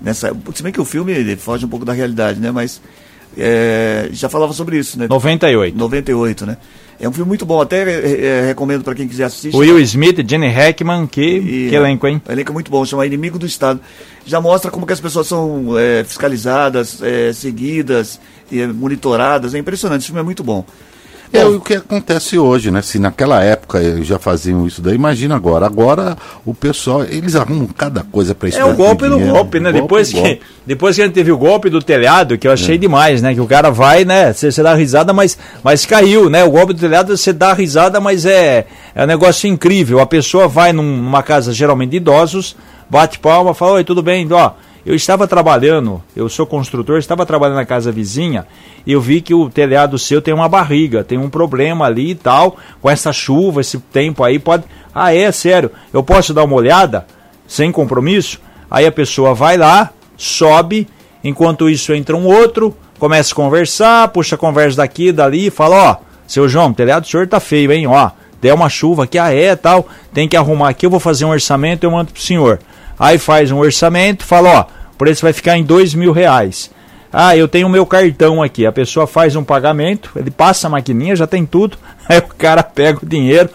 Nessa, 0.00 0.30
se 0.54 0.62
bem 0.62 0.72
que 0.72 0.80
o 0.80 0.84
filme 0.84 1.34
foge 1.34 1.66
um 1.66 1.68
pouco 1.68 1.84
da 1.84 1.92
realidade, 1.92 2.38
né? 2.38 2.52
Mas 2.52 2.80
é, 3.36 4.08
já 4.12 4.28
falava 4.28 4.52
sobre 4.52 4.78
isso, 4.78 4.98
né? 4.98 5.06
98. 5.08 5.76
98, 5.76 6.46
né? 6.46 6.56
É 6.98 7.06
um 7.06 7.12
filme 7.12 7.28
muito 7.28 7.44
bom, 7.44 7.60
até 7.60 7.82
é, 7.82 8.24
é 8.24 8.46
recomendo 8.46 8.82
para 8.82 8.94
quem 8.94 9.06
quiser 9.06 9.24
assistir. 9.24 9.54
Will 9.54 9.78
Smith, 9.80 10.24
Jenny 10.26 10.48
Hackman, 10.48 11.06
que, 11.06 11.20
e, 11.20 11.68
que 11.68 11.74
elenco, 11.74 12.06
hein? 12.06 12.22
Elenco 12.26 12.52
muito 12.52 12.70
bom, 12.70 12.84
chama 12.86 13.04
Inimigo 13.04 13.38
do 13.38 13.44
Estado. 13.44 13.80
Já 14.24 14.40
mostra 14.40 14.70
como 14.70 14.86
que 14.86 14.92
as 14.94 15.00
pessoas 15.00 15.26
são 15.26 15.78
é, 15.78 16.02
fiscalizadas, 16.04 17.02
é, 17.02 17.32
seguidas, 17.34 18.18
monitoradas. 18.74 19.54
É 19.54 19.58
impressionante, 19.58 20.00
esse 20.00 20.06
filme 20.06 20.20
é 20.20 20.24
muito 20.24 20.42
bom. 20.42 20.64
É 21.32 21.44
o 21.44 21.60
que 21.60 21.74
acontece 21.74 22.38
hoje, 22.38 22.70
né? 22.70 22.82
Se 22.82 22.98
naquela 22.98 23.42
época 23.42 23.80
já 24.02 24.18
faziam 24.18 24.66
isso 24.66 24.80
daí, 24.80 24.94
imagina 24.94 25.34
agora. 25.34 25.66
Agora 25.66 26.16
o 26.44 26.54
pessoal, 26.54 27.04
eles 27.04 27.34
arrumam 27.34 27.66
cada 27.66 28.02
coisa 28.02 28.34
para 28.34 28.48
isso. 28.48 28.58
É 28.58 28.64
o 28.64 28.74
golpe 28.74 29.06
no 29.06 29.18
golpe, 29.18 29.60
né? 29.60 29.72
Golpe 29.72 29.82
depois, 29.82 30.08
que, 30.08 30.20
golpe. 30.20 30.40
depois 30.66 30.96
que 30.96 31.02
a 31.02 31.04
gente 31.04 31.14
teve 31.14 31.32
o 31.32 31.38
golpe 31.38 31.68
do 31.68 31.82
telhado, 31.82 32.38
que 32.38 32.46
eu 32.46 32.52
achei 32.52 32.76
é. 32.76 32.78
demais, 32.78 33.20
né? 33.20 33.34
Que 33.34 33.40
o 33.40 33.46
cara 33.46 33.70
vai, 33.70 34.04
né? 34.04 34.32
Você 34.32 34.62
dá 34.62 34.74
risada, 34.74 35.12
mas, 35.12 35.36
mas 35.62 35.84
caiu, 35.84 36.30
né? 36.30 36.44
O 36.44 36.50
golpe 36.50 36.72
do 36.72 36.80
telhado, 36.80 37.16
você 37.16 37.32
dá 37.32 37.52
risada, 37.52 38.00
mas 38.00 38.24
é, 38.24 38.66
é 38.94 39.04
um 39.04 39.06
negócio 39.06 39.48
incrível. 39.48 40.00
A 40.00 40.06
pessoa 40.06 40.48
vai 40.48 40.72
num, 40.72 40.96
numa 40.96 41.22
casa 41.22 41.52
geralmente 41.52 41.90
de 41.90 41.96
idosos, 41.98 42.56
bate 42.88 43.18
palma, 43.18 43.54
fala, 43.54 43.72
oi, 43.72 43.84
tudo 43.84 44.02
bem? 44.02 44.26
Ó, 44.30 44.52
eu 44.86 44.94
estava 44.94 45.26
trabalhando, 45.26 46.00
eu 46.14 46.28
sou 46.28 46.46
construtor, 46.46 46.96
estava 46.96 47.26
trabalhando 47.26 47.56
na 47.56 47.66
casa 47.66 47.90
vizinha 47.90 48.46
e 48.86 48.92
eu 48.92 49.00
vi 49.00 49.20
que 49.20 49.34
o 49.34 49.50
telhado 49.50 49.98
seu 49.98 50.22
tem 50.22 50.32
uma 50.32 50.48
barriga, 50.48 51.02
tem 51.02 51.18
um 51.18 51.28
problema 51.28 51.86
ali 51.86 52.12
e 52.12 52.14
tal, 52.14 52.56
com 52.80 52.88
essa 52.88 53.12
chuva, 53.12 53.60
esse 53.60 53.78
tempo 53.78 54.22
aí, 54.22 54.38
pode. 54.38 54.62
Ah, 54.94 55.12
é, 55.12 55.32
sério, 55.32 55.72
eu 55.92 56.04
posso 56.04 56.32
dar 56.32 56.44
uma 56.44 56.54
olhada? 56.54 57.04
Sem 57.48 57.72
compromisso? 57.72 58.40
Aí 58.70 58.86
a 58.86 58.92
pessoa 58.92 59.34
vai 59.34 59.56
lá, 59.56 59.90
sobe, 60.16 60.86
enquanto 61.24 61.68
isso 61.68 61.92
entra 61.92 62.16
um 62.16 62.24
outro, 62.24 62.72
começa 62.96 63.32
a 63.32 63.36
conversar, 63.36 64.06
puxa 64.08 64.36
a 64.36 64.38
conversa 64.38 64.76
daqui, 64.76 65.10
dali, 65.10 65.48
e 65.48 65.50
fala, 65.50 65.76
ó, 65.76 65.96
seu 66.28 66.48
João, 66.48 66.70
o 66.70 66.74
telhado 66.74 67.02
do 67.02 67.08
senhor 67.08 67.26
tá 67.26 67.40
feio, 67.40 67.72
hein, 67.72 67.88
ó, 67.88 68.12
der 68.40 68.54
uma 68.54 68.68
chuva 68.68 69.02
aqui, 69.02 69.18
ah 69.18 69.34
é, 69.34 69.56
tal, 69.56 69.88
tem 70.14 70.28
que 70.28 70.36
arrumar 70.36 70.68
aqui, 70.68 70.86
eu 70.86 70.90
vou 70.90 71.00
fazer 71.00 71.24
um 71.24 71.30
orçamento, 71.30 71.82
eu 71.82 71.90
mando 71.90 72.12
pro 72.12 72.22
senhor. 72.22 72.60
Aí 72.98 73.18
faz 73.18 73.50
um 73.50 73.58
orçamento, 73.58 74.24
fala, 74.24 74.50
ó, 74.50 74.92
o 74.92 74.96
preço 74.96 75.22
vai 75.22 75.32
ficar 75.32 75.56
em 75.56 75.64
dois 75.64 75.94
mil 75.94 76.12
reais. 76.12 76.70
Ah, 77.12 77.36
eu 77.36 77.48
tenho 77.48 77.68
meu 77.68 77.86
cartão 77.86 78.42
aqui. 78.42 78.66
A 78.66 78.72
pessoa 78.72 79.06
faz 79.06 79.36
um 79.36 79.44
pagamento, 79.44 80.10
ele 80.16 80.30
passa 80.30 80.66
a 80.66 80.70
maquininha, 80.70 81.16
já 81.16 81.26
tem 81.26 81.46
tudo. 81.46 81.78
Aí 82.08 82.18
o 82.18 82.22
cara 82.22 82.62
pega 82.62 83.00
o 83.02 83.08
dinheiro, 83.08 83.50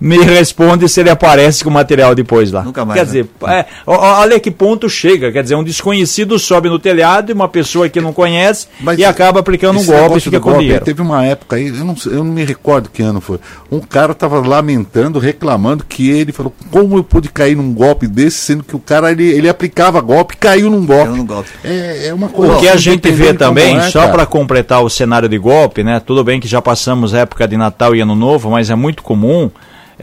me 0.00 0.18
responde 0.18 0.88
se 0.88 1.00
ele 1.00 1.10
aparece 1.10 1.62
com 1.62 1.70
o 1.70 1.72
material 1.72 2.14
depois 2.14 2.50
lá. 2.50 2.62
Nunca 2.62 2.84
mais. 2.84 2.98
Quer 2.98 3.06
né? 3.06 3.12
dizer, 3.12 3.30
é, 3.48 3.66
olha 3.86 4.40
que 4.40 4.50
ponto 4.50 4.88
chega. 4.88 5.30
Quer 5.30 5.42
dizer, 5.42 5.54
um 5.54 5.62
desconhecido 5.62 6.38
sobe 6.38 6.68
no 6.68 6.78
telhado 6.78 7.30
e 7.30 7.34
uma 7.34 7.48
pessoa 7.48 7.88
que 7.88 8.00
não 8.00 8.12
conhece 8.12 8.66
Mas 8.80 8.98
e 8.98 9.04
acaba 9.04 9.40
aplicando 9.40 9.78
um 9.78 9.84
golpe 9.84 10.18
e 10.18 10.20
fica 10.20 10.40
com 10.40 10.50
golpe, 10.50 10.64
dinheiro. 10.64 10.84
Teve 10.84 11.02
uma 11.02 11.24
época 11.24 11.56
aí, 11.56 11.68
eu 11.68 11.84
não, 11.84 11.94
eu 12.06 12.24
não 12.24 12.32
me 12.32 12.44
recordo 12.44 12.88
que 12.88 13.02
ano 13.02 13.20
foi. 13.20 13.38
Um 13.70 13.80
cara 13.80 14.12
estava 14.12 14.40
lamentando, 14.40 15.18
reclamando 15.18 15.84
que 15.84 16.10
ele 16.10 16.32
falou: 16.32 16.54
como 16.70 16.96
eu 16.96 17.04
pude 17.04 17.28
cair 17.28 17.56
num 17.56 17.72
golpe 17.74 18.06
desse, 18.06 18.38
sendo 18.38 18.64
que 18.64 18.74
o 18.74 18.78
cara 18.80 19.12
ele, 19.12 19.24
ele 19.24 19.48
aplicava 19.48 20.00
golpe 20.00 20.36
caiu 20.36 20.70
num 20.70 20.86
golpe. 20.86 21.04
Caiu 21.04 21.16
num 21.16 21.26
golpe. 21.26 21.50
É, 21.62 22.06
é 22.08 22.14
uma 22.14 22.28
coisa. 22.28 22.54
O 22.54 22.60
que 22.60 22.68
a 22.68 22.76
gente 22.76 23.10
vê 23.10 23.34
também, 23.34 23.76
é, 23.76 23.82
só 23.90 24.08
para 24.08 24.24
completar 24.24 24.82
o 24.82 24.88
cenário 24.88 25.28
de 25.28 25.36
golpe, 25.36 25.84
né? 25.84 26.00
Tudo 26.00 26.24
bem 26.24 26.40
que 26.40 26.48
já 26.48 26.62
passamos 26.62 27.12
época 27.12 27.46
de 27.46 27.56
Natal 27.56 27.94
e 27.94 28.00
Ano 28.00 28.14
Novo, 28.14 28.50
mas 28.50 28.70
é 28.70 28.74
muito 28.74 29.02
comum 29.02 29.50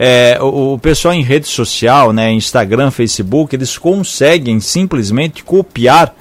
é, 0.00 0.38
o, 0.40 0.74
o, 0.74 0.78
pessoal 0.78 1.12
em 1.12 1.22
rede 1.22 1.48
social, 1.48 2.12
né, 2.12 2.30
Instagram, 2.30 2.92
Facebook, 2.92 3.54
eles 3.56 3.76
conseguem 3.76 4.60
simplesmente 4.60 5.42
copiar 5.42 6.14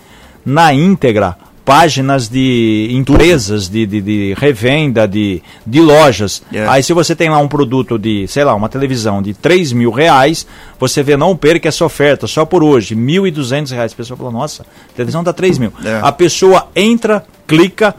na 0.44 0.74
íntegra 0.74 1.38
páginas 1.64 2.30
de 2.30 2.88
empresas 2.92 3.68
de, 3.68 3.86
de, 3.86 4.02
de, 4.02 4.34
revenda, 4.38 5.06
de, 5.06 5.44
de 5.66 5.82
lojas. 5.82 6.42
Yeah. 6.50 6.72
Aí 6.72 6.82
se 6.82 6.94
você 6.94 7.14
tem 7.14 7.30
lá 7.30 7.40
um 7.40 7.48
produto 7.50 8.00
de, 8.00 8.26
sei 8.30 8.46
lá, 8.46 8.56
uma 8.56 8.70
televisão 8.70 9.22
de 9.22 9.34
3 9.34 9.74
mil 9.74 9.92
reais, 9.92 10.48
você 10.80 11.04
vê, 11.04 11.18
não 11.18 11.36
perca 11.36 11.68
essa 11.68 11.84
oferta, 11.84 12.26
só 12.26 12.46
por 12.46 12.64
hoje, 12.64 12.96
1.200 12.96 13.72
reais. 13.72 13.92
A 13.92 13.96
pessoa 13.96 14.16
falou, 14.16 14.32
nossa, 14.32 14.64
a 14.64 14.94
televisão 14.96 15.26
tá 15.26 15.34
3 15.34 15.58
mil. 15.58 15.74
Yeah. 15.82 16.08
A 16.08 16.12
pessoa 16.14 16.70
entra, 16.74 17.26
clica, 17.46 17.94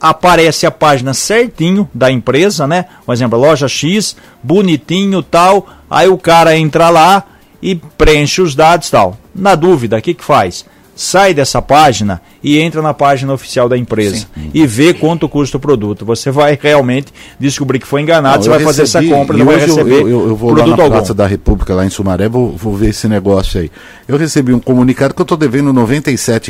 aparece 0.00 0.66
a 0.66 0.70
página 0.70 1.12
certinho 1.12 1.88
da 1.92 2.10
empresa, 2.10 2.66
né? 2.66 2.86
Por 3.04 3.12
exemplo, 3.12 3.38
loja 3.38 3.68
X, 3.68 4.16
bonitinho 4.42 5.22
tal. 5.22 5.68
Aí 5.90 6.08
o 6.08 6.16
cara 6.16 6.56
entra 6.56 6.88
lá 6.88 7.24
e 7.62 7.74
preenche 7.74 8.40
os 8.40 8.54
dados 8.54 8.88
tal. 8.88 9.18
Na 9.34 9.54
dúvida, 9.54 9.98
o 9.98 10.02
que, 10.02 10.14
que 10.14 10.24
faz? 10.24 10.64
Sai 10.96 11.32
dessa 11.32 11.62
página 11.62 12.20
e 12.42 12.58
entra 12.58 12.82
na 12.82 12.92
página 12.92 13.32
oficial 13.32 13.68
da 13.70 13.78
empresa 13.78 14.26
Sim. 14.34 14.50
e 14.52 14.66
vê 14.66 14.92
quanto 14.92 15.28
custa 15.28 15.56
o 15.56 15.60
produto. 15.60 16.04
Você 16.04 16.30
vai 16.30 16.58
realmente 16.60 17.12
descobrir 17.38 17.78
que 17.78 17.86
foi 17.86 18.02
enganado, 18.02 18.36
não, 18.36 18.42
você 18.42 18.48
vai 18.50 18.58
recebi, 18.58 18.76
fazer 18.76 18.98
essa 18.98 19.16
compra, 19.16 19.36
não 19.36 19.46
vai 19.46 19.56
receber. 19.56 20.02
Eu, 20.02 20.08
eu, 20.08 20.28
eu 20.28 20.36
vou 20.36 20.54
lá 20.54 20.66
na 20.66 20.72
algum. 20.74 20.90
Praça 20.90 21.14
da 21.14 21.26
República, 21.26 21.74
lá 21.74 21.86
em 21.86 21.90
Sumaré, 21.90 22.28
vou, 22.28 22.54
vou 22.54 22.76
ver 22.76 22.90
esse 22.90 23.08
negócio 23.08 23.60
aí. 23.60 23.70
Eu 24.06 24.18
recebi 24.18 24.52
um 24.52 24.60
comunicado 24.60 25.14
que 25.14 25.20
eu 25.20 25.24
estou 25.24 25.38
devendo 25.38 25.72
R$ 25.72 26.02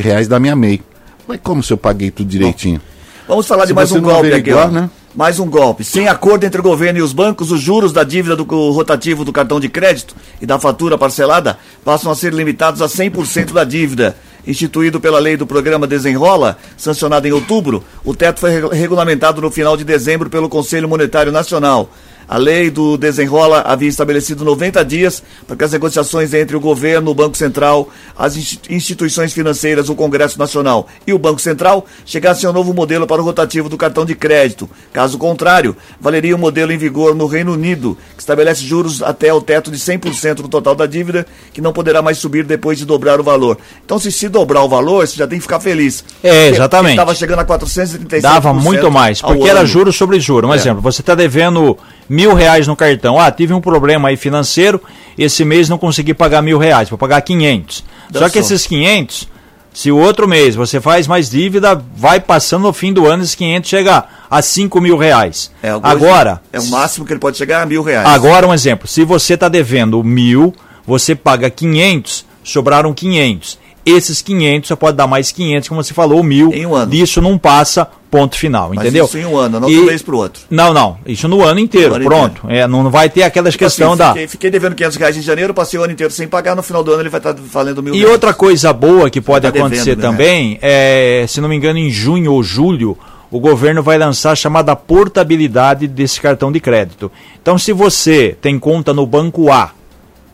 reais 0.03 0.27
da 0.27 0.41
minha 0.41 0.57
MEI. 0.57 0.83
Mas 1.29 1.39
como 1.45 1.63
se 1.63 1.73
eu 1.73 1.77
paguei 1.77 2.11
tudo 2.11 2.29
direitinho? 2.29 2.79
Bom. 2.79 3.00
Vamos 3.31 3.47
falar 3.47 3.63
Se 3.63 3.69
de 3.69 3.75
mais 3.75 3.93
um 3.93 4.01
golpe 4.01 4.33
aqui, 4.33 4.53
ó. 4.53 4.67
Né? 4.67 4.91
Mais 5.15 5.39
um 5.39 5.49
golpe. 5.49 5.85
Sem 5.85 6.09
acordo 6.09 6.43
entre 6.45 6.61
o 6.61 6.65
governo 6.65 6.99
e 6.99 7.03
os 7.03 7.13
bancos, 7.13 7.53
os 7.53 7.61
juros 7.61 7.93
da 7.93 8.03
dívida 8.03 8.35
do 8.35 8.45
rotativo 8.73 9.25
do 9.25 9.33
cartão 9.33 9.61
de 9.61 9.69
crédito 9.69 10.17
e 10.41 10.47
da 10.47 10.59
fatura 10.59 10.99
parcelada 10.99 11.57
passam 11.85 12.11
a 12.11 12.17
ser 12.17 12.33
limitados 12.33 12.83
a 12.83 12.87
100% 12.87 13.53
da 13.53 13.63
dívida. 13.63 14.17
Instituído 14.45 15.01
pela 15.01 15.21
lei 15.21 15.37
do 15.37 15.47
programa 15.47 15.87
Desenrola, 15.87 16.59
sancionado 16.77 17.29
em 17.29 17.31
outubro, 17.31 17.85
o 18.05 18.15
teto 18.15 18.41
foi 18.41 18.69
regulamentado 18.71 19.41
no 19.41 19.51
final 19.51 19.77
de 19.77 19.85
dezembro 19.85 20.29
pelo 20.29 20.49
Conselho 20.49 20.89
Monetário 20.89 21.31
Nacional. 21.31 21.89
A 22.31 22.37
lei 22.37 22.71
do 22.71 22.97
desenrola 22.97 23.63
havia 23.67 23.89
estabelecido 23.89 24.45
90 24.45 24.85
dias 24.85 25.21
para 25.49 25.57
que 25.57 25.65
as 25.65 25.73
negociações 25.73 26.33
entre 26.33 26.57
o 26.57 26.61
governo, 26.61 27.11
o 27.11 27.15
Banco 27.15 27.37
Central, 27.37 27.89
as 28.17 28.37
instituições 28.71 29.33
financeiras, 29.33 29.89
o 29.89 29.97
Congresso 29.97 30.39
Nacional 30.39 30.87
e 31.05 31.13
o 31.13 31.19
Banco 31.19 31.41
Central 31.41 31.85
chegassem 32.07 32.47
a 32.47 32.51
um 32.51 32.53
novo 32.53 32.73
modelo 32.73 33.05
para 33.05 33.21
o 33.21 33.25
rotativo 33.25 33.69
do 33.69 33.77
cartão 33.77 34.05
de 34.05 34.15
crédito. 34.15 34.71
Caso 34.93 35.19
contrário, 35.19 35.77
valeria 36.01 36.37
o 36.37 36.39
modelo 36.39 36.71
em 36.71 36.79
vigor 36.79 37.17
no 37.17 37.27
Reino 37.27 37.53
Unido, 37.53 37.99
que 38.15 38.23
estabelece 38.23 38.65
juros 38.65 39.03
até 39.03 39.35
o 39.35 39.41
teto 39.41 39.69
de 39.69 39.79
100% 39.79 40.35
do 40.35 40.49
total 40.49 40.77
da 40.77 40.87
dívida, 40.87 41.27
que 41.53 41.61
não 41.61 41.73
poderá 41.73 42.01
mais 42.01 42.19
subir 42.19 42.45
depois 42.45 42.79
de 42.79 42.85
dobrar 42.85 43.19
o 43.19 43.25
valor. 43.25 43.59
Então, 43.85 43.99
se 43.99 44.13
se 44.13 44.29
dobrar 44.29 44.63
o 44.63 44.69
valor, 44.69 45.05
você 45.05 45.17
já 45.17 45.27
tem 45.27 45.41
que 45.41 45.43
ficar 45.43 45.59
feliz. 45.59 46.05
É, 46.23 46.47
exatamente. 46.51 46.93
Estava 46.93 47.13
chegando 47.13 47.41
a 47.41 47.45
437%. 47.45 48.21
Dava 48.21 48.55
muito 48.55 48.89
mais, 48.89 49.21
porque 49.21 49.49
era 49.49 49.65
juros 49.65 49.97
sobre 49.97 50.21
juros. 50.21 50.49
Um 50.49 50.53
é. 50.53 50.57
exemplo, 50.57 50.81
você 50.81 51.01
está 51.01 51.17
devendo 51.17 51.77
mil 52.21 52.35
reais 52.35 52.67
no 52.67 52.77
cartão. 52.77 53.19
Ah, 53.19 53.31
tive 53.31 53.55
um 53.55 53.61
problema 53.61 54.09
aí 54.09 54.17
financeiro, 54.17 54.81
esse 55.17 55.43
mês 55.43 55.69
não 55.71 55.79
consegui 55.79 56.13
pagar 56.13 56.43
mil 56.43 56.59
reais, 56.59 56.91
vou 56.91 56.99
pagar 56.99 57.21
500. 57.23 57.85
Só 58.13 58.29
que 58.29 58.39
esses 58.39 58.67
500, 58.67 59.29
se 59.73 59.91
o 59.91 59.97
outro 59.97 60.29
mês 60.29 60.55
você 60.55 60.81
faz 60.81 61.07
mais 61.07 61.31
dívida, 61.31 61.83
vai 61.97 62.21
passando 62.21 62.65
no 62.65 62.73
fim 62.75 62.93
do 62.93 63.07
ano, 63.07 63.23
esses 63.23 63.35
500 63.35 63.71
chega 63.71 64.05
a 64.31 64.43
5 64.43 64.81
mil 64.81 64.99
reais. 64.99 65.51
É, 65.63 65.71
agora... 65.83 66.43
É 66.53 66.61
o 66.61 66.67
máximo 66.67 67.07
que 67.07 67.13
ele 67.13 67.21
pode 67.21 67.39
chegar 67.39 67.63
a 67.63 67.67
mil 67.67 67.83
reais. 67.83 68.07
Agora 68.07 68.47
um 68.47 68.53
exemplo, 68.53 68.87
se 68.87 69.03
você 69.03 69.35
está 69.35 69.49
devendo 69.49 70.03
mil, 70.05 70.55
você 70.87 71.15
paga 71.15 71.49
500, 71.49 72.27
sobraram 72.45 72.93
500 72.93 73.59
esses 73.85 74.23
500 74.23 74.69
você 74.69 74.77
pode 74.77 74.97
dar 74.97 75.07
mais 75.07 75.33
500, 75.33 75.69
como 75.69 75.83
você 75.83 75.95
falou, 75.95 76.23
mil. 76.23 76.53
Em 76.53 76.67
um 76.67 76.75
ano. 76.75 76.95
Isso 76.95 77.21
não 77.21 77.39
passa, 77.39 77.89
ponto 78.11 78.37
final, 78.37 78.71
Mas 78.75 78.85
entendeu? 78.85 79.05
Isso 79.05 79.19
em 79.19 79.25
um 79.25 79.37
ano, 79.37 79.61
não 79.61 79.69
de 79.69 79.79
um 79.79 79.87
mês 79.87 80.03
para 80.03 80.15
o 80.15 80.19
outro. 80.19 80.43
Não, 80.51 80.75
não, 80.75 80.99
isso 81.07 81.29
no 81.29 81.43
ano 81.43 81.61
inteiro, 81.61 81.95
ano 81.95 82.05
pronto. 82.05 82.45
Inteiro. 82.45 82.65
É, 82.65 82.67
não 82.67 82.91
vai 82.91 83.09
ter 83.09 83.23
aquelas 83.23 83.55
tipo 83.55 83.65
questão 83.65 83.91
assim, 83.91 83.99
da. 83.99 84.09
Fiquei, 84.09 84.29
fiquei, 84.29 84.51
devendo 84.51 84.75
500 84.75 84.97
reais 84.97 85.17
em 85.17 85.23
janeiro, 85.23 85.55
passei 85.55 85.79
o 85.79 85.83
ano 85.83 85.93
inteiro 85.93 86.13
sem 86.13 86.29
pagar, 86.29 86.55
no 86.55 86.63
final 86.63 86.83
do 86.83 86.93
ano 86.93 87.03
ele 87.03 87.09
vai 87.09 87.21
estar 87.21 87.35
tá 87.35 87.41
valendo 87.43 87.83
mil 87.83 87.95
E 87.95 87.99
reais. 87.99 88.13
outra 88.13 88.35
coisa 88.35 88.73
boa 88.73 89.09
que 89.09 89.21
pode 89.21 89.43
tá 89.43 89.49
acontecer 89.49 89.97
devendo, 89.97 90.03
né? 90.03 90.11
também, 90.11 90.59
é, 90.61 91.25
se 91.29 91.41
não 91.41 91.49
me 91.49 91.57
engano, 91.57 91.79
em 91.79 91.91
junho 91.91 92.33
ou 92.33 92.43
julho, 92.43 92.99
o 93.31 93.39
governo 93.39 93.83
vai 93.83 93.97
lançar 93.97 94.33
a 94.33 94.37
chamada 94.37 94.75
portabilidade 94.75 95.87
desse 95.87 96.21
cartão 96.21 96.51
de 96.51 96.59
crédito. 96.59 97.11
Então, 97.41 97.57
se 97.57 97.73
você 97.73 98.37
tem 98.41 98.59
conta 98.59 98.93
no 98.93 99.07
banco 99.07 99.51
A, 99.53 99.71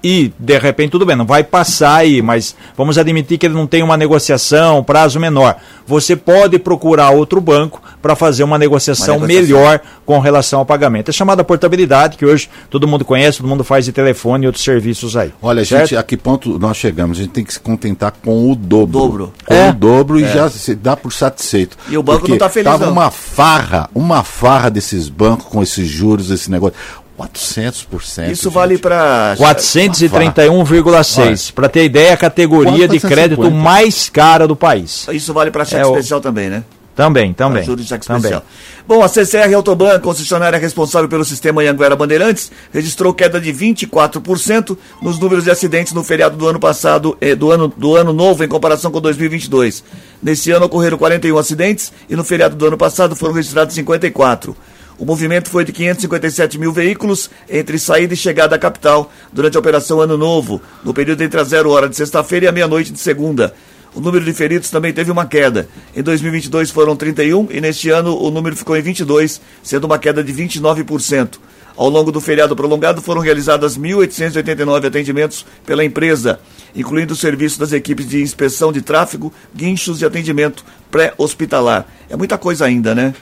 e 0.02 0.32
de 0.38 0.58
repente 0.58 0.90
tudo 0.90 1.06
bem, 1.06 1.16
não 1.16 1.26
vai 1.26 1.42
passar 1.42 1.96
aí, 1.96 2.22
mas 2.22 2.54
vamos 2.76 2.98
admitir 2.98 3.38
que 3.38 3.46
ele 3.46 3.54
não 3.54 3.66
tem 3.66 3.82
uma 3.82 3.96
negociação, 3.96 4.82
prazo 4.82 5.18
menor. 5.18 5.56
Você 5.86 6.16
pode 6.16 6.58
procurar 6.58 7.10
outro 7.10 7.40
banco 7.40 7.80
para 8.02 8.16
fazer 8.16 8.44
uma 8.44 8.58
negociação, 8.58 9.18
uma 9.18 9.26
negociação, 9.26 9.58
melhor 9.58 9.80
com 10.04 10.18
relação 10.18 10.60
ao 10.60 10.66
pagamento. 10.66 11.10
É 11.10 11.12
chamada 11.12 11.44
portabilidade, 11.44 12.16
que 12.16 12.26
hoje 12.26 12.48
todo 12.70 12.86
mundo 12.86 13.04
conhece, 13.04 13.38
todo 13.38 13.48
mundo 13.48 13.64
faz 13.64 13.84
de 13.84 13.92
telefone 13.92 14.44
e 14.44 14.46
outros 14.46 14.64
serviços 14.64 15.16
aí. 15.16 15.32
Olha, 15.40 15.64
certo? 15.64 15.88
gente, 15.88 15.96
a 15.96 16.02
que 16.02 16.16
ponto 16.16 16.58
nós 16.58 16.76
chegamos? 16.76 17.18
A 17.18 17.22
gente 17.22 17.32
tem 17.32 17.44
que 17.44 17.52
se 17.52 17.60
contentar 17.60 18.12
com 18.24 18.50
o 18.50 18.54
dobro. 18.54 18.98
O 18.98 19.06
dobro. 19.08 19.32
Com 19.44 19.54
é. 19.54 19.70
o 19.70 19.72
dobro 19.72 20.18
é. 20.18 20.22
e 20.22 20.32
já 20.32 20.50
se 20.50 20.74
dá 20.74 20.96
por 20.96 21.12
satisfeito. 21.12 21.76
E 21.88 21.96
o 21.96 22.02
banco 22.02 22.28
não 22.28 22.34
está 22.34 22.48
feliz. 22.48 22.70
Tava 22.70 22.86
não. 22.86 22.92
uma 22.92 23.10
farra, 23.10 23.88
uma 23.94 24.22
farra 24.22 24.70
desses 24.70 25.08
bancos 25.08 25.46
com 25.46 25.62
esses 25.62 25.88
juros, 25.88 26.30
esse 26.30 26.50
negócio. 26.50 26.76
400%. 27.18 28.30
Isso 28.30 28.50
vale 28.50 28.78
para 28.78 29.34
431,6. 29.38 31.52
Para 31.52 31.68
ter 31.68 31.84
ideia, 31.84 32.14
a 32.14 32.16
categoria 32.16 32.86
de 32.86 33.00
crédito 33.00 33.50
mais 33.50 34.08
cara 34.08 34.46
do 34.46 34.54
país. 34.54 35.06
Isso 35.12 35.32
vale 35.32 35.50
para 35.50 35.64
cheque 35.64 35.82
é 35.82 35.88
especial 35.88 36.18
o... 36.18 36.22
também, 36.22 36.48
né? 36.48 36.62
Também, 36.94 37.32
também. 37.34 37.62
Juros 37.62 37.82
de 37.82 37.88
cheque 37.90 38.06
também. 38.06 38.22
especial. 38.22 38.42
Bom, 38.88 39.02
a 39.02 39.08
CCR 39.08 39.52
Autoban, 39.54 40.00
concessionária 40.00 40.58
responsável 40.58 41.10
pelo 41.10 41.26
sistema 41.26 41.60
Anhanguera 41.60 41.94
Bandeirantes, 41.94 42.50
registrou 42.72 43.12
queda 43.12 43.38
de 43.38 43.52
24% 43.52 44.78
nos 45.02 45.18
números 45.18 45.44
de 45.44 45.50
acidentes 45.50 45.92
no 45.92 46.02
feriado 46.02 46.38
do 46.38 46.48
ano 46.48 46.58
passado, 46.58 47.18
eh, 47.20 47.34
do, 47.34 47.50
ano, 47.50 47.68
do 47.68 47.96
ano 47.96 48.14
novo, 48.14 48.42
em 48.42 48.48
comparação 48.48 48.90
com 48.90 48.98
2022. 48.98 49.84
Nesse 50.22 50.50
ano 50.50 50.64
ocorreram 50.66 50.96
41 50.96 51.36
acidentes 51.36 51.92
e 52.08 52.16
no 52.16 52.24
feriado 52.24 52.56
do 52.56 52.66
ano 52.66 52.78
passado 52.78 53.14
foram 53.14 53.34
registrados 53.34 53.74
54. 53.74 54.56
O 54.98 55.04
movimento 55.04 55.50
foi 55.50 55.62
de 55.62 55.72
557 55.72 56.58
mil 56.58 56.72
veículos 56.72 57.28
entre 57.50 57.78
saída 57.78 58.14
e 58.14 58.16
chegada 58.16 58.56
à 58.56 58.58
capital 58.58 59.12
durante 59.30 59.56
a 59.56 59.60
Operação 59.60 60.00
Ano 60.00 60.16
Novo, 60.16 60.60
no 60.82 60.94
período 60.94 61.22
entre 61.22 61.38
a 61.38 61.44
zero 61.44 61.70
hora 61.70 61.86
de 61.86 61.96
sexta-feira 61.96 62.46
e 62.46 62.48
a 62.48 62.52
meia-noite 62.52 62.92
de 62.92 62.98
segunda. 62.98 63.52
O 63.94 64.00
número 64.00 64.24
de 64.24 64.32
feridos 64.32 64.70
também 64.70 64.94
teve 64.94 65.10
uma 65.10 65.26
queda. 65.26 65.68
Em 65.94 66.02
2022 66.02 66.70
foram 66.70 66.96
31 66.96 67.48
e 67.50 67.60
neste 67.60 67.90
ano 67.90 68.16
o 68.16 68.30
número 68.30 68.56
ficou 68.56 68.74
em 68.74 68.80
22, 68.80 69.40
sendo 69.62 69.84
uma 69.84 69.98
queda 69.98 70.24
de 70.24 70.32
29%. 70.32 71.38
Ao 71.76 71.90
longo 71.90 72.10
do 72.10 72.20
feriado 72.20 72.56
prolongado 72.56 73.02
foram 73.02 73.20
realizadas 73.20 73.76
1.889 73.76 74.86
atendimentos 74.86 75.44
pela 75.66 75.84
empresa, 75.84 76.40
incluindo 76.74 77.12
o 77.12 77.16
serviço 77.16 77.60
das 77.60 77.72
equipes 77.72 78.08
de 78.08 78.22
inspeção 78.22 78.72
de 78.72 78.80
tráfego, 78.80 79.30
guinchos 79.54 80.00
e 80.00 80.06
atendimento 80.06 80.64
pré-hospitalar. 80.90 81.86
É 82.08 82.16
muita 82.16 82.38
coisa 82.38 82.64
ainda, 82.64 82.94
né? 82.94 83.14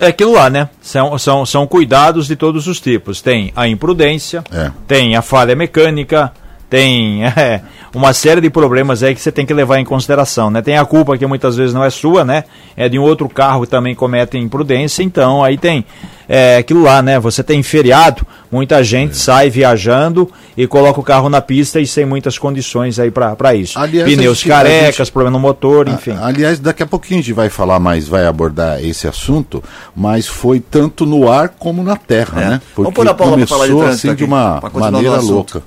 É 0.00 0.06
aquilo 0.06 0.32
lá, 0.32 0.48
né? 0.48 0.70
São, 0.80 1.18
são, 1.18 1.44
são 1.44 1.66
cuidados 1.66 2.26
de 2.26 2.34
todos 2.34 2.66
os 2.66 2.80
tipos. 2.80 3.20
Tem 3.20 3.52
a 3.54 3.68
imprudência, 3.68 4.42
é. 4.50 4.72
tem 4.88 5.14
a 5.14 5.20
falha 5.20 5.54
mecânica, 5.54 6.32
tem 6.70 7.24
é, 7.36 7.60
uma 7.92 8.12
série 8.12 8.40
de 8.40 8.48
problemas 8.48 9.02
aí 9.02 9.14
que 9.14 9.20
você 9.20 9.32
tem 9.32 9.44
que 9.44 9.52
levar 9.52 9.78
em 9.78 9.84
consideração, 9.84 10.50
né? 10.50 10.62
Tem 10.62 10.78
a 10.78 10.84
culpa 10.84 11.18
que 11.18 11.26
muitas 11.26 11.56
vezes 11.56 11.74
não 11.74 11.84
é 11.84 11.90
sua, 11.90 12.24
né? 12.24 12.44
É 12.76 12.88
de 12.88 12.98
um 12.98 13.02
outro 13.02 13.28
carro 13.28 13.62
que 13.62 13.68
também 13.68 13.94
comete 13.94 14.38
imprudência, 14.38 15.02
então 15.02 15.42
aí 15.42 15.58
tem 15.58 15.84
é, 16.28 16.58
aquilo 16.58 16.82
lá, 16.82 17.02
né? 17.02 17.18
Você 17.18 17.42
tem 17.42 17.60
feriado, 17.60 18.24
muita 18.52 18.84
gente 18.84 19.10
é. 19.10 19.14
sai 19.14 19.50
viajando 19.50 20.30
e 20.56 20.64
coloca 20.68 21.00
o 21.00 21.02
carro 21.02 21.28
na 21.28 21.40
pista 21.40 21.80
e 21.80 21.86
sem 21.86 22.06
muitas 22.06 22.38
condições 22.38 23.00
aí 23.00 23.10
para 23.10 23.54
isso. 23.54 23.76
Aliás, 23.76 24.08
Pneus 24.08 24.38
gente, 24.38 24.48
carecas, 24.48 24.96
gente, 24.96 25.12
problema 25.12 25.36
no 25.36 25.40
motor, 25.40 25.88
enfim. 25.88 26.16
aliás, 26.22 26.60
daqui 26.60 26.84
a 26.84 26.86
pouquinho 26.86 27.18
a 27.18 27.22
gente 27.22 27.32
vai 27.32 27.48
falar 27.48 27.80
mais, 27.80 28.06
vai 28.06 28.24
abordar 28.26 28.82
esse 28.84 29.08
assunto, 29.08 29.62
mas 29.94 30.28
foi 30.28 30.60
tanto 30.60 31.04
no 31.04 31.28
ar 31.28 31.48
como 31.48 31.82
na 31.82 31.96
terra, 31.96 32.40
é. 32.40 32.50
né? 32.50 32.62
Porque 32.76 32.82
Vamos 32.82 32.94
pôr 32.94 33.08
a 33.08 33.14
Paula 33.14 33.32
começou 33.32 33.58
falar 33.58 33.66
de 33.68 33.90
assim 33.90 34.08
aqui, 34.10 34.18
de 34.18 34.24
uma 34.24 34.62
maneira 34.72 35.16
louca. 35.16 35.60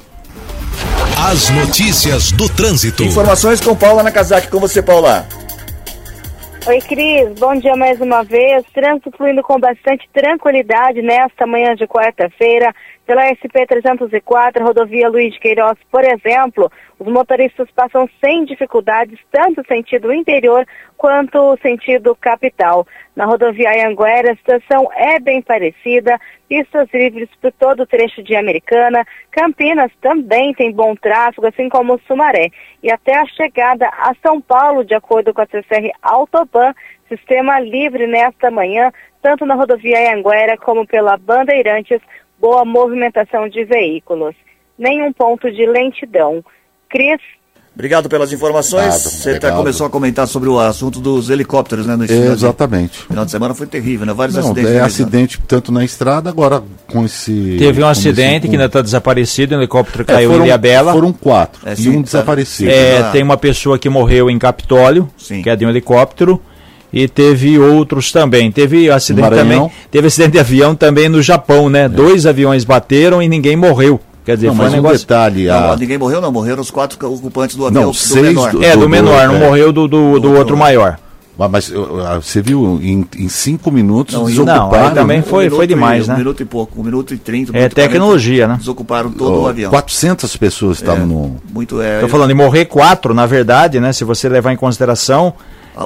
As 1.26 1.50
notícias 1.52 2.34
do 2.34 2.50
trânsito. 2.50 3.02
Informações 3.02 3.62
com 3.62 3.74
Paula 3.74 4.04
Nakazaki. 4.04 4.50
Com 4.50 4.60
você, 4.60 4.84
Paula. 4.84 5.26
Oi, 6.68 6.80
Cris. 6.82 7.40
Bom 7.40 7.56
dia 7.56 7.78
mais 7.78 8.02
uma 8.02 8.26
vez. 8.26 8.66
Trânsito 8.74 9.10
fluindo 9.16 9.42
com 9.42 9.58
bastante 9.58 10.06
tranquilidade 10.12 11.02
nesta 11.02 11.48
manhã 11.48 11.76
de 11.76 11.88
quarta-feira. 11.88 12.76
Pela 13.08 13.24
SP-304, 13.36 14.62
rodovia 14.62 15.08
Luiz 15.08 15.34
de 15.34 15.40
Queiroz, 15.40 15.78
por 15.90 16.04
exemplo, 16.04 16.70
os 17.00 17.08
motoristas 17.08 17.70
passam 17.74 18.08
sem 18.24 18.44
dificuldades, 18.44 19.18
tanto 19.32 19.66
sentido 19.66 20.14
interior 20.14 20.66
quanto 21.04 21.58
sentido 21.62 22.16
capital. 22.16 22.88
Na 23.14 23.26
rodovia 23.26 23.86
Anguera, 23.86 24.32
a 24.32 24.36
situação 24.38 24.90
é 24.96 25.20
bem 25.20 25.42
parecida, 25.42 26.18
pistas 26.48 26.88
livres 26.94 27.28
por 27.42 27.52
todo 27.52 27.84
o 27.84 27.86
trecho 27.86 28.24
de 28.24 28.34
Americana. 28.38 29.06
Campinas 29.30 29.92
também 30.00 30.54
tem 30.54 30.72
bom 30.72 30.96
tráfego, 30.96 31.46
assim 31.46 31.68
como 31.68 32.00
Sumaré. 32.08 32.52
E 32.82 32.90
até 32.90 33.18
a 33.18 33.26
chegada 33.26 33.90
a 33.90 34.16
São 34.26 34.40
Paulo, 34.40 34.86
de 34.86 34.96
acordo 34.96 35.34
com 35.34 35.42
a 35.42 35.46
CCR 35.46 35.92
Autoban, 36.02 36.74
sistema 37.10 37.60
livre 37.60 38.08
nesta 38.08 38.50
manhã, 38.50 38.90
tanto 39.22 39.46
na 39.46 39.56
rodovia 39.56 40.16
Anguera 40.16 40.56
como 40.56 40.88
pela 40.88 41.18
Bandeirantes, 41.18 42.00
boa 42.40 42.64
movimentação 42.64 43.50
de 43.50 43.66
veículos. 43.66 44.38
Nenhum 44.78 45.12
ponto 45.12 45.52
de 45.52 45.66
lentidão. 45.66 46.42
Cris. 46.88 47.20
Obrigado 47.76 48.08
pelas 48.08 48.32
informações. 48.32 48.94
Você 48.94 49.40
tá, 49.40 49.52
começou 49.52 49.88
a 49.88 49.90
comentar 49.90 50.28
sobre 50.28 50.48
o 50.48 50.60
assunto 50.60 51.00
dos 51.00 51.32
helicópteros, 51.32 51.88
né? 51.88 51.96
No 51.96 52.04
Exatamente. 52.04 53.00
No 53.02 53.08
final 53.08 53.26
de 53.26 53.32
semana 53.32 53.54
foi 53.56 53.66
terrível, 53.66 54.06
né? 54.06 54.14
Vários 54.14 54.38
Não, 54.38 54.44
acidentes. 54.44 54.72
É 54.72 54.80
acidente 54.80 55.42
tanto 55.48 55.72
na 55.72 55.84
estrada, 55.84 56.30
agora 56.30 56.62
com 56.88 57.04
esse. 57.04 57.56
Teve 57.58 57.84
um 57.84 57.88
acidente 57.88 58.46
esse... 58.46 58.48
que 58.48 58.54
ainda 58.54 58.66
está 58.66 58.80
desaparecido, 58.80 59.56
o 59.56 59.58
helicóptero 59.60 60.06
caiu 60.06 60.30
é, 60.30 60.34
foram, 60.34 60.46
em 60.46 60.48
Ilhabela. 60.50 60.94
Foram 60.94 61.12
quatro 61.12 61.68
é, 61.68 61.76
sim, 61.76 61.86
e 61.86 61.90
um 61.90 61.96
tá. 61.96 62.02
desaparecido. 62.04 62.70
É, 62.70 63.00
ah. 63.00 63.12
Tem 63.12 63.24
uma 63.24 63.38
pessoa 63.38 63.80
que 63.80 63.90
morreu 63.90 64.30
em 64.30 64.38
Capitólio, 64.38 65.10
sim. 65.18 65.42
que 65.42 65.50
é 65.50 65.56
de 65.56 65.66
um 65.66 65.70
helicóptero 65.70 66.40
e 66.94 67.08
teve 67.08 67.58
outros 67.58 68.12
também. 68.12 68.52
Teve 68.52 68.92
acidente 68.92 69.30
também, 69.32 69.72
teve 69.90 70.08
acidente 70.08 70.34
de 70.34 70.40
avião 70.40 70.76
também 70.76 71.10
no 71.10 71.24
Japão, 71.24 71.70
né? 71.70 71.86
É. 71.86 71.90
Dois 71.90 72.28
aviões 72.28 72.64
bateram 72.64 73.20
e 73.20 73.28
ninguém 73.28 73.56
morreu. 73.56 74.00
Quer 74.26 74.36
dizer, 74.36 74.48
não, 74.48 74.56
foi 74.56 74.68
um 74.68 74.72
negócio... 74.72 75.00
detalhe. 75.00 75.50
A... 75.50 75.60
Não, 75.60 75.76
ninguém 75.76 75.98
morreu, 75.98 76.22
não. 76.22 76.32
Morreram 76.32 76.62
os 76.62 76.72
quatro 76.72 76.98
ocupantes 77.14 77.56
do 77.56 77.66
avião. 77.66 77.84
Não, 77.84 77.92
do 77.92 77.98
seis 77.98 78.28
menor. 78.28 78.52
Do, 78.52 78.64
é, 78.64 78.78
do, 78.78 78.90
menor, 78.90 79.28
não 79.28 79.36
é. 79.36 79.40
morreu 79.40 79.72
do, 79.72 79.88
do, 79.88 80.20
do 80.20 80.34
outro 80.34 80.56
maior. 80.56 80.98
Mas 81.36 81.74
você 82.22 82.44
viu, 82.44 82.80
em, 82.82 83.06
em 83.18 83.28
cinco 83.28 83.72
minutos 83.72 84.14
não, 84.14 84.26
desocuparam. 84.26 84.90
Não, 84.90 84.94
também 84.94 85.24
foi, 85.24 85.48
um 85.48 85.56
foi 85.56 85.66
demais, 85.66 86.06
e, 86.06 86.10
né? 86.10 86.14
Um 86.14 86.18
minuto 86.20 86.44
e 86.44 86.46
pouco, 86.46 86.80
um 86.80 86.84
minuto 86.84 87.12
e 87.12 87.18
trinta. 87.18 87.58
É 87.58 87.68
tecnologia, 87.68 88.44
40, 88.46 88.54
né? 88.54 88.60
Desocuparam 88.60 89.12
todo 89.12 89.40
oh, 89.40 89.42
o 89.42 89.48
avião. 89.48 89.72
400 89.72 90.38
pessoas 90.38 90.78
estavam 90.78 91.04
é, 91.04 91.08
no. 91.08 91.38
Muito 91.52 91.82
é. 91.82 91.96
Estou 91.96 92.10
falando 92.10 92.28
de 92.28 92.36
morrer 92.36 92.66
quatro, 92.66 93.16
na 93.16 93.26
verdade, 93.26 93.80
né? 93.80 93.92
Se 93.92 94.04
você 94.04 94.30
levar 94.30 94.54
em 94.54 94.56
consideração 94.56 95.34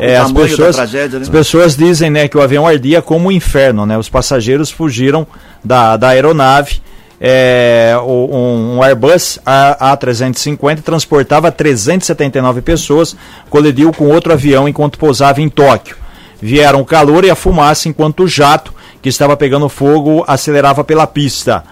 é, 0.02 0.18
as 0.18 0.32
pessoas, 0.34 0.76
tragédia, 0.76 1.18
né? 1.18 1.24
As 1.24 1.30
pessoas 1.30 1.78
dizem 1.78 2.10
né, 2.10 2.28
que 2.28 2.38
o 2.38 2.42
avião 2.42 2.68
ardia 2.68 3.02
como 3.02 3.30
um 3.30 3.32
inferno, 3.32 3.86
né? 3.86 3.98
Os 3.98 4.10
passageiros 4.10 4.70
fugiram 4.70 5.26
da, 5.64 5.96
da 5.96 6.10
aeronave. 6.10 6.82
É, 7.20 7.96
um, 8.06 8.76
um, 8.76 8.84
Airbus 8.84 9.40
A350 9.46 10.82
transportava 10.82 11.52
379 11.52 12.62
pessoas, 12.62 13.16
colidiu 13.50 13.92
com 13.92 14.08
outro 14.08 14.34
avião 14.34 14.68
enquanto 14.68 15.00
pousava 15.00 15.42
em 15.42 15.50
Tóquio. 15.50 15.98
Vieram 16.40 16.82
o 16.82 16.86
calor 16.86 17.26
e 17.26 17.32
a 17.32 17.36
fumaça 17.36 17.90
enquanto 17.90 18.24
o 18.24 18.28
jato, 18.28 18.74
que 19.02 19.10
estava 19.10 19.36
pegando 19.36 19.68
fogo, 19.68 20.24
acelerava 20.28 20.84
pela 20.84 21.08
pista. 21.08 21.64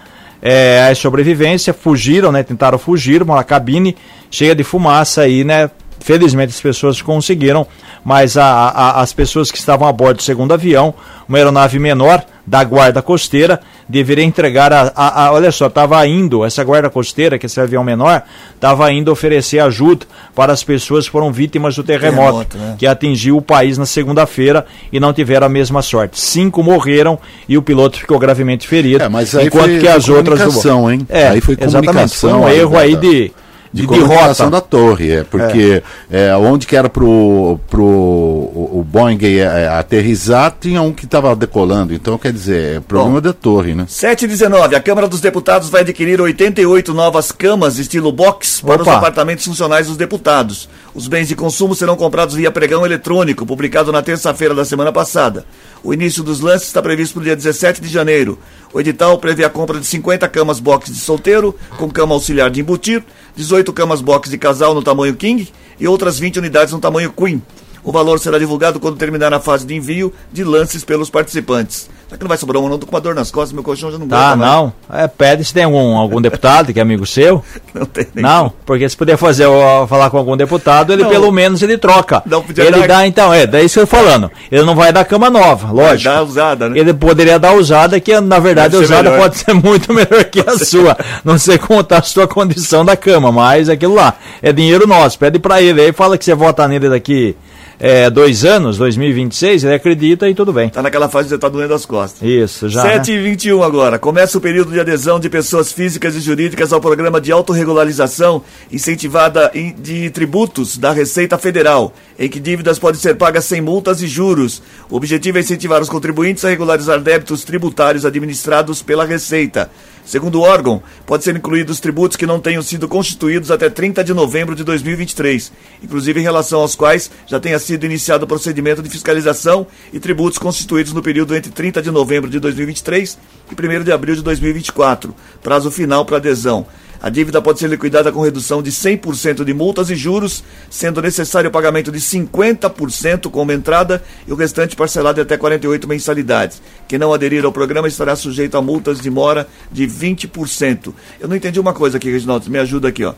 É, 0.42 0.88
a 0.90 0.94
sobrevivência 0.94 1.72
fugiram, 1.72 2.30
né, 2.32 2.42
tentaram 2.42 2.78
fugir, 2.78 3.22
uma 3.22 3.42
cabine 3.44 3.96
cheia 4.30 4.54
de 4.54 4.64
fumaça 4.64 5.22
aí, 5.22 5.44
né, 5.44 5.70
Felizmente 6.00 6.50
as 6.50 6.60
pessoas 6.60 7.02
conseguiram, 7.02 7.66
mas 8.04 8.36
a, 8.36 8.44
a, 8.44 9.00
as 9.00 9.12
pessoas 9.12 9.50
que 9.50 9.58
estavam 9.58 9.88
a 9.88 9.92
bordo 9.92 10.18
do 10.18 10.22
segundo 10.22 10.52
avião, 10.52 10.94
uma 11.28 11.38
aeronave 11.38 11.78
menor 11.78 12.24
da 12.46 12.62
guarda 12.62 13.02
costeira, 13.02 13.60
deveria 13.88 14.24
entregar 14.24 14.72
a, 14.72 14.92
a, 14.94 15.32
olha 15.32 15.50
só, 15.50 15.66
estava 15.66 16.06
indo, 16.06 16.44
essa 16.44 16.62
guarda 16.62 16.88
costeira, 16.88 17.38
que 17.38 17.46
esse 17.46 17.60
avião 17.60 17.82
menor, 17.82 18.22
estava 18.54 18.92
indo 18.92 19.10
oferecer 19.10 19.58
ajuda 19.58 20.06
para 20.34 20.52
as 20.52 20.62
pessoas 20.62 21.06
que 21.06 21.10
foram 21.10 21.32
vítimas 21.32 21.74
do 21.74 21.82
terremoto, 21.82 22.44
terremoto 22.44 22.56
né? 22.56 22.76
que 22.78 22.86
atingiu 22.86 23.38
o 23.38 23.42
país 23.42 23.76
na 23.76 23.86
segunda-feira 23.86 24.64
e 24.92 25.00
não 25.00 25.12
tiveram 25.12 25.46
a 25.46 25.50
mesma 25.50 25.82
sorte. 25.82 26.20
Cinco 26.20 26.62
morreram 26.62 27.18
e 27.48 27.58
o 27.58 27.62
piloto 27.62 27.98
ficou 27.98 28.18
gravemente 28.18 28.68
ferido, 28.68 29.02
é, 29.02 29.44
enquanto 29.44 29.80
que 29.80 29.88
as 29.88 30.08
outras... 30.08 30.40
Hein? 30.88 31.06
É, 31.08 31.28
aí 31.28 31.40
foi 31.40 31.56
comunicação. 31.56 31.80
Exatamente, 31.80 32.16
foi 32.16 32.32
um 32.32 32.48
erro 32.48 32.78
aí 32.78 32.94
de 32.94 33.32
de, 33.76 33.82
de 33.82 33.88
comunicação 33.88 34.50
da 34.50 34.60
torre, 34.60 35.10
é, 35.10 35.24
porque 35.24 35.82
é. 36.10 36.28
é 36.28 36.36
onde 36.36 36.66
que 36.66 36.74
era 36.74 36.88
pro, 36.88 37.60
pro 37.68 37.84
o, 37.84 38.80
o 38.80 38.84
Boeing 38.84 39.18
é, 39.22 39.68
aterrizar, 39.68 40.56
tinha 40.58 40.80
um 40.80 40.92
que 40.92 41.04
estava 41.04 41.36
decolando, 41.36 41.92
então 41.92 42.16
quer 42.16 42.32
dizer, 42.32 42.76
é 42.76 42.80
problema 42.80 43.20
Bom, 43.20 43.20
da 43.20 43.32
torre, 43.32 43.74
né? 43.74 43.84
719, 43.86 44.74
a 44.74 44.80
Câmara 44.80 45.06
dos 45.06 45.20
Deputados 45.20 45.68
vai 45.68 45.82
adquirir 45.82 46.20
88 46.20 46.94
novas 46.94 47.30
camas 47.30 47.78
estilo 47.78 48.10
box 48.10 48.62
para 48.62 48.80
Opa. 48.80 48.90
os 48.90 48.96
apartamentos 48.96 49.44
funcionais 49.44 49.86
dos 49.86 49.96
deputados. 49.96 50.68
Os 50.96 51.08
bens 51.08 51.28
de 51.28 51.36
consumo 51.36 51.74
serão 51.74 51.94
comprados 51.94 52.34
via 52.34 52.50
pregão 52.50 52.86
eletrônico, 52.86 53.44
publicado 53.44 53.92
na 53.92 54.00
terça-feira 54.00 54.54
da 54.54 54.64
semana 54.64 54.90
passada. 54.90 55.44
O 55.84 55.92
início 55.92 56.22
dos 56.22 56.40
lances 56.40 56.68
está 56.68 56.80
previsto 56.80 57.12
para 57.12 57.20
o 57.20 57.24
dia 57.24 57.36
17 57.36 57.82
de 57.82 57.88
janeiro. 57.88 58.38
O 58.72 58.80
edital 58.80 59.18
prevê 59.18 59.44
a 59.44 59.50
compra 59.50 59.78
de 59.78 59.84
50 59.84 60.26
camas 60.30 60.58
box 60.58 60.90
de 60.90 60.98
solteiro, 60.98 61.54
com 61.76 61.90
cama 61.90 62.14
auxiliar 62.14 62.48
de 62.48 62.62
embutir, 62.62 63.04
18 63.36 63.74
camas 63.74 64.00
box 64.00 64.30
de 64.30 64.38
casal 64.38 64.74
no 64.74 64.82
tamanho 64.82 65.14
king 65.14 65.46
e 65.78 65.86
outras 65.86 66.18
20 66.18 66.38
unidades 66.38 66.72
no 66.72 66.80
tamanho 66.80 67.12
queen. 67.12 67.42
O 67.86 67.92
valor 67.92 68.18
será 68.18 68.36
divulgado 68.36 68.80
quando 68.80 68.96
terminar 68.96 69.32
a 69.32 69.38
fase 69.38 69.64
de 69.64 69.72
envio 69.72 70.12
de 70.32 70.42
lances 70.42 70.82
pelos 70.82 71.08
participantes. 71.08 71.88
Será 72.08 72.18
que 72.18 72.24
não 72.24 72.28
vai 72.28 72.36
sobrar 72.36 72.60
um? 72.60 72.68
Não 72.68 72.78
tô 72.80 72.86
com 72.86 72.92
uma 72.94 73.00
dor 73.00 73.14
nas 73.14 73.30
costas, 73.30 73.52
meu 73.52 73.62
colchão 73.62 73.92
já 73.92 73.96
não 73.98 74.08
Tá, 74.08 74.34
não. 74.34 74.72
É, 74.92 75.06
pede 75.06 75.44
se 75.44 75.54
tem 75.54 75.62
algum, 75.62 75.96
algum 75.96 76.20
deputado 76.20 76.72
que 76.72 76.80
é 76.80 76.82
amigo 76.82 77.06
seu. 77.06 77.44
Não 77.74 77.84
tem 77.86 78.06
nem 78.14 78.24
Não, 78.24 78.52
porque 78.64 78.88
se 78.88 78.96
puder 78.96 79.16
fazer 79.16 79.46
ó, 79.46 79.86
falar 79.86 80.08
com 80.10 80.16
algum 80.16 80.36
deputado, 80.36 80.92
ele 80.92 81.02
Não. 81.02 81.10
pelo 81.10 81.30
menos 81.30 81.62
ele 81.62 81.76
troca. 81.78 82.22
Não 82.26 82.42
podia 82.42 82.64
ele 82.64 82.78
dar- 82.80 82.86
dá 82.88 83.06
então, 83.06 83.32
é, 83.34 83.46
daí 83.46 83.66
isso 83.66 83.74
que 83.74 83.80
eu 83.80 83.86
tô 83.86 83.96
falando. 83.96 84.30
Ele 84.50 84.62
não 84.64 84.74
vai 84.74 84.92
dar 84.92 85.04
cama 85.04 85.28
nova, 85.30 85.70
lógico. 85.70 86.10
Dá 86.12 86.22
usada, 86.22 86.68
né? 86.68 86.78
Ele 86.78 86.92
poderia 86.94 87.38
dar 87.38 87.54
usada, 87.54 88.00
que 88.00 88.18
na 88.20 88.38
verdade 88.38 88.74
a 88.76 88.78
Deve 88.80 88.86
ser 88.86 88.92
usada 88.94 89.10
melhor. 89.10 89.22
pode 89.22 89.38
ser 89.38 89.52
muito 89.54 89.92
melhor 89.92 90.24
que 90.24 90.40
a 90.40 90.58
sua. 90.58 90.96
Não 91.24 91.38
sei 91.38 91.58
tá 91.86 91.98
a 91.98 92.02
sua 92.02 92.26
condição 92.26 92.84
da 92.84 92.96
cama, 92.96 93.30
mas 93.30 93.68
aquilo 93.68 93.94
lá 93.94 94.14
é 94.42 94.52
dinheiro 94.52 94.86
nosso. 94.86 95.18
Pede 95.18 95.38
pra 95.38 95.60
ele 95.62 95.80
aí, 95.80 95.92
fala 95.92 96.16
que 96.18 96.24
você 96.24 96.34
vota 96.34 96.66
nele 96.66 96.88
daqui 96.88 97.36
é, 97.78 98.08
dois 98.08 98.44
anos, 98.44 98.78
2026, 98.78 99.64
ele 99.64 99.74
acredita 99.74 100.28
e 100.28 100.34
tudo 100.34 100.52
bem. 100.52 100.70
Tá 100.70 100.80
naquela 100.80 101.08
fase 101.08 101.28
de 101.28 101.34
você 101.34 101.38
tá 101.38 101.48
doendo 101.48 101.74
as 101.74 101.84
costas. 101.84 102.26
Isso, 102.26 102.68
já. 102.68 102.84
né? 102.84 102.94
7 102.94 103.12
e 103.12 103.18
21 103.18 103.62
agora. 103.62 103.98
Começa 103.98 104.38
o 104.38 104.40
período 104.40 104.72
de 104.72 104.80
adesão 104.80 105.20
de 105.20 105.28
pessoas 105.28 105.72
físicas 105.72 106.16
e 106.16 106.20
jurídicas 106.20 106.72
ao 106.72 106.80
programa 106.80 107.20
de 107.20 107.30
autorregularização 107.30 108.42
incentivada 108.72 109.52
de 109.78 110.08
tributos 110.10 110.78
da 110.78 110.92
Receita 110.92 111.36
Federal, 111.36 111.92
em 112.18 112.28
que 112.28 112.40
dívidas 112.40 112.78
podem 112.78 113.00
ser 113.00 113.16
pagas 113.16 113.44
sem 113.44 113.60
multas 113.60 114.00
e 114.00 114.06
juros. 114.06 114.62
O 114.88 114.96
objetivo 114.96 115.36
é 115.36 115.42
incentivar 115.42 115.82
os 115.82 115.90
contribuintes 115.90 116.44
a 116.44 116.48
regularizar 116.48 117.00
débitos 117.00 117.44
tributários 117.44 118.06
administrados 118.06 118.82
pela 118.82 119.04
Receita. 119.04 119.70
Segundo 120.06 120.36
o 120.36 120.42
órgão, 120.42 120.80
pode 121.04 121.24
ser 121.24 121.34
incluídos 121.34 121.80
tributos 121.80 122.16
que 122.16 122.24
não 122.26 122.38
tenham 122.38 122.62
sido 122.62 122.86
constituídos 122.86 123.50
até 123.50 123.68
30 123.68 124.04
de 124.04 124.14
novembro 124.14 124.54
de 124.54 124.62
2023, 124.62 125.52
inclusive 125.82 126.20
em 126.20 126.22
relação 126.22 126.60
aos 126.60 126.76
quais 126.76 127.10
já 127.26 127.40
tenha 127.40 127.58
sido 127.58 127.84
iniciado 127.84 128.24
o 128.24 128.28
procedimento 128.28 128.84
de 128.84 128.88
fiscalização 128.88 129.66
e 129.92 129.98
tributos 129.98 130.38
constituídos 130.38 130.92
no 130.92 131.02
período 131.02 131.34
entre 131.34 131.50
30 131.50 131.82
de 131.82 131.90
novembro 131.90 132.30
de 132.30 132.38
2023 132.38 133.18
e 133.50 133.78
1 133.80 133.82
de 133.82 133.90
abril 133.90 134.14
de 134.14 134.22
2024, 134.22 135.12
prazo 135.42 135.72
final 135.72 136.04
para 136.04 136.18
adesão. 136.18 136.64
A 137.06 137.08
dívida 137.08 137.40
pode 137.40 137.60
ser 137.60 137.68
liquidada 137.68 138.10
com 138.10 138.20
redução 138.20 138.60
de 138.60 138.72
100% 138.72 139.44
de 139.44 139.54
multas 139.54 139.90
e 139.90 139.94
juros, 139.94 140.42
sendo 140.68 141.00
necessário 141.00 141.48
o 141.48 141.52
pagamento 141.52 141.92
de 141.92 142.00
50% 142.00 143.30
como 143.30 143.52
entrada 143.52 144.02
e 144.26 144.32
o 144.32 144.34
restante 144.34 144.74
parcelado 144.74 145.20
em 145.20 145.22
até 145.22 145.36
48 145.36 145.86
mensalidades. 145.86 146.60
Quem 146.88 146.98
não 146.98 147.14
aderir 147.14 147.44
ao 147.44 147.52
programa 147.52 147.86
estará 147.86 148.16
sujeito 148.16 148.56
a 148.56 148.60
multas 148.60 149.00
de 149.00 149.08
mora 149.08 149.46
de 149.70 149.86
20%. 149.86 150.92
Eu 151.20 151.28
não 151.28 151.36
entendi 151.36 151.60
uma 151.60 151.72
coisa 151.72 151.96
aqui, 151.96 152.10
Reginaldo, 152.10 152.50
me 152.50 152.58
ajuda 152.58 152.88
aqui, 152.88 153.04
ó. 153.04 153.14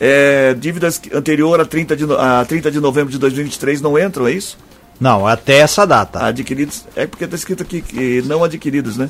É, 0.00 0.52
dívidas 0.54 1.00
anterior 1.14 1.60
a 1.60 1.64
30, 1.64 1.96
de, 1.96 2.06
a 2.18 2.44
30 2.44 2.72
de 2.72 2.80
novembro 2.80 3.12
de 3.12 3.18
2023 3.18 3.80
não 3.80 3.96
entram, 3.96 4.26
é 4.26 4.32
isso? 4.32 4.58
Não, 4.98 5.28
até 5.28 5.58
essa 5.58 5.86
data. 5.86 6.26
Adquiridos, 6.26 6.84
é 6.96 7.06
porque 7.06 7.22
está 7.22 7.36
escrito 7.36 7.62
aqui 7.62 7.82
que 7.82 8.20
não 8.22 8.42
adquiridos, 8.42 8.96
né? 8.96 9.08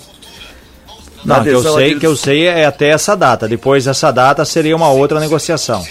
Não, 1.25 1.43
que 1.43 1.49
eu 1.51 1.63
sei, 1.63 1.71
àqueles- 1.73 1.99
que 1.99 2.07
eu 2.07 2.17
sei 2.17 2.47
é 2.47 2.65
até 2.65 2.89
essa 2.91 3.17
data. 3.17 3.47
Depois 3.49 3.85
dessa 3.85 4.11
data 4.11 4.45
seria 4.45 4.75
uma 4.77 4.89
outra 4.91 5.19
negociação. 5.21 5.85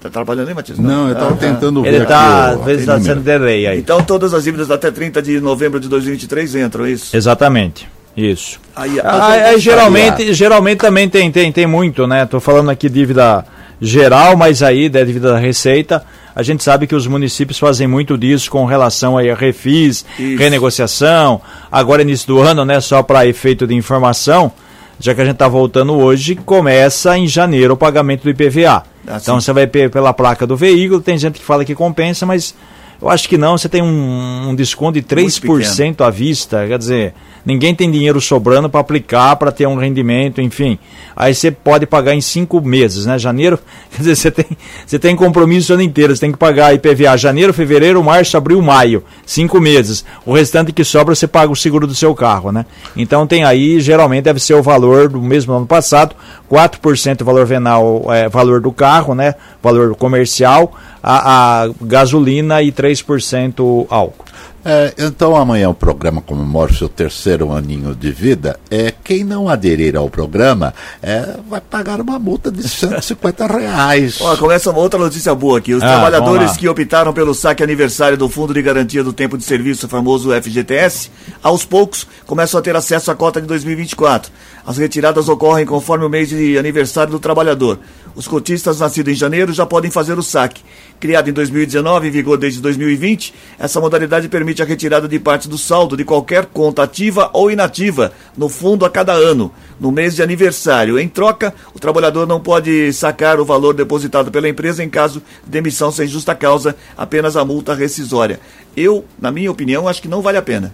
Tá 0.00 0.10
trabalhando 0.10 0.48
aí, 0.48 0.54
Matias? 0.54 0.78
Não, 0.78 1.06
eu 1.06 1.12
estava 1.14 1.30
Ah, 1.30 1.36
tá. 1.36 1.46
tentando 1.46 1.82
ver. 1.82 1.94
Ele 1.94 2.04
tá, 2.04 2.50
o- 2.54 2.60
às 2.60 2.64
vezes 2.66 2.84
tá 2.84 3.00
sendo 3.00 3.20
delay 3.22 3.66
aí. 3.66 3.78
Então 3.78 4.02
todas 4.02 4.34
as 4.34 4.44
dívidas 4.44 4.70
até 4.70 4.90
30 4.90 5.22
de 5.22 5.40
novembro 5.40 5.80
de 5.80 5.88
2023 5.88 6.54
entram, 6.56 6.84
é 6.84 6.90
isso? 6.90 7.16
Exatamente. 7.16 7.88
Isso. 8.14 8.60
Aí, 8.76 9.00
Ah, 9.00 9.28
aí, 9.32 9.58
geralmente, 9.58 10.32
geralmente 10.34 10.78
também 10.78 11.08
tem, 11.08 11.32
tem, 11.32 11.50
tem 11.50 11.66
muito, 11.66 12.06
né? 12.06 12.26
Tô 12.26 12.38
falando 12.38 12.70
aqui 12.70 12.88
dívida 12.90 13.44
geral, 13.80 14.36
mas 14.36 14.62
aí 14.62 14.88
da 14.90 15.02
dívida 15.02 15.32
da 15.32 15.38
Receita, 15.38 16.04
a 16.34 16.42
gente 16.42 16.62
sabe 16.64 16.86
que 16.86 16.94
os 16.94 17.06
municípios 17.06 17.58
fazem 17.58 17.86
muito 17.86 18.16
disso 18.18 18.50
com 18.50 18.64
relação 18.64 19.16
aí 19.16 19.30
a 19.30 19.34
refis, 19.34 20.04
Isso. 20.18 20.38
renegociação. 20.38 21.40
Agora 21.70 22.02
início 22.02 22.26
do 22.26 22.40
ano, 22.40 22.64
né? 22.64 22.80
Só 22.80 23.02
para 23.02 23.26
efeito 23.26 23.66
de 23.66 23.74
informação, 23.74 24.50
já 24.98 25.14
que 25.14 25.20
a 25.20 25.24
gente 25.24 25.34
está 25.34 25.48
voltando 25.48 25.92
hoje, 25.94 26.34
começa 26.34 27.16
em 27.16 27.26
janeiro 27.26 27.74
o 27.74 27.76
pagamento 27.76 28.22
do 28.24 28.30
IPVA. 28.30 28.82
Ah, 29.06 29.18
então 29.20 29.40
você 29.40 29.52
vai 29.52 29.66
pe- 29.66 29.88
pela 29.88 30.12
placa 30.12 30.46
do 30.46 30.56
veículo, 30.56 31.00
tem 31.00 31.18
gente 31.18 31.38
que 31.38 31.44
fala 31.44 31.64
que 31.64 31.74
compensa, 31.74 32.24
mas 32.24 32.54
eu 33.00 33.08
acho 33.08 33.28
que 33.28 33.36
não, 33.36 33.56
você 33.56 33.68
tem 33.68 33.82
um, 33.82 34.48
um 34.48 34.54
desconto 34.54 35.00
de 35.00 35.02
3% 35.02 36.00
à 36.00 36.10
vista, 36.10 36.66
quer 36.66 36.78
dizer, 36.78 37.14
ninguém 37.44 37.74
tem 37.74 37.90
dinheiro 37.90 38.20
sobrando 38.20 38.68
para 38.68 38.80
aplicar, 38.80 39.36
para 39.36 39.52
ter 39.52 39.66
um 39.66 39.76
rendimento, 39.76 40.40
enfim. 40.40 40.78
Aí 41.16 41.34
você 41.34 41.50
pode 41.50 41.86
pagar 41.86 42.14
em 42.14 42.20
cinco 42.20 42.60
meses, 42.60 43.06
né? 43.06 43.18
Janeiro, 43.18 43.58
quer 43.90 43.98
dizer, 43.98 44.16
você 44.16 44.30
tem, 44.30 44.46
você 44.86 44.98
tem 44.98 45.14
compromisso 45.14 45.72
o 45.72 45.74
ano 45.74 45.82
inteiro, 45.82 46.14
você 46.14 46.20
tem 46.20 46.32
que 46.32 46.38
pagar 46.38 46.74
IPVA 46.74 47.16
janeiro, 47.16 47.52
fevereiro, 47.52 48.02
março, 48.02 48.36
abril, 48.36 48.60
maio, 48.62 49.04
cinco 49.26 49.60
meses. 49.60 50.04
O 50.24 50.32
restante 50.32 50.72
que 50.72 50.84
sobra 50.84 51.14
você 51.14 51.26
paga 51.26 51.52
o 51.52 51.56
seguro 51.56 51.86
do 51.86 51.94
seu 51.94 52.14
carro, 52.14 52.50
né? 52.50 52.64
Então 52.96 53.26
tem 53.26 53.44
aí, 53.44 53.80
geralmente 53.80 54.24
deve 54.24 54.40
ser 54.40 54.54
o 54.54 54.62
valor 54.62 55.08
do 55.08 55.20
mesmo 55.20 55.52
ano 55.52 55.66
passado, 55.66 56.16
4% 56.50 57.20
o 57.20 57.24
valor 57.24 57.46
venal, 57.46 58.04
é, 58.08 58.28
valor 58.28 58.60
do 58.60 58.72
carro, 58.72 59.14
né? 59.14 59.34
Valor 59.62 59.94
comercial, 59.94 60.74
a, 61.04 61.64
a 61.64 61.70
gasolina 61.82 62.62
e 62.62 62.72
3% 62.72 63.86
álcool. 63.90 64.24
É, 64.66 64.94
então 64.96 65.36
amanhã 65.36 65.68
o 65.68 65.74
programa 65.74 66.22
comemora 66.22 66.72
o 66.72 66.74
seu 66.74 66.88
terceiro 66.88 67.52
aninho 67.52 67.94
de 67.94 68.10
vida. 68.10 68.58
É, 68.70 68.94
quem 69.04 69.22
não 69.22 69.46
aderir 69.46 69.94
ao 69.94 70.08
programa 70.08 70.72
é, 71.02 71.36
vai 71.50 71.60
pagar 71.60 72.00
uma 72.00 72.18
multa 72.18 72.50
de 72.50 72.66
150 72.66 73.46
reais. 73.46 74.18
Ó, 74.22 74.34
começa 74.38 74.70
uma 74.70 74.78
outra 74.80 74.98
notícia 74.98 75.34
boa 75.34 75.58
aqui. 75.58 75.74
Os 75.74 75.82
Ah, 75.82 75.88
trabalhadores 75.88 76.56
que 76.56 76.66
optaram 76.66 77.12
pelo 77.12 77.34
saque 77.34 77.62
aniversário 77.62 78.16
do 78.16 78.26
Fundo 78.26 78.54
de 78.54 78.62
Garantia 78.62 79.04
do 79.04 79.12
Tempo 79.12 79.36
de 79.36 79.44
Serviço, 79.44 79.86
famoso 79.86 80.30
FGTS, 80.32 81.10
aos 81.42 81.66
poucos 81.66 82.06
começam 82.24 82.58
a 82.58 82.62
ter 82.62 82.74
acesso 82.74 83.10
à 83.10 83.14
cota 83.14 83.42
de 83.42 83.46
2024. 83.46 84.32
As 84.66 84.78
retiradas 84.78 85.28
ocorrem 85.28 85.66
conforme 85.66 86.06
o 86.06 86.08
mês 86.08 86.30
de 86.30 86.56
aniversário 86.56 87.10
do 87.12 87.18
trabalhador. 87.18 87.78
Os 88.14 88.28
cotistas 88.28 88.78
nascidos 88.78 89.12
em 89.12 89.16
janeiro 89.16 89.52
já 89.52 89.66
podem 89.66 89.90
fazer 89.90 90.16
o 90.16 90.22
saque. 90.22 90.62
Criado 91.00 91.28
em 91.28 91.32
2019 91.32 92.06
em 92.06 92.10
vigor 92.10 92.38
desde 92.38 92.60
2020, 92.60 93.34
essa 93.58 93.80
modalidade 93.80 94.28
permite 94.28 94.62
a 94.62 94.64
retirada 94.64 95.08
de 95.08 95.18
parte 95.18 95.48
do 95.48 95.58
saldo 95.58 95.96
de 95.96 96.04
qualquer 96.04 96.46
conta 96.46 96.84
ativa 96.84 97.28
ou 97.32 97.50
inativa 97.50 98.12
no 98.36 98.48
fundo 98.48 98.84
a 98.84 98.90
cada 98.90 99.12
ano, 99.12 99.52
no 99.80 99.90
mês 99.90 100.14
de 100.14 100.22
aniversário. 100.22 100.98
Em 100.98 101.08
troca, 101.08 101.52
o 101.74 101.78
trabalhador 101.80 102.26
não 102.26 102.40
pode 102.40 102.92
sacar 102.92 103.40
o 103.40 103.44
valor 103.44 103.74
depositado 103.74 104.30
pela 104.30 104.48
empresa 104.48 104.84
em 104.84 104.88
caso 104.88 105.20
de 105.44 105.50
demissão 105.50 105.90
sem 105.90 106.06
justa 106.06 106.34
causa, 106.34 106.76
apenas 106.96 107.36
a 107.36 107.44
multa 107.44 107.74
rescisória. 107.74 108.38
Eu, 108.76 109.04
na 109.20 109.32
minha 109.32 109.50
opinião, 109.50 109.88
acho 109.88 110.00
que 110.00 110.08
não 110.08 110.22
vale 110.22 110.38
a 110.38 110.42
pena. 110.42 110.72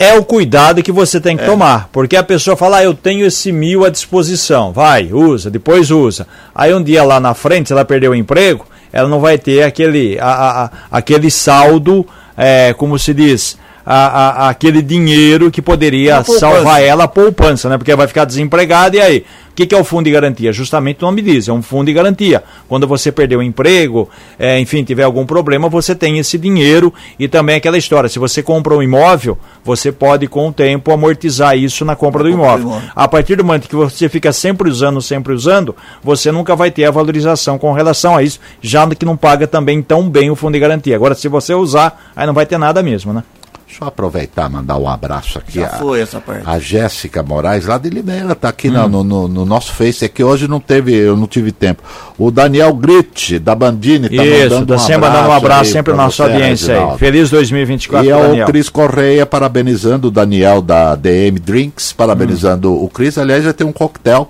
É 0.00 0.14
o 0.18 0.24
cuidado 0.24 0.82
que 0.82 0.90
você 0.90 1.18
É. 1.18 1.20
tem 1.20 1.36
que 1.36 1.44
tomar. 1.44 1.88
Porque 1.92 2.16
a 2.16 2.22
pessoa 2.22 2.56
fala, 2.56 2.78
ah, 2.78 2.84
eu 2.84 2.94
tenho 2.94 3.26
esse 3.26 3.52
mil 3.52 3.84
à 3.84 3.90
disposição. 3.90 4.72
Vai, 4.72 5.10
usa, 5.12 5.50
depois 5.50 5.90
usa. 5.90 6.26
Aí 6.54 6.72
um 6.74 6.82
dia 6.82 7.04
lá 7.04 7.20
na 7.20 7.34
frente, 7.34 7.66
se 7.68 7.72
ela 7.74 7.84
perdeu 7.84 8.12
o 8.12 8.14
emprego, 8.14 8.66
ela 8.90 9.06
não 9.08 9.20
vai 9.20 9.36
ter 9.36 9.62
aquele, 9.62 10.18
a- 10.18 10.64
a- 10.64 10.70
aquele 10.90 11.30
saldo, 11.30 12.06
é, 12.36 12.72
como 12.72 12.98
se 12.98 13.12
diz, 13.12 13.58
a- 13.84 14.46
a- 14.46 14.48
aquele 14.50 14.82
dinheiro 14.82 15.50
que 15.50 15.62
poderia 15.62 16.16
salvar 16.40 16.82
ela 16.82 17.04
a 17.04 17.08
poupança, 17.08 17.68
né? 17.68 17.76
Porque 17.78 17.90
ela 17.90 17.98
vai 17.98 18.08
ficar 18.08 18.24
desempregada 18.24 18.96
e 18.96 19.00
aí? 19.00 19.24
O 19.50 19.54
que, 19.60 19.66
que 19.66 19.74
é 19.74 19.78
o 19.78 19.84
fundo 19.84 20.04
de 20.04 20.12
garantia? 20.12 20.52
Justamente 20.52 21.02
o 21.02 21.06
nome 21.06 21.20
diz, 21.20 21.46
é 21.48 21.52
um 21.52 21.60
fundo 21.60 21.86
de 21.86 21.92
garantia. 21.92 22.42
Quando 22.68 22.86
você 22.86 23.12
perdeu 23.12 23.40
o 23.40 23.42
emprego, 23.42 24.08
é, 24.38 24.58
enfim, 24.58 24.82
tiver 24.84 25.02
algum 25.02 25.26
problema, 25.26 25.68
você 25.68 25.94
tem 25.94 26.18
esse 26.18 26.38
dinheiro 26.38 26.94
e 27.18 27.28
também 27.28 27.56
aquela 27.56 27.76
história. 27.76 28.08
Se 28.08 28.18
você 28.18 28.42
compra 28.42 28.74
um 28.74 28.82
imóvel, 28.82 29.36
você 29.62 29.92
pode, 29.92 30.26
com 30.28 30.48
o 30.48 30.52
tempo, 30.52 30.90
amortizar 30.92 31.58
isso 31.58 31.84
na 31.84 31.94
compra 31.94 32.22
do 32.22 32.30
imóvel. 32.30 32.80
A 32.94 33.06
partir 33.08 33.36
do 33.36 33.44
momento 33.44 33.68
que 33.68 33.76
você 33.76 34.08
fica 34.08 34.32
sempre 34.32 34.70
usando, 34.70 35.02
sempre 35.02 35.34
usando, 35.34 35.74
você 36.02 36.32
nunca 36.32 36.56
vai 36.56 36.70
ter 36.70 36.84
a 36.84 36.90
valorização 36.90 37.58
com 37.58 37.72
relação 37.72 38.16
a 38.16 38.22
isso, 38.22 38.38
já 38.62 38.86
que 38.86 39.04
não 39.04 39.16
paga 39.16 39.46
também 39.46 39.82
tão 39.82 40.08
bem 40.08 40.30
o 40.30 40.36
fundo 40.36 40.54
de 40.54 40.60
garantia. 40.60 40.96
Agora, 40.96 41.14
se 41.14 41.28
você 41.28 41.52
usar, 41.52 42.10
aí 42.16 42.26
não 42.26 42.32
vai 42.32 42.46
ter 42.46 42.56
nada 42.56 42.82
mesmo, 42.82 43.12
né? 43.12 43.22
Deixa 43.70 43.84
eu 43.84 43.88
aproveitar 43.88 44.50
e 44.50 44.52
mandar 44.52 44.76
um 44.78 44.88
abraço 44.88 45.38
aqui. 45.38 45.60
Já 45.60 45.66
a- 45.68 45.78
foi 45.78 46.00
essa 46.00 46.20
parte. 46.20 46.42
A 46.44 46.58
Jéssica 46.58 47.22
Moraes, 47.22 47.66
lá 47.66 47.78
de 47.78 47.88
Limeira, 47.88 48.32
está 48.32 48.48
aqui 48.48 48.68
Hum. 48.68 48.88
no, 48.88 49.04
no- 49.04 49.28
no 49.28 49.46
nosso 49.46 49.72
Face, 49.72 50.04
é 50.04 50.08
que 50.08 50.24
hoje 50.24 50.48
não 50.48 50.58
teve, 50.58 50.92
eu 50.92 51.16
não 51.16 51.28
tive 51.28 51.52
tempo. 51.52 51.80
O 52.18 52.32
Daniel 52.32 52.74
Gritti, 52.74 53.38
da 53.38 53.54
Bandini, 53.54 54.08
está 54.08 54.24
Isso, 54.24 54.42
mandando 54.42 54.66
tá 54.66 54.74
um 54.74 54.78
sempre 54.78 55.00
mandando 55.08 55.28
um 55.28 55.32
abraço 55.32 55.60
aí 55.60 55.66
sempre 55.72 55.92
pra 55.92 55.96
na 55.96 56.02
nossa 56.04 56.24
você, 56.24 56.32
audiência 56.32 56.90
aí. 56.92 56.98
Feliz 56.98 57.30
2024, 57.30 58.06
E 58.06 58.10
é 58.10 58.42
o. 58.42 58.46
Cris 58.46 58.68
Correia 58.68 59.24
parabenizando 59.24 60.08
o 60.08 60.10
Daniel 60.10 60.60
da 60.60 60.96
DM 60.96 61.38
Drinks, 61.38 61.92
parabenizando 61.92 62.72
Hum. 62.72 62.84
o 62.84 62.88
Cris. 62.88 63.16
Aliás, 63.18 63.44
já 63.44 63.52
tem 63.52 63.64
um 63.66 63.72
coquetel 63.72 64.28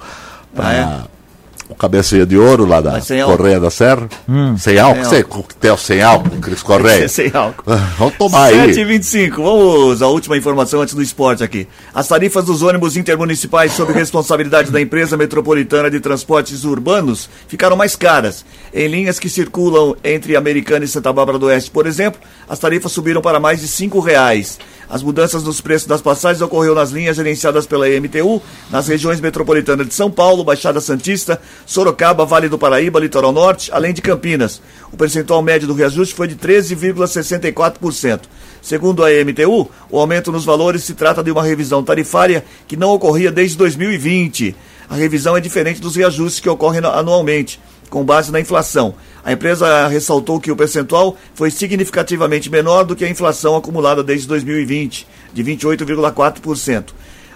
Ah, 0.58 0.72
é? 0.74 0.88
O 1.70 1.74
cabeça 1.74 2.26
de 2.26 2.36
ouro 2.36 2.66
lá 2.66 2.80
da. 2.80 3.00
Correia 3.24 3.60
da 3.60 3.70
Serra. 3.70 4.08
Sem 4.58 4.78
álcool? 4.78 5.04
Sem 5.04 5.22
coquetel 5.22 5.76
sem 5.76 6.02
álcool, 6.02 6.36
Cris 6.40 6.62
Correia. 6.62 7.08
Sem 7.08 7.30
álcool. 7.32 7.64
Ah, 7.72 7.92
Vamos 7.98 8.14
tomar 8.16 8.44
aí. 8.46 8.72
7h25, 8.72 9.30
vamos 9.36 10.02
à 10.02 10.06
última 10.08 10.36
informação 10.36 10.82
antes 10.82 10.94
do 10.94 11.02
esporte 11.02 11.42
aqui. 11.42 11.66
As 11.94 12.08
tarifas 12.08 12.44
dos 12.44 12.62
ônibus 12.62 12.96
intermunicipais 12.96 13.72
sob 13.72 13.92
responsabilidade 13.92 14.70
da 14.70 14.80
empresa 14.80 15.16
metropolitana 15.16 15.90
de 15.90 16.00
transportes 16.00 16.64
urbanos 16.64 17.28
ficaram 17.48 17.76
mais 17.76 17.94
caras. 17.96 18.44
Em 18.72 18.88
linhas 18.88 19.18
que 19.18 19.28
circulam 19.28 19.96
entre 20.02 20.36
Americana 20.36 20.84
e 20.84 20.88
Santa 20.88 21.12
Bárbara 21.12 21.38
do 21.38 21.46
Oeste, 21.46 21.70
por 21.70 21.86
exemplo, 21.86 22.20
as 22.48 22.58
tarifas 22.58 22.92
subiram 22.92 23.20
para 23.22 23.38
mais 23.40 23.60
de 23.60 23.68
5 23.68 24.00
reais. 24.00 24.58
As 24.90 25.04
mudanças 25.04 25.44
nos 25.44 25.60
preços 25.60 25.86
das 25.86 26.02
passagens 26.02 26.42
ocorreu 26.42 26.74
nas 26.74 26.90
linhas 26.90 27.14
gerenciadas 27.14 27.64
pela 27.64 27.86
MTU, 27.86 28.42
nas 28.68 28.88
regiões 28.88 29.20
metropolitanas 29.20 29.86
de 29.86 29.94
São 29.94 30.10
Paulo, 30.10 30.42
Baixada 30.42 30.80
Santista, 30.80 31.40
Sorocaba, 31.64 32.26
Vale 32.26 32.48
do 32.48 32.58
Paraíba, 32.58 32.98
Litoral 32.98 33.30
Norte, 33.30 33.70
além 33.72 33.94
de 33.94 34.02
Campinas. 34.02 34.60
O 34.92 34.96
percentual 34.96 35.42
médio 35.42 35.68
do 35.68 35.74
reajuste 35.74 36.12
foi 36.12 36.26
de 36.26 36.34
13,64%. 36.34 38.22
Segundo 38.60 39.04
a 39.04 39.08
MTU, 39.10 39.70
o 39.88 39.98
aumento 40.00 40.32
nos 40.32 40.44
valores 40.44 40.82
se 40.82 40.94
trata 40.94 41.22
de 41.22 41.30
uma 41.30 41.44
revisão 41.44 41.84
tarifária 41.84 42.44
que 42.66 42.76
não 42.76 42.90
ocorria 42.90 43.30
desde 43.30 43.56
2020. 43.58 44.56
A 44.88 44.96
revisão 44.96 45.36
é 45.36 45.40
diferente 45.40 45.80
dos 45.80 45.94
reajustes 45.94 46.40
que 46.40 46.48
ocorrem 46.48 46.80
anualmente, 46.84 47.60
com 47.90 48.04
base 48.04 48.32
na 48.32 48.40
inflação. 48.40 48.94
A 49.22 49.32
empresa 49.32 49.86
ressaltou 49.88 50.40
que 50.40 50.50
o 50.50 50.56
percentual 50.56 51.16
foi 51.34 51.50
significativamente 51.50 52.48
menor 52.48 52.84
do 52.84 52.96
que 52.96 53.04
a 53.04 53.10
inflação 53.10 53.56
acumulada 53.56 54.02
desde 54.02 54.26
2020, 54.28 55.06
de 55.34 55.44
28,4%. 55.44 56.84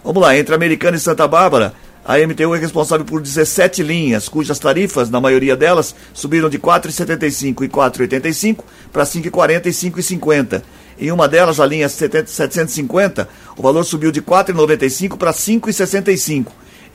Vamos 0.03 0.23
lá, 0.23 0.37
entre 0.37 0.55
Americana 0.55 0.97
e 0.97 1.01
Santa 1.01 1.27
Bárbara, 1.27 1.75
a 2.05 2.19
MTU 2.19 2.55
é 2.55 2.59
responsável 2.59 3.05
por 3.07 3.23
17 3.23 3.83
linhas, 3.83 4.29
cujas 4.29 4.59
tarifas, 4.59 5.09
na 5.09 5.23
maioria 5.23 5.57
delas, 5.57 5.95
subiram 6.13 6.51
de 6.51 6.59
R$ 6.59 6.63
4,75 6.63 7.63
e 7.63 7.65
R$ 7.65 7.69
4,85 7.69 8.59
para 8.93 9.05
R$ 9.05 9.09
5,40 9.09 9.51
e 9.51 9.89
R$ 9.89 9.93
5,50. 10.03 10.63
Em 10.99 11.11
uma 11.11 11.27
delas, 11.27 11.59
a 11.59 11.67
linha 11.67 11.89
70 11.89 12.27
750, 12.31 13.27
o 13.57 13.63
valor 13.63 13.85
subiu 13.85 14.13
de 14.13 14.21
R$ 14.21 14.27
4,95 14.27 15.17
para 15.17 15.31
R$ 15.31 15.37
5,65. 15.37 16.47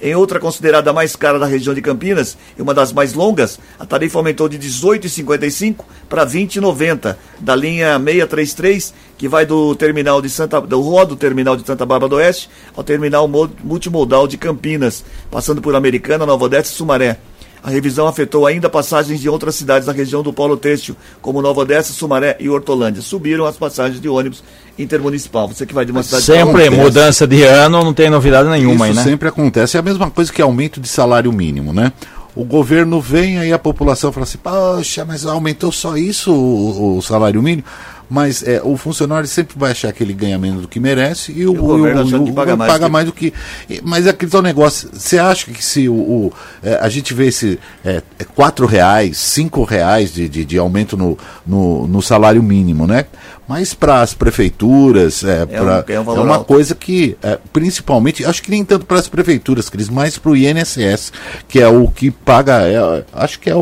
Em 0.02 0.16
outra 0.16 0.39
considerada 0.39 0.93
mais 0.93 1.16
cara 1.16 1.38
da 1.38 1.45
região 1.45 1.74
de 1.74 1.82
Campinas 1.82 2.38
e 2.58 2.62
uma 2.62 2.74
das 2.74 2.93
mais 2.93 3.14
longas, 3.14 3.60
a 3.78 3.86
tarifa 3.86 4.18
aumentou 4.18 4.47
de 4.47 4.56
R$ 4.56 4.64
18,55 4.64 5.76
para 6.08 6.24
R$ 6.24 6.30
20,90 6.30 7.18
da 7.39 7.56
linha 7.56 8.00
633, 8.00 8.93
que 9.18 9.28
vai 9.28 9.45
do 9.45 9.76
terminal 9.76 10.22
de 10.22 10.30
Santa 10.30 10.62
do 10.62 10.80
Rua 10.80 11.06
do 11.06 11.18
terminal 11.18 11.58
de 11.58 11.66
Santa 11.66 11.86
Bárbara 11.86 12.10
do 12.10 12.16
Oeste 12.16 12.50
ao 12.76 12.84
terminal 12.84 13.28
mo- 13.28 13.52
multimodal 13.62 14.26
de 14.26 14.38
Campinas, 14.38 15.04
passando 15.30 15.62
por 15.62 15.76
Americana, 15.76 16.26
Nova 16.26 16.45
Odessa 16.45 16.72
e 16.72 16.76
Sumaré. 16.76 17.18
A 17.62 17.70
revisão 17.70 18.07
afetou 18.07 18.47
ainda 18.47 18.70
passagens 18.70 19.20
de 19.20 19.28
outras 19.28 19.55
cidades 19.55 19.86
da 19.86 19.91
região 19.91 20.24
do 20.24 20.32
Polo 20.32 20.55
Têxtil, 20.55 20.95
como 21.22 21.41
Nova 21.41 21.62
Odessa, 21.62 21.91
Sumaré 21.91 22.38
e 22.39 22.49
Hortolândia. 22.49 23.01
Subiram 23.01 23.45
as 23.45 23.57
passagens 23.57 23.99
de 24.01 24.07
ônibus 24.07 24.41
intermunicipal. 24.78 25.47
Você 25.47 25.66
que 25.66 25.74
vai 25.74 25.86
de 25.86 25.91
uma 25.91 26.01
cidade 26.03 26.24
Sempre 26.24 26.64
acontece. 26.64 26.70
mudança 26.70 27.28
de 27.28 27.43
ano, 27.43 27.84
não 27.84 27.93
tem 27.93 28.10
novidade 28.10 28.47
nenhuma 28.49 28.86
aí, 28.86 28.91
Isso 28.91 28.99
né? 29.01 29.05
sempre 29.05 29.28
acontece. 29.28 29.76
É 29.76 29.80
a 29.80 29.84
mesma 29.84 30.10
coisa 30.10 30.32
que 30.32 30.41
aumento 30.41 30.80
de 30.80 30.88
salário 30.88 31.32
mínimo, 31.34 31.74
né? 31.74 31.91
O 32.36 32.45
governo 32.45 33.01
vem 33.01 33.39
aí 33.39 33.51
a 33.51 33.60
população 33.60 34.14
fala 34.14 34.24
assim, 34.24 34.38
poxa, 34.38 35.03
mas 35.03 35.26
aumentou 35.26 35.72
só 35.72 35.97
isso 35.97 36.32
o, 36.32 36.97
o 36.97 37.01
salário 37.01 37.41
mínimo. 37.41 37.66
Mas 38.10 38.41
é, 38.41 38.60
o 38.64 38.76
funcionário 38.76 39.28
sempre 39.28 39.55
vai 39.57 39.72
achar 39.72 39.91
que 39.93 40.01
ele 40.03 40.14
ganha 40.14 40.38
menos 40.39 40.64
do 40.64 40.68
que 40.68 40.80
merece 40.80 41.32
e 41.32 41.45
o, 41.45 41.51
o 41.51 41.55
governo 41.55 42.03
que 42.07 42.16
o- 42.32 42.34
paga 42.34 42.55
o- 42.55 42.57
mais 42.57 42.72
paga 42.72 42.86
que- 42.86 42.91
mais 42.91 43.05
do 43.05 43.14
que. 43.14 43.34
Mas 43.84 44.07
é 44.07 44.10
aquele 44.10 44.32
tal 44.32 44.41
negócio. 44.41 44.89
Você 44.91 45.20
acha 45.20 45.45
que 45.51 45.64
se 45.64 45.88
o, 45.88 45.93
o, 45.93 46.34
é, 46.64 46.76
a 46.82 46.89
gente 46.89 47.14
vê 47.14 47.28
esse 47.28 47.60
é, 47.86 48.01
é, 48.18 48.24
quatro 48.24 48.66
reais, 48.66 49.18
cinco 49.18 49.64
reais 49.64 50.12
de, 50.12 50.28
de, 50.28 50.43
de 50.43 50.57
aumento 50.57 50.97
no, 50.97 51.18
no, 51.45 51.88
no 51.88 52.01
salário 52.01 52.41
mínimo, 52.41 52.88
né? 52.88 53.05
Mas 53.47 53.74
para 53.74 54.01
as 54.01 54.14
prefeituras, 54.14 55.24
é, 55.24 55.39
É 55.49 55.62
um- 55.62 55.66
pra- 55.66 55.86
é 55.88 55.99
um 55.99 56.03
é 56.18 56.20
uma 56.20 56.36
alto. 56.36 56.45
coisa 56.45 56.76
que, 56.76 57.18
é, 57.24 57.38
principalmente, 57.51 58.24
acho 58.26 58.41
que 58.43 58.49
nem 58.51 58.64
tanto 58.64 58.86
para 58.86 58.99
as 58.99 59.07
prefeituras, 59.07 59.70
Cris, 59.70 59.89
mas 59.89 60.18
para 60.18 60.32
o 60.32 60.36
INSS, 60.38 61.12
que 61.47 61.60
é 61.60 61.68
o 61.68 61.88
que 61.88 62.12
paga, 62.12 62.62
é, 62.68 63.03
acho 63.14 63.39
que 63.39 63.49
é 63.49 63.55
o, 63.55 63.60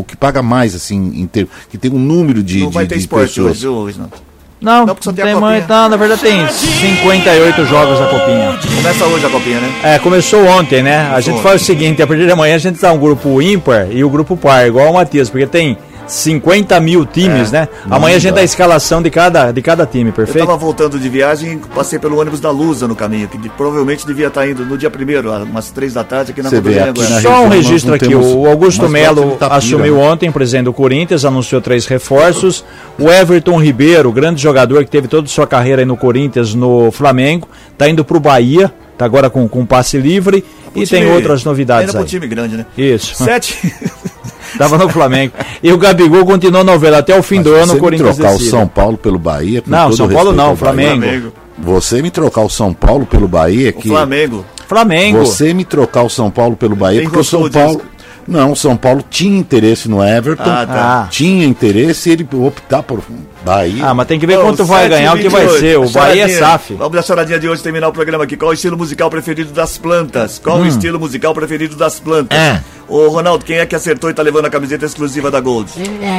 o 0.00 0.04
que 0.06 0.16
paga 0.16 0.40
mais, 0.42 0.74
assim, 0.74 0.96
em 1.20 1.26
ter, 1.26 1.48
que 1.70 1.76
tem 1.78 1.90
um 1.92 1.98
número 1.98 2.42
de, 2.42 2.60
Não 2.60 2.68
de, 2.68 2.74
vai 2.74 2.86
ter 2.86 2.94
de 2.94 3.00
esporte 3.00 3.28
pessoas. 3.30 3.50
hoje, 3.64 3.67
Reginaldo? 3.84 4.14
Não, 4.60 4.80
Não, 4.80 4.86
porque 4.94 5.04
só 5.04 5.12
tem 5.12 5.24
tem 5.24 5.36
muito, 5.36 5.68
não, 5.68 5.88
na 5.88 5.96
verdade 5.96 6.20
tem 6.20 6.48
58 6.48 7.64
jogos 7.64 8.00
a 8.00 8.06
copinha. 8.06 8.58
Começa 8.74 9.04
hoje 9.06 9.26
a 9.26 9.30
copinha, 9.30 9.60
né? 9.60 9.72
É, 9.84 9.98
começou 10.00 10.44
ontem, 10.46 10.82
né? 10.82 11.10
A 11.14 11.20
gente 11.20 11.40
faz 11.42 11.62
o 11.62 11.64
seguinte, 11.64 12.02
a 12.02 12.06
partir 12.08 12.26
de 12.26 12.32
amanhã 12.32 12.56
a 12.56 12.58
gente 12.58 12.80
dá 12.80 12.92
um 12.92 12.98
grupo 12.98 13.40
ímpar 13.40 13.86
e 13.92 14.02
o 14.02 14.10
grupo 14.10 14.36
par, 14.36 14.66
igual 14.66 14.90
o 14.90 14.94
Matias, 14.94 15.30
porque 15.30 15.46
tem 15.46 15.78
50 16.08 16.80
mil 16.80 17.04
times, 17.04 17.52
né? 17.52 17.68
Amanhã 17.90 18.16
a 18.16 18.18
gente 18.18 18.34
dá 18.34 18.40
a 18.40 18.44
escalação 18.44 19.00
de 19.02 19.10
cada, 19.10 19.52
de 19.52 19.60
cada 19.62 19.84
time, 19.86 20.10
Eu 20.10 20.14
perfeito? 20.14 20.46
tava 20.46 20.56
voltando 20.58 20.98
de 20.98 21.08
viagem, 21.08 21.60
passei 21.74 21.98
pelo 21.98 22.18
ônibus 22.18 22.40
da 22.40 22.50
Lusa 22.50 22.88
no 22.88 22.96
caminho, 22.96 23.28
que 23.28 23.36
de- 23.38 23.48
provavelmente 23.50 24.06
devia 24.06 24.28
estar 24.28 24.48
indo 24.48 24.64
no 24.64 24.76
dia 24.78 24.90
primeiro, 24.90 25.30
às 25.32 25.42
umas 25.42 25.70
três 25.70 25.92
da 25.94 26.02
tarde, 26.02 26.32
aqui 26.32 26.42
na 26.42 26.48
Anguera. 26.48 26.92
na 26.96 27.20
Só 27.20 27.42
um 27.44 27.48
registro 27.48 27.88
não 27.90 27.94
aqui, 27.96 28.14
o 28.14 28.46
Augusto 28.48 28.88
Melo 28.88 29.36
assumiu 29.40 29.96
né? 29.96 30.00
ontem, 30.02 30.32
presidente 30.32 30.64
do 30.64 30.72
Corinthians, 30.72 31.24
anunciou 31.24 31.60
três 31.60 31.86
reforços. 31.86 32.64
O 32.98 33.10
Everton 33.10 33.60
Ribeiro, 33.62 34.10
grande 34.10 34.40
jogador 34.42 34.84
que 34.84 34.90
teve 34.90 35.08
toda 35.08 35.26
a 35.26 35.30
sua 35.30 35.46
carreira 35.46 35.82
aí 35.82 35.86
no 35.86 35.96
Corinthians, 35.96 36.54
no 36.54 36.90
Flamengo, 36.90 37.46
tá 37.76 37.88
indo 37.88 38.04
pro 38.04 38.18
Bahia, 38.18 38.72
tá 38.96 39.04
agora 39.04 39.28
com, 39.28 39.46
com 39.46 39.64
passe 39.66 39.98
livre 39.98 40.44
e 40.74 40.82
O 40.82 40.86
tem 40.88 41.02
time- 41.02 41.10
outras 41.12 41.44
novidades 41.44 41.82
Ainda 41.90 41.92
pro 41.92 42.02
aí. 42.02 42.08
time 42.08 42.26
grande, 42.26 42.56
né? 42.56 42.66
Isso. 42.76 43.14
Sete. 43.14 43.72
Tava 44.56 44.78
no 44.78 44.88
Flamengo. 44.88 45.32
E 45.62 45.72
o 45.72 45.78
Gabigol 45.78 46.24
continuou 46.24 46.64
novela 46.64 46.98
até 46.98 47.18
o 47.18 47.22
fim 47.22 47.42
do 47.42 47.50
Mas 47.50 47.58
ano, 47.62 47.66
você 47.66 47.72
o 47.72 47.74
me 47.74 47.80
Corinthians 47.80 48.16
trocar 48.16 48.30
o 48.30 48.32
decide. 48.34 48.50
São 48.50 48.66
Paulo 48.68 48.96
pelo 48.96 49.18
Bahia. 49.18 49.60
com 49.62 49.70
Não, 49.70 49.84
todo 49.86 49.96
São 49.96 50.08
Paulo 50.08 50.32
não, 50.32 50.44
Bahia, 50.54 50.56
Flamengo. 50.56 51.32
Você 51.58 52.00
me 52.00 52.10
trocar 52.10 52.42
o 52.42 52.48
São 52.50 52.72
Paulo 52.72 53.04
pelo 53.04 53.26
Bahia, 53.28 53.70
O 53.70 53.72
que 53.74 53.88
Flamengo. 53.88 54.44
Flamengo. 54.66 55.18
Você 55.18 55.52
me 55.52 55.64
trocar 55.64 56.02
o 56.04 56.10
São 56.10 56.30
Paulo 56.30 56.56
pelo 56.56 56.76
Bahia, 56.76 57.00
Tem 57.00 57.08
porque 57.08 57.20
o 57.20 57.24
São 57.24 57.48
Paulo. 57.50 57.76
disso? 57.78 57.88
Não, 58.28 58.52
o 58.52 58.56
São 58.56 58.76
Paulo 58.76 59.02
tinha 59.08 59.38
interesse 59.38 59.88
no 59.88 60.04
Everton. 60.04 60.42
Ah, 60.44 60.66
tá. 60.66 61.08
Tinha 61.10 61.46
interesse 61.46 62.10
e 62.10 62.12
ele 62.12 62.28
optar 62.34 62.82
por 62.82 63.02
Bahia. 63.48 63.86
Ah, 63.86 63.94
mas 63.94 64.06
tem 64.06 64.18
que 64.20 64.26
ver 64.26 64.36
Bom, 64.36 64.42
quanto 64.44 64.64
vai 64.64 64.82
7 64.82 64.90
ganhar, 64.90 65.14
o 65.14 65.18
que 65.18 65.28
vai 65.28 65.46
28. 65.46 65.60
ser. 65.60 65.78
O 65.78 65.88
Bahia 65.90 66.24
é. 66.24 66.28
SAF. 66.28 66.74
Vamos 66.74 66.92
dar 66.92 67.02
charadinha 67.02 67.38
de 67.38 67.48
hoje 67.48 67.62
terminar 67.62 67.88
o 67.88 67.92
programa 67.92 68.24
aqui. 68.24 68.36
Qual 68.36 68.50
o 68.50 68.54
estilo 68.54 68.76
musical 68.76 69.08
preferido 69.10 69.52
das 69.52 69.78
plantas? 69.78 70.38
Qual 70.38 70.58
o 70.58 70.66
estilo 70.66 70.98
musical 70.98 71.34
preferido 71.34 71.76
das 71.76 71.98
plantas? 71.98 72.38
É. 72.38 72.62
Ô, 72.88 73.08
Ronaldo, 73.08 73.44
quem 73.44 73.58
é 73.58 73.66
que 73.66 73.76
acertou 73.76 74.08
e 74.08 74.14
tá 74.14 74.22
levando 74.22 74.46
a 74.46 74.50
camiseta 74.50 74.86
exclusiva 74.86 75.30
da 75.30 75.40
Gold? 75.40 75.70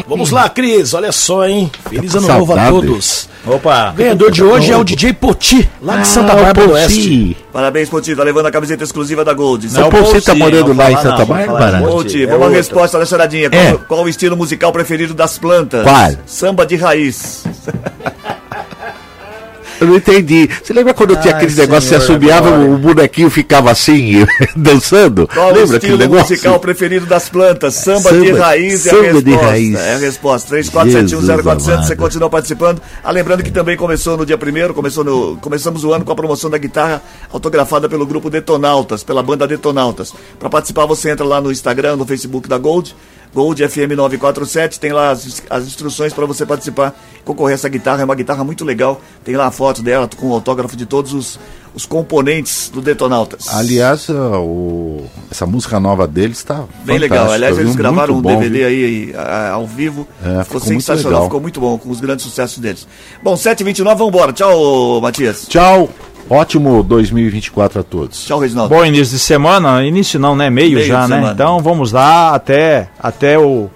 Vamos 0.08 0.30
lá, 0.30 0.48
Cris, 0.48 0.94
olha 0.94 1.12
só, 1.12 1.48
hein? 1.48 1.72
Feliz 1.90 2.14
ano 2.14 2.28
novo 2.28 2.54
a 2.54 2.70
todos. 2.70 3.28
Opa. 3.46 3.90
O 3.92 3.94
ganhador 3.94 4.30
de 4.32 4.44
hoje 4.44 4.72
é 4.72 4.78
o 4.78 4.84
DJ 4.84 5.14
Poti, 5.14 5.68
lá 5.82 5.98
de 5.98 6.08
Santa 6.08 6.36
Bárbara 6.36 6.68
do 6.68 6.74
Oeste. 6.74 7.36
Parabéns, 7.52 7.90
Poti, 7.90 8.16
tá 8.16 8.24
levando 8.24 8.46
a 8.46 8.52
camiseta 8.52 8.84
exclusiva 8.84 9.26
da 9.26 9.34
Gold. 9.34 9.68
Não, 9.74 9.90
Pô, 9.90 9.98
você 9.98 10.14
Poti, 10.16 10.26
tá 10.26 10.36
morando 10.36 10.74
lá 10.74 10.92
em 10.92 10.98
Santa 10.98 11.26
Bárbara? 11.26 11.82
Poti, 11.82 12.24
é 12.24 12.28
vamos 12.28 12.42
à 12.42 12.46
outra. 12.46 12.58
resposta 12.58 13.00
da 13.00 13.06
charadinha. 13.06 13.50
É. 13.52 13.72
Qual, 13.72 13.80
qual 13.88 14.04
o 14.04 14.10
estilo 14.10 14.38
musical 14.38 14.72
preferido 14.72 15.16
das 15.16 15.40
plantas? 15.40 15.84
Qual? 15.84 16.12
Samba 16.28 16.66
de 16.68 16.76
raiz. 16.76 17.19
Eu 19.80 19.88
não 19.88 19.96
entendi. 19.96 20.50
Você 20.62 20.74
lembra 20.74 20.94
quando 20.94 21.16
tinha 21.22 21.34
aquele 21.34 21.56
negócio, 21.56 21.84
você 21.84 21.88
senhor, 21.96 22.02
assobiava, 22.04 22.50
o 22.66 22.78
bonequinho 22.78 23.30
ficava 23.30 23.72
assim, 23.72 24.26
dançando? 24.54 25.26
Qual 25.26 25.46
o 25.46 25.56
lembra 25.56 25.64
aquele 25.78 25.94
estilo 25.94 25.98
negócio? 25.98 26.30
musical 26.32 26.60
preferido 26.60 27.06
das 27.06 27.30
plantas? 27.30 27.76
Samba, 27.76 28.12
de 28.12 28.28
Samba- 28.28 28.40
raiz 28.46 28.86
é 28.86 28.90
a 28.90 28.94
samba 28.94 29.04
resposta. 29.06 29.30
de 29.30 29.36
raiz. 29.38 29.76
É 29.80 29.94
a 29.94 29.98
resposta. 29.98 30.56
34710400, 30.58 31.60
você 31.62 31.72
amado. 31.72 31.96
continua 31.96 32.30
participando. 32.30 32.82
Ah, 33.02 33.10
lembrando 33.12 33.42
que 33.42 33.52
também 33.52 33.78
começou 33.78 34.18
no 34.18 34.26
dia 34.26 34.38
primeiro, 34.38 34.74
começou 34.74 35.06
no, 35.06 35.38
começamos 35.38 35.86
o 35.86 35.94
ano 35.94 36.04
com 36.04 36.12
a 36.12 36.16
promoção 36.16 36.50
da 36.50 36.58
guitarra 36.58 37.02
autografada 37.32 37.88
pelo 37.88 38.06
grupo 38.06 38.30
Detonautas, 38.30 39.02
pela 39.02 39.24
banda 39.24 39.48
Detonautas. 39.48 40.14
Para 40.38 40.50
participar, 40.50 40.86
você 40.88 41.10
entra 41.12 41.26
lá 41.26 41.40
no 41.40 41.54
Instagram, 41.54 41.96
no 41.96 42.06
Facebook 42.06 42.50
da 42.50 42.58
Gold. 42.58 42.94
Gold 43.34 43.68
FM 43.68 43.94
947, 43.96 44.80
tem 44.80 44.92
lá 44.92 45.12
as, 45.12 45.42
as 45.50 45.66
instruções 45.68 46.14
para 46.14 46.26
você 46.26 46.46
participar, 46.46 46.96
concorrer 47.24 47.54
a 47.54 47.56
essa 47.56 47.70
guitarra, 47.70 48.02
é 48.02 48.06
uma 48.06 48.16
guitarra 48.16 48.44
muito 48.44 48.66
legal, 48.66 49.00
tem 49.24 49.36
lá 49.36 49.46
a 49.48 49.52
foto 49.52 49.82
dela 49.84 50.10
com 50.18 50.28
o 50.30 50.34
autógrafo 50.34 50.76
de 50.76 50.86
todos 50.88 51.14
os, 51.14 51.40
os 51.76 51.86
componentes 51.86 52.70
do 52.74 52.82
Detonautas. 52.82 53.48
Aliás, 53.50 54.10
ah, 54.10 54.40
o- 54.40 55.06
essa 55.30 55.46
música 55.46 55.80
nova 55.80 56.08
deles 56.08 56.38
está 56.40 56.64
Bem 56.84 56.98
legal. 56.98 57.32
Aliás, 57.32 57.58
eles 57.58 57.76
gravaram 57.76 58.16
um 58.16 58.22
bom, 58.22 58.40
DVD 58.40 58.64
aí 58.66 59.14
ao 59.52 59.68
vivo. 59.68 60.08
É, 60.24 60.44
ficou, 60.44 60.44
ficou 60.60 60.60
muito 60.62 60.82
sensacional, 60.82 61.12
legal. 61.12 61.24
ficou 61.26 61.40
muito 61.42 61.60
bom, 61.60 61.78
com 61.78 61.90
os 61.92 62.00
grandes 62.02 62.26
sucessos 62.26 62.58
deles. 62.58 62.88
Bom, 63.22 63.36
7h29, 63.36 63.84
vamos 63.96 64.08
embora. 64.08 64.34
Tchau, 64.34 65.00
Matias. 65.02 65.46
Tchau. 65.48 65.88
Ótimo 66.30 66.84
2024 66.84 67.80
a 67.80 67.84
todos. 67.84 68.26
Tchau, 68.26 68.40
Reginaldo. 68.40 68.74
Bom 68.74 68.86
início 68.86 69.16
de 69.16 69.20
semana, 69.20 69.84
início 69.84 70.20
não, 70.20 70.36
né? 70.36 70.50
Meio, 70.50 70.76
Meio 70.76 70.88
já, 70.88 71.08
né? 71.08 71.16
semana. 71.16 71.34
Então 71.34 71.60
vamos 71.60 71.92
lá 71.92 72.36
até, 72.36 72.90
até 73.00 73.40
o 73.40 73.70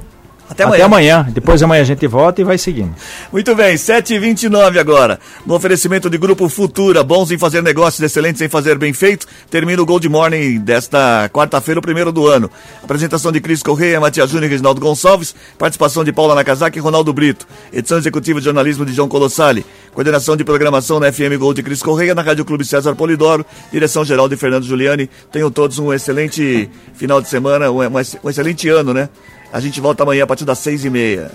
Até 0.53 0.63
amanhã. 0.63 0.75
Até 0.77 0.83
amanhã. 0.85 1.27
Depois 1.33 1.63
amanhã 1.63 1.81
a 1.81 1.85
gente 1.85 2.05
volta 2.07 2.39
e 2.39 2.43
vai 2.43 2.57
seguindo. 2.57 2.93
Muito 3.31 3.55
bem, 3.55 3.75
7h29 3.75 4.79
agora. 4.79 5.19
No 5.45 5.55
oferecimento 5.55 6.09
de 6.09 6.17
Grupo 6.17 6.47
Futura, 6.47 7.03
bons 7.03 7.31
em 7.31 7.37
fazer 7.37 7.63
negócios, 7.63 8.01
excelentes 8.01 8.39
em 8.41 8.47
fazer 8.47 8.77
bem 8.77 8.93
feito. 8.93 9.25
Termina 9.49 9.81
o 9.81 9.85
Gold 9.85 10.07
Morning 10.07 10.59
desta 10.59 11.29
quarta-feira, 11.33 11.79
o 11.79 11.81
primeiro 11.81 12.11
do 12.11 12.27
ano. 12.27 12.49
Apresentação 12.83 13.31
de 13.31 13.41
Cris 13.41 13.63
Correia, 13.63 13.99
Matias 13.99 14.29
Júnior 14.29 14.45
e 14.45 14.51
Reginaldo 14.51 14.79
Gonçalves. 14.79 15.35
Participação 15.57 16.03
de 16.03 16.13
Paula 16.13 16.35
Nakazaki 16.35 16.77
e 16.77 16.81
Ronaldo 16.81 17.11
Brito. 17.11 17.47
Edição 17.71 17.97
executiva 17.97 18.39
de 18.39 18.45
jornalismo 18.45 18.85
de 18.85 18.93
João 18.93 19.09
Colossali. 19.09 19.65
Coordenação 19.93 20.37
de 20.37 20.43
programação 20.43 20.99
na 20.99 21.11
FM 21.11 21.37
Gold 21.39 21.55
de 21.55 21.63
Cris 21.63 21.81
Correia, 21.81 22.13
na 22.13 22.21
Rádio 22.21 22.45
Clube 22.45 22.63
César 22.63 22.95
Polidoro. 22.95 23.43
Direção 23.71 24.05
geral 24.05 24.29
de 24.29 24.37
Fernando 24.37 24.65
Giuliani. 24.65 25.09
Tenham 25.31 25.49
todos 25.49 25.79
um 25.79 25.91
excelente 25.91 26.69
final 26.93 27.21
de 27.21 27.27
semana, 27.27 27.71
um, 27.71 27.79
um 27.79 28.29
excelente 28.29 28.69
ano, 28.69 28.93
né? 28.93 29.09
A 29.53 29.59
gente 29.59 29.79
volta 29.79 30.01
amanhã 30.01 30.23
a 30.23 30.27
partir 30.27 30.45
das 30.45 30.57
seis 30.57 30.83
e 30.83 30.89
meia. 30.89 31.29